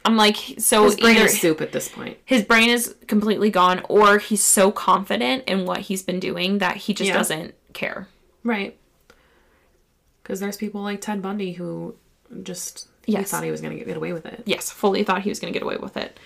I'm 0.05 0.17
like 0.17 0.37
so 0.57 0.83
His 0.85 0.95
brain 0.97 1.15
either 1.17 1.25
is 1.25 1.39
soup 1.39 1.61
at 1.61 1.71
this 1.71 1.87
point. 1.89 2.17
his 2.25 2.43
brain 2.43 2.69
is 2.69 2.95
completely 3.07 3.49
gone 3.49 3.81
or 3.89 4.17
he's 4.17 4.43
so 4.43 4.71
confident 4.71 5.43
in 5.45 5.65
what 5.65 5.79
he's 5.81 6.03
been 6.03 6.19
doing 6.19 6.57
that 6.59 6.77
he 6.77 6.93
just 6.93 7.07
Yeah. 7.09 7.17
doesn't 7.17 7.53
care. 7.73 8.07
Right. 8.43 8.77
Because 10.21 10.39
there's 10.39 10.57
people 10.57 10.81
like 10.81 11.01
Ted 11.01 11.21
Bundy 11.21 11.53
who 11.53 11.95
just 12.43 12.87
he 13.05 13.13
Yes. 13.13 13.29
thought 13.31 13.43
he 13.43 13.51
was 13.51 13.61
going 13.61 13.77
to 13.77 13.83
get 13.83 13.97
away 13.97 14.13
with 14.13 14.25
it. 14.25 14.43
Yes, 14.45 14.71
fully 14.71 15.03
thought 15.03 15.23
he 15.23 15.29
was 15.29 15.39
going 15.39 15.51
to 15.51 15.57
get 15.59 15.63
away 15.65 15.77
with 15.77 15.97
it. 15.97 16.17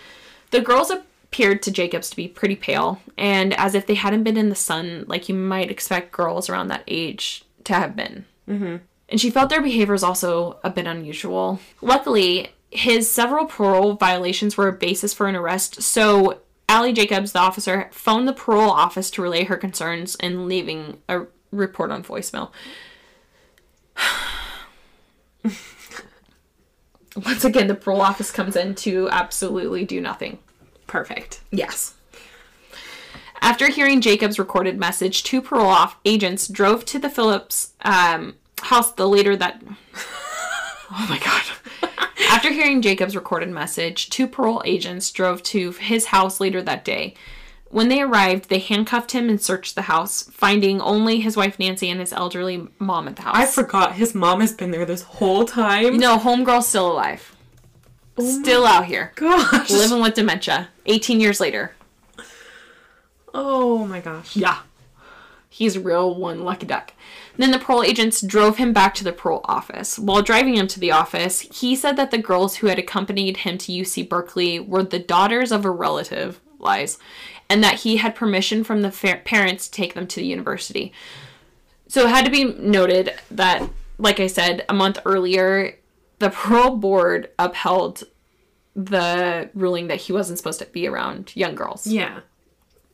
The 0.51 0.61
girls 0.61 0.91
appeared 0.91 1.61
to 1.63 1.71
Jacobs 1.71 2.09
to 2.11 2.15
be 2.15 2.27
pretty 2.27 2.55
pale 2.55 3.01
and 3.17 3.53
as 3.55 3.75
if 3.75 3.85
they 3.87 3.95
hadn't 3.95 4.23
been 4.23 4.37
in 4.37 4.49
the 4.49 4.55
sun 4.55 5.03
like 5.07 5.27
you 5.27 5.35
might 5.35 5.71
expect 5.71 6.11
girls 6.11 6.49
around 6.49 6.67
that 6.67 6.83
age 6.87 7.43
to 7.65 7.73
have 7.73 7.95
been. 7.95 8.25
Mm-hmm. 8.47 8.77
And 9.09 9.21
she 9.21 9.29
felt 9.29 9.49
their 9.49 9.61
behavior 9.61 9.93
was 9.93 10.03
also 10.03 10.59
a 10.63 10.69
bit 10.69 10.85
unusual. 10.85 11.59
Luckily, 11.81 12.49
his 12.71 13.09
several 13.09 13.45
parole 13.45 13.93
violations 13.93 14.55
were 14.57 14.67
a 14.67 14.73
basis 14.73 15.13
for 15.13 15.27
an 15.27 15.35
arrest, 15.35 15.81
so 15.81 16.41
Allie 16.69 16.91
Jacobs, 16.93 17.31
the 17.31 17.39
officer, 17.39 17.89
phoned 17.93 18.27
the 18.27 18.33
parole 18.33 18.69
office 18.69 19.09
to 19.11 19.21
relay 19.21 19.45
her 19.45 19.55
concerns 19.55 20.15
and 20.15 20.47
leaving 20.47 20.97
a 21.07 21.21
report 21.51 21.91
on 21.91 22.03
voicemail. 22.03 22.51
Once 27.25 27.43
again, 27.43 27.67
the 27.67 27.75
parole 27.75 28.01
office 28.01 28.31
comes 28.31 28.55
in 28.55 28.75
to 28.75 29.09
absolutely 29.09 29.83
do 29.85 29.99
nothing. 29.99 30.37
Perfect. 30.85 31.41
Yes. 31.51 31.95
After 33.41 33.69
hearing 33.69 34.01
Jacob's 34.01 34.39
recorded 34.39 34.77
message, 34.77 35.23
two 35.23 35.41
parole 35.41 35.67
off 35.67 35.97
agents 36.05 36.47
drove 36.47 36.85
to 36.85 36.99
the 36.99 37.09
Phillips 37.09 37.73
um, 37.81 38.35
house 38.61 38.91
the 38.91 39.07
later 39.07 39.35
that. 39.35 39.61
Oh 40.89 41.05
my 41.09 41.19
god. 41.19 41.91
After 42.29 42.49
hearing 42.49 42.81
Jacob's 42.81 43.13
recorded 43.13 43.49
message, 43.49 44.09
two 44.09 44.25
parole 44.25 44.61
agents 44.63 45.11
drove 45.11 45.43
to 45.43 45.71
his 45.71 46.05
house 46.05 46.39
later 46.39 46.61
that 46.61 46.85
day. 46.85 47.13
When 47.69 47.89
they 47.89 48.01
arrived, 48.01 48.49
they 48.49 48.59
handcuffed 48.59 49.11
him 49.11 49.29
and 49.29 49.41
searched 49.41 49.75
the 49.75 49.83
house, 49.83 50.23
finding 50.23 50.79
only 50.81 51.19
his 51.19 51.35
wife 51.35 51.59
Nancy 51.59 51.89
and 51.89 51.99
his 51.99 52.13
elderly 52.13 52.67
mom 52.79 53.07
at 53.07 53.17
the 53.17 53.23
house. 53.23 53.35
I 53.35 53.45
forgot 53.45 53.95
his 53.95 54.15
mom 54.15 54.39
has 54.41 54.53
been 54.53 54.71
there 54.71 54.85
this 54.85 55.01
whole 55.01 55.45
time. 55.45 55.97
No, 55.97 56.17
homegirl's 56.17 56.67
still 56.67 56.91
alive. 56.91 57.35
Oh 58.17 58.41
still 58.41 58.65
out 58.65 58.85
here. 58.85 59.11
Gosh. 59.15 59.69
Living 59.69 60.01
with 60.01 60.15
dementia. 60.15 60.69
18 60.85 61.19
years 61.19 61.39
later. 61.39 61.73
Oh 63.33 63.85
my 63.85 63.99
gosh. 63.99 64.35
Yeah. 64.35 64.59
He's 65.49 65.75
a 65.75 65.81
real 65.81 66.15
one 66.15 66.43
lucky 66.43 66.65
duck. 66.65 66.93
Then 67.37 67.51
the 67.51 67.59
parole 67.59 67.83
agents 67.83 68.21
drove 68.21 68.57
him 68.57 68.73
back 68.73 68.95
to 68.95 69.03
the 69.03 69.11
parole 69.11 69.41
office. 69.45 69.99
While 69.99 70.21
driving 70.21 70.55
him 70.55 70.67
to 70.67 70.79
the 70.79 70.91
office, 70.91 71.41
he 71.41 71.75
said 71.75 71.95
that 71.97 72.11
the 72.11 72.17
girls 72.17 72.57
who 72.57 72.67
had 72.67 72.79
accompanied 72.79 73.37
him 73.37 73.57
to 73.59 73.71
UC 73.71 74.09
Berkeley 74.09 74.59
were 74.59 74.83
the 74.83 74.99
daughters 74.99 75.51
of 75.51 75.65
a 75.65 75.71
relative, 75.71 76.39
lies, 76.59 76.97
and 77.49 77.63
that 77.63 77.75
he 77.75 77.97
had 77.97 78.15
permission 78.15 78.63
from 78.63 78.81
the 78.81 78.91
fa- 78.91 79.21
parents 79.23 79.67
to 79.67 79.71
take 79.71 79.93
them 79.93 80.07
to 80.07 80.19
the 80.19 80.25
university. 80.25 80.91
So 81.87 82.03
it 82.05 82.09
had 82.09 82.25
to 82.25 82.31
be 82.31 82.43
noted 82.43 83.13
that, 83.31 83.69
like 83.97 84.19
I 84.19 84.27
said, 84.27 84.65
a 84.67 84.73
month 84.73 84.99
earlier, 85.05 85.75
the 86.19 86.29
parole 86.31 86.75
board 86.77 87.29
upheld 87.39 88.03
the 88.75 89.49
ruling 89.55 89.87
that 89.87 90.01
he 90.01 90.13
wasn't 90.13 90.37
supposed 90.37 90.59
to 90.59 90.65
be 90.67 90.87
around 90.87 91.31
young 91.35 91.55
girls 91.55 91.87
Yeah. 91.87 92.19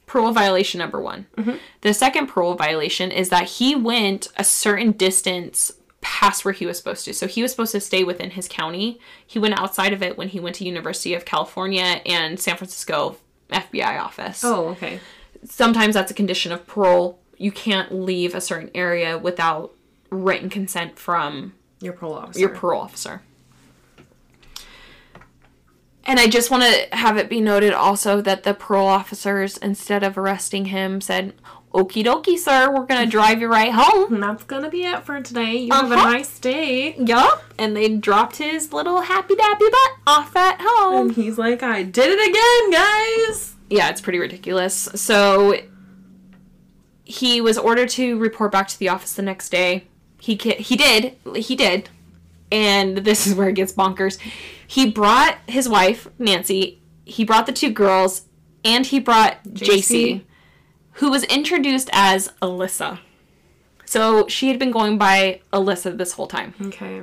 parole 0.05 0.31
violation 0.31 0.77
number 0.79 1.01
one. 1.01 1.25
Mm-hmm. 1.37 1.57
The 1.81 1.93
second 1.93 2.27
parole 2.27 2.55
violation 2.55 3.11
is 3.11 3.29
that 3.29 3.43
he 3.49 3.75
went 3.75 4.29
a 4.37 4.43
certain 4.45 4.91
distance 4.93 5.71
past 5.99 6.45
where 6.45 6.53
he 6.53 6.65
was 6.65 6.77
supposed 6.77 7.03
to. 7.05 7.13
So 7.13 7.27
he 7.27 7.41
was 7.41 7.51
supposed 7.51 7.71
to 7.73 7.79
stay 7.81 8.03
within 8.03 8.31
his 8.31 8.47
county. 8.47 8.99
He 9.25 9.39
went 9.39 9.59
outside 9.59 9.91
of 9.93 10.01
it 10.03 10.17
when 10.17 10.29
he 10.29 10.39
went 10.39 10.55
to 10.57 10.65
University 10.65 11.13
of 11.15 11.25
California 11.25 12.01
and 12.05 12.39
San 12.39 12.55
Francisco 12.57 13.17
FBI 13.53 13.99
office. 13.99 14.43
Oh, 14.43 14.69
okay. 14.69 14.99
Sometimes 15.45 15.93
that's 15.93 16.11
a 16.11 16.13
condition 16.13 16.51
of 16.51 16.65
parole. 16.67 17.19
You 17.37 17.51
can't 17.51 17.93
leave 17.93 18.33
a 18.35 18.41
certain 18.41 18.71
area 18.75 19.17
without 19.17 19.73
written 20.09 20.49
consent 20.49 20.97
from 20.99 21.53
Your 21.81 21.93
parole 21.93 22.13
officer. 22.15 22.39
your 22.39 22.49
parole 22.49 22.81
officer. 22.81 23.21
And 26.05 26.19
I 26.19 26.27
just 26.27 26.51
want 26.51 26.63
to 26.63 26.95
have 26.95 27.17
it 27.17 27.29
be 27.29 27.39
noted 27.39 27.73
also 27.73 28.19
that 28.21 28.43
the 28.43 28.53
parole 28.53 28.87
officers, 28.87 29.57
instead 29.57 30.03
of 30.03 30.17
arresting 30.17 30.65
him, 30.65 30.99
said, 30.99 31.33
Okie 31.73 32.03
dokie, 32.05 32.37
sir, 32.37 32.71
we're 32.71 32.85
going 32.85 33.03
to 33.03 33.09
drive 33.09 33.41
you 33.41 33.47
right 33.47 33.71
home. 33.73 34.13
And 34.13 34.21
that's 34.23 34.43
gonna 34.43 34.69
be 34.69 34.83
it 34.85 35.03
for 35.05 35.19
today. 35.21 35.55
You 35.57 35.73
have 35.73 35.91
a 35.91 35.95
Uh-huh. 35.95 36.11
nice 36.11 36.37
day. 36.37 36.95
yup. 36.97 37.43
And 37.57 37.75
they 37.75 37.89
dropped 37.89 38.35
his 38.37 38.71
little 38.71 39.01
happy 39.01 39.33
dappy 39.33 39.71
butt 39.71 39.91
off 40.05 40.35
at 40.35 40.59
home. 40.61 41.07
And 41.07 41.15
he's 41.15 41.37
like, 41.39 41.63
I 41.63 41.81
did 41.81 42.11
it 42.11 42.29
again, 42.29 42.71
guys. 42.71 43.55
yeah, 43.71 43.89
it's 43.89 44.01
pretty 44.01 44.19
ridiculous. 44.19 44.87
So 44.95 45.55
he 47.05 47.41
was 47.41 47.57
ordered 47.57 47.89
to 47.89 48.17
report 48.19 48.51
back 48.51 48.67
to 48.67 48.77
the 48.79 48.89
office 48.89 49.13
the 49.13 49.21
next 49.23 49.49
day. 49.49 49.87
He 50.19 50.37
ca- 50.37 50.61
he 50.61 50.75
did 50.77 51.17
he 51.35 51.55
did, 51.55 51.89
and 52.51 52.99
this 52.99 53.25
is 53.27 53.33
where 53.35 53.49
it 53.49 53.55
gets 53.55 53.73
bonkers. 53.73 54.17
He 54.67 54.89
brought 54.89 55.37
his 55.47 55.67
wife 55.67 56.07
Nancy. 56.19 56.81
He 57.03 57.25
brought 57.25 57.45
the 57.45 57.51
two 57.51 57.71
girls, 57.71 58.21
and 58.63 58.85
he 58.85 58.99
brought 58.99 59.43
Jaycee, 59.43 60.21
who 60.93 61.09
was 61.09 61.23
introduced 61.25 61.89
as 61.91 62.29
Alyssa. 62.41 62.99
So 63.85 64.27
she 64.27 64.47
had 64.47 64.59
been 64.59 64.71
going 64.71 64.97
by 64.97 65.41
Alyssa 65.51 65.97
this 65.97 66.13
whole 66.13 66.27
time 66.27 66.53
Okay. 66.61 67.01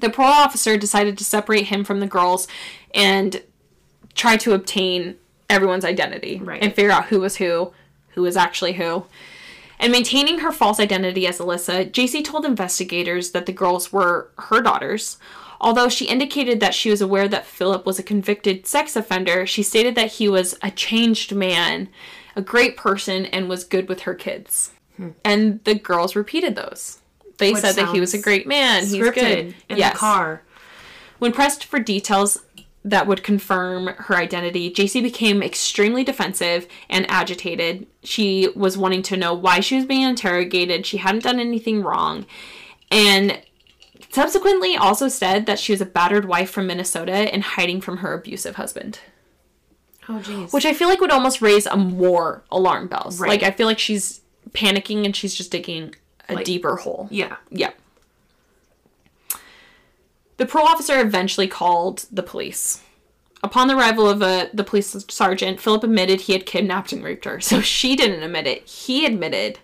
the 0.00 0.10
parole 0.10 0.30
officer 0.30 0.76
decided 0.76 1.16
to 1.18 1.24
separate 1.24 1.66
him 1.66 1.84
from 1.84 2.00
the 2.00 2.06
girls 2.06 2.46
and 2.94 3.42
try 4.14 4.36
to 4.38 4.52
obtain 4.52 5.16
everyone's 5.50 5.84
identity 5.84 6.40
Right. 6.42 6.62
and 6.62 6.74
figure 6.74 6.90
out 6.92 7.06
who 7.06 7.20
was 7.20 7.36
who, 7.36 7.72
who 8.10 8.22
was 8.22 8.36
actually 8.36 8.74
who. 8.74 9.04
And 9.80 9.90
maintaining 9.90 10.38
her 10.38 10.52
false 10.52 10.78
identity 10.78 11.26
as 11.26 11.38
Alyssa, 11.38 11.90
Jaycee 11.90 12.24
told 12.24 12.44
investigators 12.44 13.32
that 13.32 13.46
the 13.46 13.52
girls 13.52 13.92
were 13.92 14.30
her 14.38 14.60
daughters. 14.62 15.18
Although 15.60 15.88
she 15.88 16.04
indicated 16.06 16.60
that 16.60 16.74
she 16.74 16.90
was 16.90 17.00
aware 17.00 17.26
that 17.28 17.46
Philip 17.46 17.84
was 17.84 17.98
a 17.98 18.02
convicted 18.04 18.66
sex 18.66 18.94
offender, 18.94 19.46
she 19.46 19.62
stated 19.64 19.94
that 19.96 20.12
he 20.12 20.28
was 20.28 20.56
a 20.62 20.70
changed 20.70 21.34
man, 21.34 21.88
a 22.36 22.42
great 22.42 22.76
person, 22.76 23.26
and 23.26 23.48
was 23.48 23.64
good 23.64 23.88
with 23.88 24.02
her 24.02 24.14
kids. 24.14 24.72
Hmm. 24.96 25.10
And 25.24 25.62
the 25.64 25.74
girls 25.74 26.14
repeated 26.16 26.54
those. 26.56 26.98
They 27.38 27.52
Which 27.52 27.62
said 27.62 27.74
that 27.76 27.92
he 27.94 28.00
was 28.00 28.14
a 28.14 28.18
great 28.20 28.46
man. 28.46 28.84
He's 28.86 29.10
good. 29.10 29.54
in 29.68 29.76
Yes. 29.76 29.92
the 29.92 29.98
car. 29.98 30.42
When 31.18 31.32
pressed 31.32 31.64
for 31.64 31.78
details 31.80 32.44
that 32.84 33.06
would 33.06 33.22
confirm 33.24 33.88
her 33.88 34.14
identity, 34.14 34.70
Jaycee 34.70 35.02
became 35.02 35.42
extremely 35.42 36.04
defensive 36.04 36.66
and 36.88 37.10
agitated. 37.10 37.86
She 38.02 38.48
was 38.54 38.76
wanting 38.78 39.02
to 39.04 39.16
know 39.16 39.32
why 39.34 39.60
she 39.60 39.76
was 39.76 39.86
being 39.86 40.02
interrogated. 40.02 40.84
She 40.86 40.98
hadn't 40.98 41.24
done 41.24 41.40
anything 41.40 41.82
wrong. 41.82 42.26
And 42.90 43.40
subsequently 44.10 44.76
also 44.76 45.08
said 45.08 45.46
that 45.46 45.58
she 45.58 45.72
was 45.72 45.80
a 45.80 45.86
battered 45.86 46.26
wife 46.26 46.50
from 46.50 46.66
Minnesota 46.66 47.12
and 47.12 47.42
hiding 47.42 47.80
from 47.80 47.98
her 47.98 48.12
abusive 48.12 48.56
husband. 48.56 49.00
Oh, 50.08 50.14
jeez. 50.22 50.52
Which 50.52 50.66
I 50.66 50.72
feel 50.74 50.88
like 50.88 51.00
would 51.00 51.10
almost 51.10 51.40
raise 51.40 51.66
a 51.66 51.76
more 51.76 52.42
alarm 52.50 52.88
bells. 52.88 53.18
Right. 53.20 53.28
Like 53.28 53.42
I 53.42 53.50
feel 53.50 53.66
like 53.66 53.78
she's 53.78 54.20
panicking 54.50 55.04
and 55.04 55.14
she's 55.16 55.34
just 55.34 55.50
digging 55.50 55.94
a 56.28 56.34
Like- 56.34 56.44
deeper 56.44 56.76
hole. 56.76 57.08
yeah. 57.10 57.36
Yeah. 57.50 57.70
The 60.36 60.46
parole 60.46 60.66
officer 60.66 61.00
eventually 61.00 61.46
called 61.46 62.06
the 62.10 62.22
police. 62.22 62.80
Upon 63.42 63.68
the 63.68 63.76
arrival 63.76 64.08
of 64.08 64.20
a, 64.22 64.48
the 64.52 64.64
police 64.64 65.04
sergeant, 65.08 65.60
Philip 65.60 65.84
admitted 65.84 66.22
he 66.22 66.32
had 66.32 66.44
kidnapped 66.46 66.92
and 66.92 67.04
raped 67.04 67.24
her. 67.26 67.40
So 67.40 67.60
she 67.60 67.94
didn't 67.94 68.22
admit 68.22 68.46
it. 68.46 68.66
He 68.68 69.06
admitted 69.06 69.58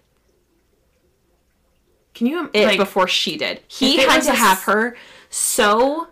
Can 2.14 2.26
you 2.26 2.51
it 2.53 2.66
like 2.66 2.78
before 2.78 3.09
she 3.09 3.36
did. 3.36 3.61
He 3.68 3.99
had 3.99 4.22
to 4.22 4.30
a 4.32 4.34
have 4.34 4.62
her 4.64 4.97
so 5.30 6.09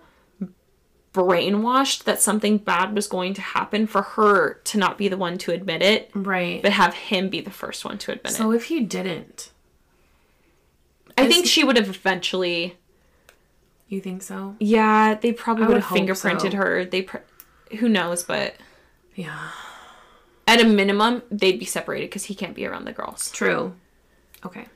brainwashed 1.18 2.04
that 2.04 2.20
something 2.20 2.58
bad 2.58 2.94
was 2.94 3.08
going 3.08 3.34
to 3.34 3.40
happen 3.40 3.86
for 3.86 4.02
her 4.02 4.54
to 4.64 4.78
not 4.78 4.96
be 4.98 5.08
the 5.08 5.16
one 5.16 5.36
to 5.38 5.50
admit 5.52 5.82
it, 5.82 6.10
right? 6.14 6.62
but 6.62 6.72
have 6.72 6.94
him 6.94 7.28
be 7.28 7.40
the 7.40 7.50
first 7.50 7.84
one 7.84 7.98
to 7.98 8.12
admit 8.12 8.32
so 8.32 8.34
it. 8.34 8.44
So 8.44 8.52
if 8.52 8.64
he 8.66 8.80
didn't, 8.80 9.50
I 11.16 11.26
think 11.26 11.46
she 11.46 11.64
would 11.64 11.76
have 11.76 11.88
eventually 11.88 12.76
you 13.88 14.00
think 14.00 14.22
so? 14.22 14.54
Yeah, 14.60 15.14
they 15.14 15.32
probably 15.32 15.64
would 15.66 15.74
would 15.74 15.82
have 15.82 15.98
fingerprinted 15.98 16.50
so. 16.52 16.56
her. 16.58 16.84
They, 16.84 17.02
pr- 17.02 17.16
who 17.80 17.88
knows? 17.88 18.22
But 18.22 18.54
Yeah. 19.14 19.50
at 20.46 20.60
a 20.60 20.64
minimum, 20.64 21.22
they'd 21.30 21.58
be 21.58 21.64
separated 21.64 22.10
because 22.10 22.24
he 22.24 22.34
can't 22.34 22.54
be 22.54 22.66
around 22.66 22.84
the 22.84 22.92
girls. 22.92 23.30
True. 23.32 23.74
Okay. 24.44 24.66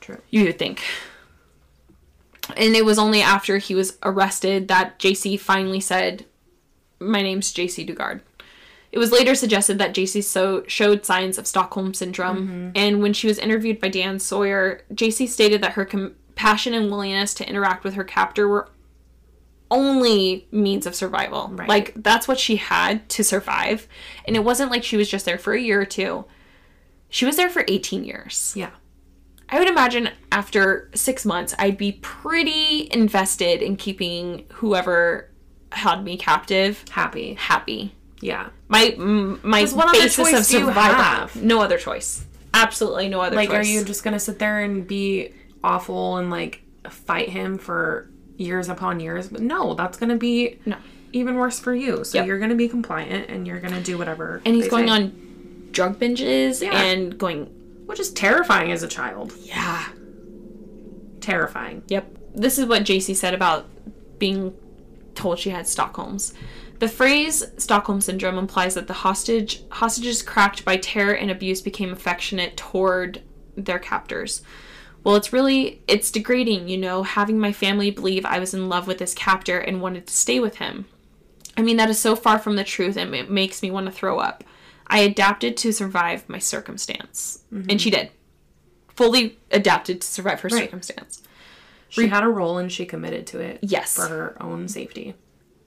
True. 0.00 0.18
You 0.30 0.44
would 0.44 0.58
think. 0.58 0.82
And 2.56 2.74
it 2.74 2.84
was 2.84 2.98
only 2.98 3.22
after 3.22 3.58
he 3.58 3.74
was 3.74 3.98
arrested 4.02 4.68
that 4.68 4.98
Jaycee 4.98 5.38
finally 5.38 5.80
said, 5.80 6.24
"My 6.98 7.22
name's 7.22 7.52
Jaycee 7.52 7.88
Dugard." 7.88 8.20
It 8.90 8.98
was 8.98 9.12
later 9.12 9.34
suggested 9.34 9.78
that 9.78 9.94
JC 9.94 10.24
so 10.24 10.64
showed 10.66 11.04
signs 11.04 11.36
of 11.36 11.46
Stockholm 11.46 11.92
syndrome, 11.92 12.48
mm-hmm. 12.48 12.70
and 12.74 13.02
when 13.02 13.12
she 13.12 13.26
was 13.26 13.38
interviewed 13.38 13.80
by 13.80 13.88
Diane 13.88 14.18
Sawyer, 14.18 14.82
JC 14.92 15.28
stated 15.28 15.62
that 15.62 15.72
her 15.72 15.84
compassion 15.84 16.72
and 16.72 16.90
willingness 16.90 17.34
to 17.34 17.48
interact 17.48 17.84
with 17.84 17.94
her 17.94 18.04
captor 18.04 18.48
were 18.48 18.70
only 19.70 20.48
means 20.50 20.86
of 20.86 20.94
survival. 20.94 21.50
Right. 21.52 21.68
Like 21.68 21.92
that's 21.96 22.26
what 22.26 22.38
she 22.38 22.56
had 22.56 23.06
to 23.10 23.22
survive, 23.22 23.86
and 24.26 24.36
it 24.36 24.44
wasn't 24.44 24.70
like 24.70 24.84
she 24.84 24.96
was 24.96 25.10
just 25.10 25.26
there 25.26 25.38
for 25.38 25.52
a 25.52 25.60
year 25.60 25.82
or 25.82 25.86
two. 25.86 26.24
She 27.10 27.26
was 27.26 27.36
there 27.36 27.50
for 27.50 27.64
18 27.68 28.04
years. 28.04 28.52
Yeah. 28.56 28.70
I 29.50 29.58
would 29.58 29.68
imagine 29.68 30.10
after 30.30 30.90
six 30.94 31.24
months, 31.24 31.54
I'd 31.58 31.78
be 31.78 31.92
pretty 32.02 32.88
invested 32.92 33.62
in 33.62 33.76
keeping 33.76 34.44
whoever 34.54 35.30
held 35.72 36.04
me 36.04 36.16
captive 36.16 36.84
Happy. 36.90 37.34
happy. 37.34 37.94
Yeah. 38.20 38.48
My 38.68 38.94
m- 38.98 39.40
my 39.42 39.64
what 39.66 39.92
basis 39.92 40.18
of 40.18 40.24
choice 40.26 40.48
do 40.48 40.58
you 40.58 40.66
survival. 40.66 40.94
have? 41.02 41.36
No 41.36 41.60
other 41.60 41.78
choice. 41.78 42.24
Absolutely 42.52 43.08
no 43.08 43.20
other 43.20 43.36
Like, 43.36 43.48
choice. 43.48 43.56
Like, 43.58 43.66
are 43.66 43.68
you 43.68 43.84
just 43.84 44.02
gonna 44.04 44.18
sit 44.20 44.38
there 44.38 44.60
and 44.60 44.86
be 44.86 45.32
awful 45.62 46.16
and 46.16 46.30
like 46.30 46.62
fight 46.88 47.28
him 47.28 47.58
for 47.58 48.10
years 48.36 48.68
upon 48.68 49.00
years? 49.00 49.28
But 49.28 49.40
no, 49.42 49.74
that's 49.74 49.96
gonna 49.98 50.16
be 50.16 50.58
No. 50.66 50.76
even 51.12 51.36
worse 51.36 51.58
for 51.60 51.74
you. 51.74 52.04
So 52.04 52.18
Yep. 52.18 52.26
you're 52.26 52.38
gonna 52.38 52.54
be 52.54 52.68
compliant 52.68 53.30
and 53.30 53.46
you're 53.46 53.60
gonna 53.60 53.80
do 53.82 53.96
whatever. 53.96 54.42
and 54.44 54.54
he's 54.56 54.68
going 54.68 54.88
say. 54.88 54.92
on 54.92 55.68
drug 55.72 55.98
binges 56.00 56.60
Yeah. 56.62 56.76
and 56.82 57.16
going. 57.16 57.54
Which 57.88 58.00
is 58.00 58.10
terrifying 58.10 58.70
as 58.70 58.82
a 58.82 58.86
child. 58.86 59.32
Yeah. 59.40 59.88
Terrifying. 61.20 61.82
Yep. 61.88 62.18
This 62.34 62.58
is 62.58 62.66
what 62.66 62.82
Jaycee 62.82 63.16
said 63.16 63.32
about 63.32 63.66
being 64.18 64.54
told 65.14 65.38
she 65.38 65.48
had 65.48 65.66
Stockholm's. 65.66 66.34
The 66.80 66.88
phrase 66.88 67.44
Stockholm 67.56 68.02
syndrome 68.02 68.36
implies 68.36 68.74
that 68.74 68.88
the 68.88 68.92
hostage 68.92 69.62
hostages 69.70 70.22
cracked 70.22 70.66
by 70.66 70.76
terror 70.76 71.14
and 71.14 71.30
abuse 71.30 71.62
became 71.62 71.90
affectionate 71.90 72.58
toward 72.58 73.22
their 73.56 73.78
captors. 73.78 74.42
Well, 75.02 75.16
it's 75.16 75.32
really 75.32 75.80
it's 75.88 76.10
degrading, 76.10 76.68
you 76.68 76.76
know, 76.76 77.04
having 77.04 77.38
my 77.38 77.52
family 77.52 77.90
believe 77.90 78.26
I 78.26 78.38
was 78.38 78.52
in 78.52 78.68
love 78.68 78.86
with 78.86 78.98
this 78.98 79.14
captor 79.14 79.58
and 79.58 79.80
wanted 79.80 80.06
to 80.08 80.12
stay 80.12 80.40
with 80.40 80.56
him. 80.56 80.84
I 81.56 81.62
mean, 81.62 81.78
that 81.78 81.88
is 81.88 81.98
so 81.98 82.14
far 82.14 82.38
from 82.38 82.56
the 82.56 82.64
truth 82.64 82.98
and 82.98 83.14
it 83.14 83.30
makes 83.30 83.62
me 83.62 83.70
want 83.70 83.86
to 83.86 83.92
throw 83.92 84.18
up. 84.18 84.44
I 84.90 85.00
adapted 85.00 85.56
to 85.58 85.72
survive 85.72 86.28
my 86.28 86.38
circumstance. 86.38 87.44
And 87.50 87.66
mm-hmm. 87.66 87.76
she 87.76 87.90
did. 87.90 88.10
Fully 88.96 89.38
adapted 89.50 90.00
to 90.00 90.06
survive 90.06 90.40
her 90.40 90.48
Right. 90.48 90.64
circumstance. 90.64 91.22
She 91.88 92.08
had 92.08 92.22
a 92.22 92.28
role 92.28 92.58
and 92.58 92.70
she 92.70 92.84
committed 92.84 93.26
to 93.28 93.40
it. 93.40 93.60
Yes. 93.62 93.94
For 93.94 94.08
her 94.08 94.36
own 94.42 94.68
safety. 94.68 95.14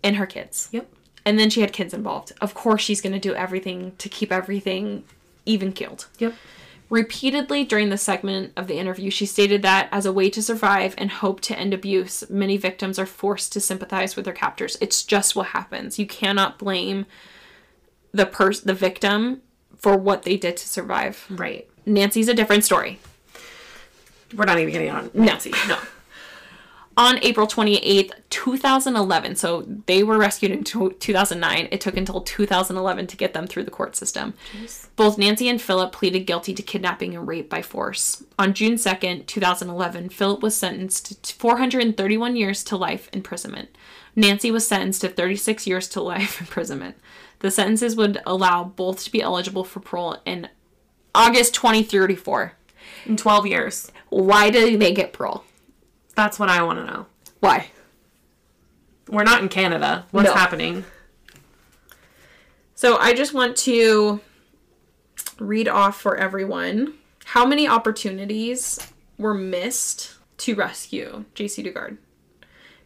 And 0.03 0.15
her 0.17 0.25
kids. 0.25 0.69
Yep. 0.71 0.91
And 1.25 1.39
then 1.39 1.49
she 1.49 1.61
had 1.61 1.73
kids 1.73 1.93
involved. 1.93 2.31
Of 2.41 2.53
course, 2.53 2.81
she's 2.81 3.01
going 3.01 3.13
to 3.13 3.19
do 3.19 3.33
everything 3.35 3.93
to 3.97 4.09
keep 4.09 4.31
everything 4.31 5.03
even 5.45 5.71
killed. 5.71 6.07
Yep. 6.19 6.33
Repeatedly 6.89 7.63
during 7.63 7.89
the 7.89 7.97
segment 7.97 8.51
of 8.57 8.67
the 8.67 8.77
interview, 8.77 9.09
she 9.09 9.25
stated 9.25 9.61
that 9.61 9.87
as 9.93 10.05
a 10.05 10.11
way 10.11 10.29
to 10.29 10.41
survive 10.41 10.93
and 10.97 11.09
hope 11.09 11.39
to 11.41 11.57
end 11.57 11.73
abuse, 11.73 12.29
many 12.29 12.57
victims 12.57 12.99
are 12.99 13.05
forced 13.05 13.53
to 13.53 13.61
sympathize 13.61 14.15
with 14.15 14.25
their 14.25 14.33
captors. 14.33 14.77
It's 14.81 15.03
just 15.03 15.35
what 15.35 15.47
happens. 15.47 15.97
You 15.97 16.05
cannot 16.05 16.59
blame 16.59 17.05
the 18.11 18.25
pers- 18.25 18.61
the 18.61 18.73
victim 18.73 19.41
for 19.77 19.97
what 19.97 20.23
they 20.23 20.37
did 20.37 20.57
to 20.57 20.67
survive. 20.67 21.25
Right. 21.29 21.67
Nancy's 21.85 22.27
a 22.27 22.33
different 22.33 22.63
story. 22.63 22.99
We're 24.35 24.45
not 24.45 24.59
even 24.59 24.71
getting 24.71 24.89
on 24.91 25.11
Nancy. 25.13 25.51
no. 25.67 25.77
On 26.97 27.17
April 27.23 27.47
28th, 27.47 28.11
2011, 28.29 29.35
so 29.37 29.65
they 29.85 30.03
were 30.03 30.17
rescued 30.17 30.51
in 30.51 30.63
2009. 30.65 31.69
It 31.71 31.79
took 31.79 31.95
until 31.95 32.19
2011 32.19 33.07
to 33.07 33.17
get 33.17 33.33
them 33.33 33.47
through 33.47 33.63
the 33.63 33.71
court 33.71 33.95
system. 33.95 34.33
Both 34.97 35.17
Nancy 35.17 35.47
and 35.47 35.61
Philip 35.61 35.93
pleaded 35.93 36.27
guilty 36.27 36.53
to 36.53 36.61
kidnapping 36.61 37.15
and 37.15 37.25
rape 37.25 37.49
by 37.49 37.61
force. 37.61 38.23
On 38.37 38.53
June 38.53 38.73
2nd, 38.73 39.25
2011, 39.25 40.09
Philip 40.09 40.43
was 40.43 40.55
sentenced 40.55 41.23
to 41.23 41.33
431 41.35 42.35
years 42.35 42.61
to 42.65 42.75
life 42.75 43.09
imprisonment. 43.13 43.69
Nancy 44.15 44.51
was 44.51 44.67
sentenced 44.67 45.01
to 45.01 45.09
36 45.09 45.65
years 45.67 45.87
to 45.89 46.01
life 46.01 46.39
imprisonment. 46.41 46.95
The 47.39 47.51
sentences 47.51 47.95
would 47.95 48.19
allow 48.25 48.63
both 48.63 49.03
to 49.03 49.11
be 49.11 49.21
eligible 49.21 49.63
for 49.63 49.79
parole 49.79 50.17
in 50.25 50.49
August 51.15 51.53
2034. 51.55 52.53
In 53.05 53.17
12 53.17 53.47
years. 53.47 53.91
Why 54.09 54.49
did 54.49 54.79
they 54.79 54.93
get 54.93 55.13
parole? 55.13 55.43
That's 56.15 56.37
what 56.37 56.49
I 56.49 56.61
want 56.63 56.79
to 56.79 56.85
know. 56.85 57.05
Why? 57.39 57.67
We're 59.07 59.23
not 59.23 59.41
in 59.41 59.49
Canada. 59.49 60.05
What's 60.11 60.27
No. 60.29 60.33
happening? 60.35 60.83
So 62.75 62.97
I 62.97 63.13
just 63.13 63.33
want 63.33 63.55
to 63.57 64.19
read 65.39 65.67
off 65.67 65.99
for 65.99 66.15
everyone 66.17 66.95
how 67.25 67.45
many 67.45 67.67
opportunities 67.67 68.79
were 69.17 69.33
missed 69.33 70.15
to 70.39 70.55
rescue 70.55 71.25
Jaycee 71.35 71.65
Dugard. 71.65 71.97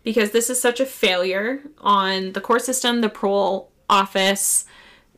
Because 0.06 0.32
this 0.32 0.50
is 0.50 0.62
such 0.62 0.80
a 0.80 0.86
failure 0.86 1.62
on 1.80 2.32
the 2.32 2.40
court 2.40 2.62
system, 2.62 3.02
the 3.02 3.10
parole 3.10 3.72
office, 3.90 4.64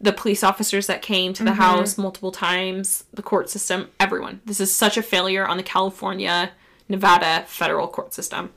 the 0.01 0.13
police 0.13 0.43
officers 0.43 0.87
that 0.87 1.03
came 1.03 1.33
to 1.33 1.43
the 1.43 1.51
mm-hmm. 1.51 1.61
house 1.61 1.97
multiple 1.97 2.31
times, 2.31 3.03
the 3.13 3.21
court 3.21 3.49
system, 3.49 3.89
everyone. 3.99 4.41
This 4.45 4.59
is 4.59 4.73
such 4.73 4.97
a 4.97 5.03
failure 5.03 5.45
on 5.45 5.57
the 5.57 5.63
California, 5.63 6.51
Nevada 6.89 7.43
federal 7.47 7.87
court 7.87 8.13
system 8.13 8.53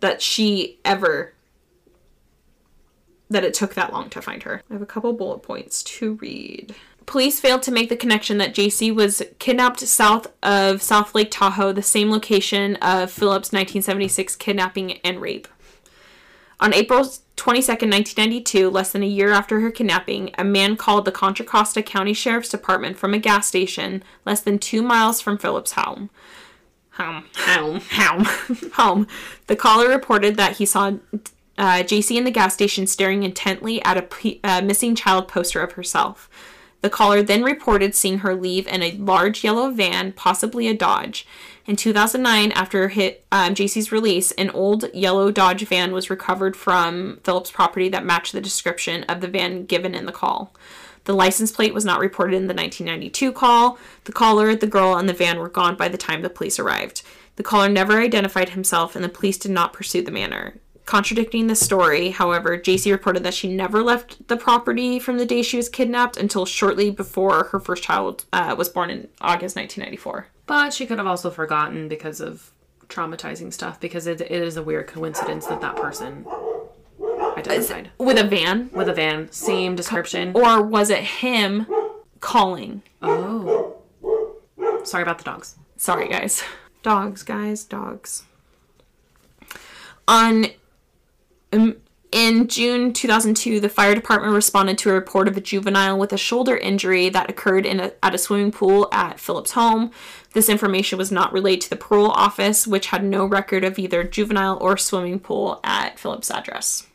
that 0.00 0.22
she 0.22 0.78
ever 0.84 1.34
that 3.30 3.44
it 3.44 3.52
took 3.52 3.74
that 3.74 3.92
long 3.92 4.08
to 4.08 4.22
find 4.22 4.42
her. 4.44 4.62
I 4.70 4.72
have 4.72 4.82
a 4.82 4.86
couple 4.86 5.12
bullet 5.12 5.40
points 5.40 5.82
to 5.82 6.14
read. 6.14 6.74
Police 7.04 7.40
failed 7.40 7.62
to 7.62 7.72
make 7.72 7.90
the 7.90 7.96
connection 7.96 8.38
that 8.38 8.54
Jaycee 8.54 8.94
was 8.94 9.22
kidnapped 9.38 9.80
south 9.80 10.28
of 10.42 10.82
South 10.82 11.14
Lake 11.14 11.30
Tahoe, 11.30 11.72
the 11.72 11.82
same 11.82 12.10
location 12.10 12.76
of 12.76 13.10
Phillips' 13.10 13.52
1976 13.52 14.36
kidnapping 14.36 14.92
and 14.98 15.20
rape. 15.20 15.48
On 16.60 16.74
April 16.74 17.04
22nd, 17.36 17.90
1992, 17.92 18.68
less 18.68 18.90
than 18.90 19.04
a 19.04 19.06
year 19.06 19.30
after 19.30 19.60
her 19.60 19.70
kidnapping, 19.70 20.30
a 20.36 20.42
man 20.42 20.76
called 20.76 21.04
the 21.04 21.12
Contra 21.12 21.44
Costa 21.44 21.82
County 21.82 22.12
Sheriff's 22.12 22.48
Department 22.48 22.98
from 22.98 23.14
a 23.14 23.18
gas 23.18 23.46
station 23.46 24.02
less 24.26 24.40
than 24.40 24.58
two 24.58 24.82
miles 24.82 25.20
from 25.20 25.38
Phillips' 25.38 25.72
home. 25.72 26.10
Home. 26.92 27.24
Home. 27.36 27.80
Home. 27.92 28.24
home. 28.72 29.06
The 29.46 29.54
caller 29.54 29.88
reported 29.88 30.36
that 30.36 30.56
he 30.56 30.66
saw 30.66 30.94
uh, 31.56 31.82
Jaycee 31.84 32.16
in 32.16 32.24
the 32.24 32.32
gas 32.32 32.54
station 32.54 32.88
staring 32.88 33.22
intently 33.22 33.80
at 33.84 33.96
a 33.96 34.02
p- 34.02 34.40
uh, 34.42 34.60
missing 34.62 34.96
child 34.96 35.28
poster 35.28 35.60
of 35.60 35.72
herself. 35.72 36.28
The 36.80 36.90
caller 36.90 37.22
then 37.22 37.42
reported 37.42 37.94
seeing 37.94 38.18
her 38.18 38.34
leave 38.34 38.66
in 38.68 38.82
a 38.82 38.92
large 38.92 39.42
yellow 39.42 39.70
van, 39.70 40.12
possibly 40.12 40.68
a 40.68 40.74
Dodge. 40.74 41.26
In 41.66 41.76
2009, 41.76 42.52
after 42.52 42.88
hit, 42.88 43.26
um, 43.32 43.54
Jaycee's 43.54 43.92
release, 43.92 44.30
an 44.32 44.50
old 44.50 44.92
yellow 44.94 45.30
Dodge 45.30 45.66
van 45.66 45.92
was 45.92 46.08
recovered 46.08 46.56
from 46.56 47.18
Phillips' 47.24 47.50
property 47.50 47.88
that 47.88 48.04
matched 48.04 48.32
the 48.32 48.40
description 48.40 49.02
of 49.04 49.20
the 49.20 49.28
van 49.28 49.66
given 49.66 49.94
in 49.94 50.06
the 50.06 50.12
call. 50.12 50.54
The 51.04 51.14
license 51.14 51.50
plate 51.50 51.74
was 51.74 51.84
not 51.84 52.00
reported 52.00 52.36
in 52.36 52.46
the 52.46 52.54
1992 52.54 53.32
call. 53.32 53.78
The 54.04 54.12
caller, 54.12 54.54
the 54.54 54.66
girl, 54.66 54.94
and 54.94 55.08
the 55.08 55.14
van 55.14 55.38
were 55.38 55.48
gone 55.48 55.74
by 55.74 55.88
the 55.88 55.98
time 55.98 56.22
the 56.22 56.30
police 56.30 56.58
arrived. 56.58 57.02
The 57.36 57.42
caller 57.42 57.68
never 57.68 58.00
identified 58.00 58.50
himself, 58.50 58.94
and 58.94 59.04
the 59.04 59.08
police 59.08 59.38
did 59.38 59.50
not 59.50 59.72
pursue 59.72 60.02
the 60.02 60.10
manor. 60.10 60.56
Contradicting 60.88 61.48
the 61.48 61.54
story, 61.54 62.12
however, 62.12 62.56
Jaycee 62.56 62.90
reported 62.90 63.22
that 63.22 63.34
she 63.34 63.46
never 63.54 63.82
left 63.82 64.26
the 64.28 64.38
property 64.38 64.98
from 64.98 65.18
the 65.18 65.26
day 65.26 65.42
she 65.42 65.58
was 65.58 65.68
kidnapped 65.68 66.16
until 66.16 66.46
shortly 66.46 66.90
before 66.90 67.44
her 67.52 67.60
first 67.60 67.82
child 67.82 68.24
uh, 68.32 68.54
was 68.56 68.70
born 68.70 68.88
in 68.88 69.06
August 69.20 69.54
1994. 69.54 70.28
But 70.46 70.72
she 70.72 70.86
could 70.86 70.96
have 70.96 71.06
also 71.06 71.28
forgotten 71.28 71.88
because 71.88 72.22
of 72.22 72.52
traumatizing 72.86 73.52
stuff 73.52 73.78
because 73.78 74.06
it, 74.06 74.22
it 74.22 74.30
is 74.30 74.56
a 74.56 74.62
weird 74.62 74.86
coincidence 74.86 75.44
that 75.48 75.60
that 75.60 75.76
person 75.76 76.24
identified 77.36 77.90
With 77.98 78.16
a 78.16 78.24
van? 78.26 78.70
with 78.72 78.88
a 78.88 78.94
van, 78.94 79.30
same 79.30 79.76
description. 79.76 80.32
Or 80.34 80.62
was 80.62 80.88
it 80.88 81.00
him 81.00 81.66
calling? 82.20 82.80
Oh. 83.02 83.76
Sorry 84.84 85.02
about 85.02 85.18
the 85.18 85.24
dogs. 85.24 85.56
Sorry, 85.76 86.08
guys. 86.08 86.42
Dogs, 86.82 87.22
guys, 87.24 87.64
dogs. 87.64 88.24
On 90.08 90.46
Um, 91.52 91.76
in 92.10 92.48
June 92.48 92.94
2002, 92.94 93.60
the 93.60 93.68
fire 93.68 93.94
department 93.94 94.32
responded 94.32 94.78
to 94.78 94.90
a 94.90 94.94
report 94.94 95.28
of 95.28 95.36
a 95.36 95.42
juvenile 95.42 95.98
with 95.98 96.12
a 96.12 96.18
shoulder 96.18 96.56
injury 96.56 97.10
that 97.10 97.28
occurred 97.28 97.66
in 97.66 97.80
a, 97.80 97.92
at 98.02 98.14
a 98.14 98.18
swimming 98.18 98.50
pool 98.50 98.88
at 98.92 99.20
Phillips' 99.20 99.52
home. 99.52 99.90
This 100.32 100.48
information 100.48 100.96
was 100.96 101.12
not 101.12 101.32
relayed 101.32 101.60
to 101.62 101.70
the 101.70 101.76
parole 101.76 102.10
office, 102.10 102.66
which 102.66 102.86
had 102.86 103.04
no 103.04 103.26
record 103.26 103.62
of 103.62 103.78
either 103.78 104.04
juvenile 104.04 104.56
or 104.60 104.78
swimming 104.78 105.20
pool 105.20 105.60
at 105.62 105.98
Phillips' 105.98 106.30
address. 106.30 106.86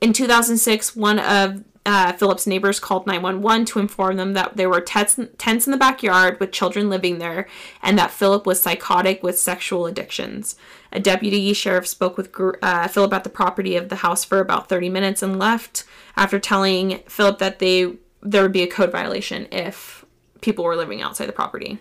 In 0.00 0.12
2006, 0.12 0.96
one 0.96 1.20
of 1.20 1.62
uh, 1.86 2.12
Philip's 2.12 2.46
neighbors 2.46 2.80
called 2.80 3.06
911 3.06 3.64
to 3.66 3.78
inform 3.78 4.16
them 4.16 4.34
that 4.34 4.56
there 4.56 4.68
were 4.68 4.80
tents, 4.80 5.18
tents 5.38 5.66
in 5.66 5.70
the 5.70 5.78
backyard 5.78 6.38
with 6.40 6.50
children 6.52 6.90
living 6.90 7.18
there 7.18 7.46
and 7.80 7.96
that 7.96 8.10
Philip 8.10 8.44
was 8.44 8.60
psychotic 8.60 9.22
with 9.22 9.38
sexual 9.38 9.86
addictions. 9.86 10.56
A 10.92 10.98
deputy 10.98 11.52
sheriff 11.52 11.86
spoke 11.86 12.16
with 12.16 12.34
uh, 12.60 12.88
Philip 12.88 13.12
at 13.14 13.24
the 13.24 13.30
property 13.30 13.76
of 13.76 13.88
the 13.88 13.96
house 13.96 14.24
for 14.24 14.40
about 14.40 14.68
30 14.68 14.88
minutes 14.88 15.22
and 15.22 15.38
left 15.38 15.84
after 16.16 16.38
telling 16.38 16.98
Philip 17.08 17.38
that 17.38 17.60
they 17.60 17.94
there 18.22 18.42
would 18.42 18.52
be 18.52 18.62
a 18.62 18.66
code 18.66 18.90
violation 18.90 19.46
if 19.52 20.04
people 20.40 20.64
were 20.64 20.74
living 20.74 21.00
outside 21.00 21.26
the 21.26 21.32
property. 21.32 21.78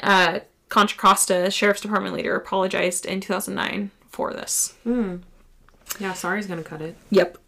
Uh, 0.00 0.40
Contra 0.68 0.98
Costa 0.98 1.50
Sheriff's 1.50 1.80
Department 1.80 2.14
later 2.14 2.36
apologized 2.36 3.06
in 3.06 3.20
2009 3.20 3.90
for 4.10 4.32
this. 4.34 4.74
Yeah, 5.98 6.12
sorry's 6.12 6.46
gonna 6.46 6.62
cut 6.62 6.82
it. 6.82 6.96
Yep. 7.10 7.38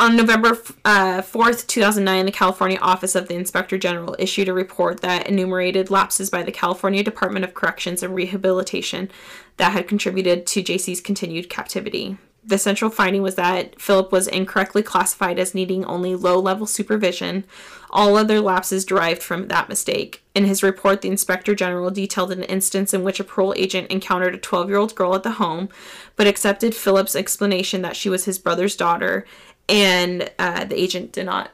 On 0.00 0.16
November 0.16 0.58
uh, 0.86 1.20
4th, 1.20 1.66
2009, 1.66 2.24
the 2.24 2.32
California 2.32 2.78
Office 2.80 3.14
of 3.14 3.28
the 3.28 3.34
Inspector 3.34 3.76
General 3.76 4.16
issued 4.18 4.48
a 4.48 4.54
report 4.54 5.02
that 5.02 5.26
enumerated 5.26 5.90
lapses 5.90 6.30
by 6.30 6.42
the 6.42 6.50
California 6.50 7.02
Department 7.02 7.44
of 7.44 7.52
Corrections 7.52 8.02
and 8.02 8.14
Rehabilitation 8.14 9.10
that 9.58 9.72
had 9.72 9.86
contributed 9.86 10.46
to 10.46 10.62
Jaycee's 10.62 11.02
continued 11.02 11.50
captivity. 11.50 12.16
The 12.42 12.56
central 12.56 12.90
finding 12.90 13.20
was 13.20 13.34
that 13.34 13.78
Philip 13.78 14.10
was 14.10 14.26
incorrectly 14.26 14.82
classified 14.82 15.38
as 15.38 15.54
needing 15.54 15.84
only 15.84 16.14
low 16.14 16.40
level 16.40 16.66
supervision. 16.66 17.44
All 17.90 18.16
other 18.16 18.40
lapses 18.40 18.86
derived 18.86 19.22
from 19.22 19.48
that 19.48 19.68
mistake. 19.68 20.22
In 20.34 20.46
his 20.46 20.62
report, 20.62 21.02
the 21.02 21.08
Inspector 21.08 21.54
General 21.54 21.90
detailed 21.90 22.32
an 22.32 22.44
instance 22.44 22.94
in 22.94 23.02
which 23.02 23.20
a 23.20 23.24
parole 23.24 23.52
agent 23.58 23.90
encountered 23.90 24.34
a 24.34 24.38
12 24.38 24.68
year 24.70 24.78
old 24.78 24.94
girl 24.94 25.14
at 25.14 25.22
the 25.22 25.32
home, 25.32 25.68
but 26.16 26.26
accepted 26.26 26.74
Philip's 26.74 27.14
explanation 27.14 27.82
that 27.82 27.96
she 27.96 28.08
was 28.08 28.24
his 28.24 28.38
brother's 28.38 28.76
daughter, 28.76 29.26
and 29.70 30.30
uh, 30.38 30.64
the 30.64 30.78
agent 30.78 31.12
did 31.12 31.24
not 31.26 31.50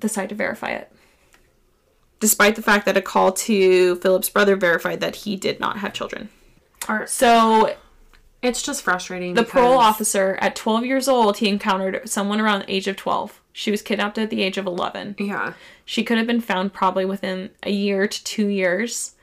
decide 0.00 0.28
to 0.30 0.34
verify 0.34 0.70
it. 0.70 0.90
Despite 2.20 2.56
the 2.56 2.62
fact 2.62 2.86
that 2.86 2.96
a 2.96 3.02
call 3.02 3.32
to 3.32 3.96
Philip's 3.96 4.28
brother 4.30 4.56
verified 4.56 5.00
that 5.00 5.16
he 5.16 5.36
did 5.36 5.58
not 5.60 5.78
have 5.78 5.92
children. 5.92 6.28
Or, 6.88 7.06
So 7.06 7.76
it's 8.42 8.62
just 8.62 8.82
frustrating. 8.82 9.34
the 9.34 9.44
parole 9.44 9.78
officer 9.78 10.36
at 10.40 10.56
12 10.56 10.84
years 10.84 11.06
old 11.08 11.38
he 11.38 11.48
encountered 11.48 12.08
someone 12.08 12.40
around 12.40 12.60
the 12.60 12.72
age 12.72 12.88
of 12.88 12.96
12 12.96 13.40
she 13.52 13.70
was 13.70 13.82
kidnapped 13.82 14.18
at 14.18 14.30
the 14.30 14.42
age 14.42 14.56
of 14.58 14.66
11 14.66 15.14
Yeah. 15.20 15.52
she 15.84 16.02
could 16.02 16.18
have 16.18 16.26
been 16.26 16.40
found 16.40 16.72
probably 16.72 17.04
within 17.04 17.50
a 17.62 17.70
year 17.70 18.08
to 18.08 18.24
two 18.24 18.48
years 18.48 19.14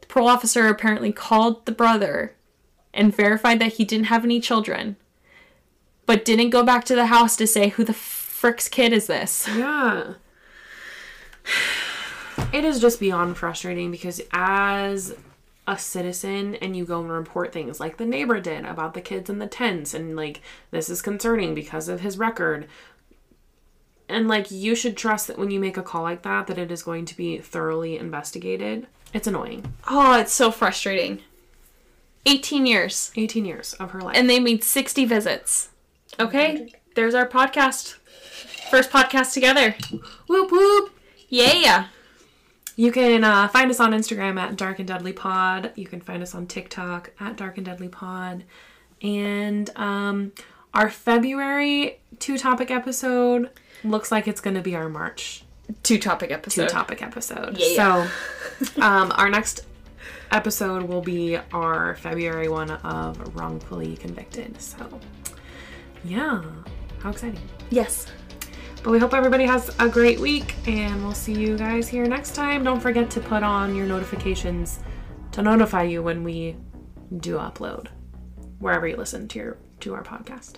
the 0.00 0.06
parole 0.06 0.28
officer 0.28 0.68
apparently 0.68 1.12
called 1.12 1.66
the 1.66 1.72
brother 1.72 2.34
and 2.94 3.14
verified 3.14 3.58
that 3.58 3.74
he 3.74 3.84
didn't 3.84 4.06
have 4.06 4.24
any 4.24 4.38
children, 4.40 4.96
but 6.06 6.24
didn't 6.24 6.50
go 6.50 6.62
back 6.62 6.84
to 6.84 6.94
the 6.94 7.06
house 7.06 7.36
to 7.36 7.46
say 7.46 7.68
who 7.70 7.84
the 7.84 7.92
frick's 7.94 8.68
kid 8.68 8.92
is 8.92 9.06
this. 9.06 9.48
Yeah. 9.56 10.14
It 12.52 12.64
is 12.64 12.80
just 12.80 13.00
beyond 13.00 13.36
frustrating 13.36 13.90
because 13.90 14.20
as 14.32 15.14
a 15.66 15.78
citizen 15.78 16.54
and 16.56 16.76
you 16.76 16.84
go 16.84 17.00
and 17.00 17.10
report 17.10 17.52
things 17.52 17.78
like 17.80 17.96
the 17.96 18.04
neighbor 18.04 18.40
did 18.40 18.64
about 18.64 18.94
the 18.94 19.00
kids 19.00 19.30
in 19.30 19.38
the 19.38 19.46
tents 19.46 19.94
and 19.94 20.16
like 20.16 20.40
this 20.70 20.88
is 20.90 21.00
concerning 21.00 21.54
because 21.54 21.88
of 21.88 22.00
his 22.00 22.18
record 22.18 22.66
and 24.08 24.26
like 24.28 24.50
you 24.50 24.74
should 24.74 24.96
trust 24.96 25.28
that 25.28 25.38
when 25.38 25.50
you 25.50 25.60
make 25.60 25.76
a 25.76 25.82
call 25.82 26.02
like 26.02 26.22
that 26.22 26.46
that 26.48 26.58
it 26.58 26.70
is 26.72 26.82
going 26.82 27.04
to 27.06 27.16
be 27.16 27.38
thoroughly 27.38 27.96
investigated 27.96 28.86
it's 29.14 29.26
annoying 29.26 29.72
Oh, 29.88 30.18
it's 30.18 30.32
so 30.32 30.50
frustrating. 30.50 31.20
18 32.26 32.66
years. 32.66 33.12
18 33.16 33.44
years 33.44 33.72
of 33.74 33.90
her 33.92 34.00
life 34.00 34.16
And 34.16 34.28
they 34.28 34.40
made 34.40 34.62
60 34.64 35.04
visits. 35.04 35.68
Okay, 36.20 36.72
there's 36.94 37.14
our 37.14 37.26
podcast. 37.28 37.94
First 38.70 38.90
podcast 38.90 39.32
together. 39.34 39.74
whoop 40.28 40.50
whoop 40.50 40.90
Yeah. 41.28 41.86
You 42.76 42.90
can 42.90 43.22
uh, 43.22 43.48
find 43.48 43.70
us 43.70 43.80
on 43.80 43.92
Instagram 43.92 44.38
at 44.40 44.56
Dark 44.56 44.78
and 44.78 44.88
Deadly 44.88 45.12
Pod. 45.12 45.72
You 45.74 45.86
can 45.86 46.00
find 46.00 46.22
us 46.22 46.34
on 46.34 46.46
TikTok 46.46 47.10
at 47.20 47.36
Dark 47.36 47.58
and 47.58 47.66
Deadly 47.66 47.88
Pod. 47.88 48.44
And 49.02 49.68
um, 49.76 50.32
our 50.72 50.88
February 50.88 51.98
two 52.18 52.38
topic 52.38 52.70
episode 52.70 53.50
looks 53.84 54.10
like 54.10 54.26
it's 54.26 54.40
going 54.40 54.56
to 54.56 54.62
be 54.62 54.74
our 54.74 54.88
March 54.88 55.44
Two 55.82 55.98
topic 55.98 56.30
episode. 56.30 56.68
two 56.68 56.72
topic 56.72 57.02
episode. 57.02 57.56
Yeah. 57.58 58.06
So 58.74 58.80
um, 58.80 59.12
our 59.16 59.28
next 59.28 59.66
episode 60.30 60.84
will 60.84 61.02
be 61.02 61.36
our 61.52 61.96
February 61.96 62.48
one 62.48 62.70
of 62.70 63.34
Wrongfully 63.36 63.96
Convicted. 63.96 64.60
So 64.60 65.00
yeah, 66.04 66.42
how 67.00 67.10
exciting. 67.10 67.40
Yes. 67.70 68.06
But 68.82 68.90
we 68.90 68.98
hope 68.98 69.14
everybody 69.14 69.44
has 69.44 69.74
a 69.78 69.88
great 69.88 70.18
week 70.18 70.54
and 70.66 71.02
we'll 71.04 71.14
see 71.14 71.32
you 71.32 71.56
guys 71.56 71.86
here 71.88 72.04
next 72.06 72.34
time. 72.34 72.64
Don't 72.64 72.80
forget 72.80 73.10
to 73.10 73.20
put 73.20 73.42
on 73.42 73.76
your 73.76 73.86
notifications 73.86 74.80
to 75.32 75.42
notify 75.42 75.84
you 75.84 76.02
when 76.02 76.24
we 76.24 76.56
do 77.18 77.36
upload 77.36 77.88
wherever 78.58 78.86
you 78.86 78.96
listen 78.96 79.28
to 79.28 79.38
your 79.38 79.56
to 79.80 79.94
our 79.94 80.02
podcast. 80.02 80.56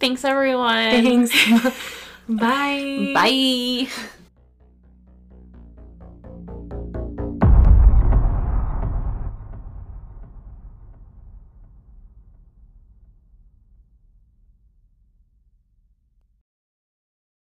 Thanks, 0.00 0.24
everyone. 0.24 0.90
Thanks. 0.90 1.32
Bye. 2.28 3.12
Bye. 3.14 4.08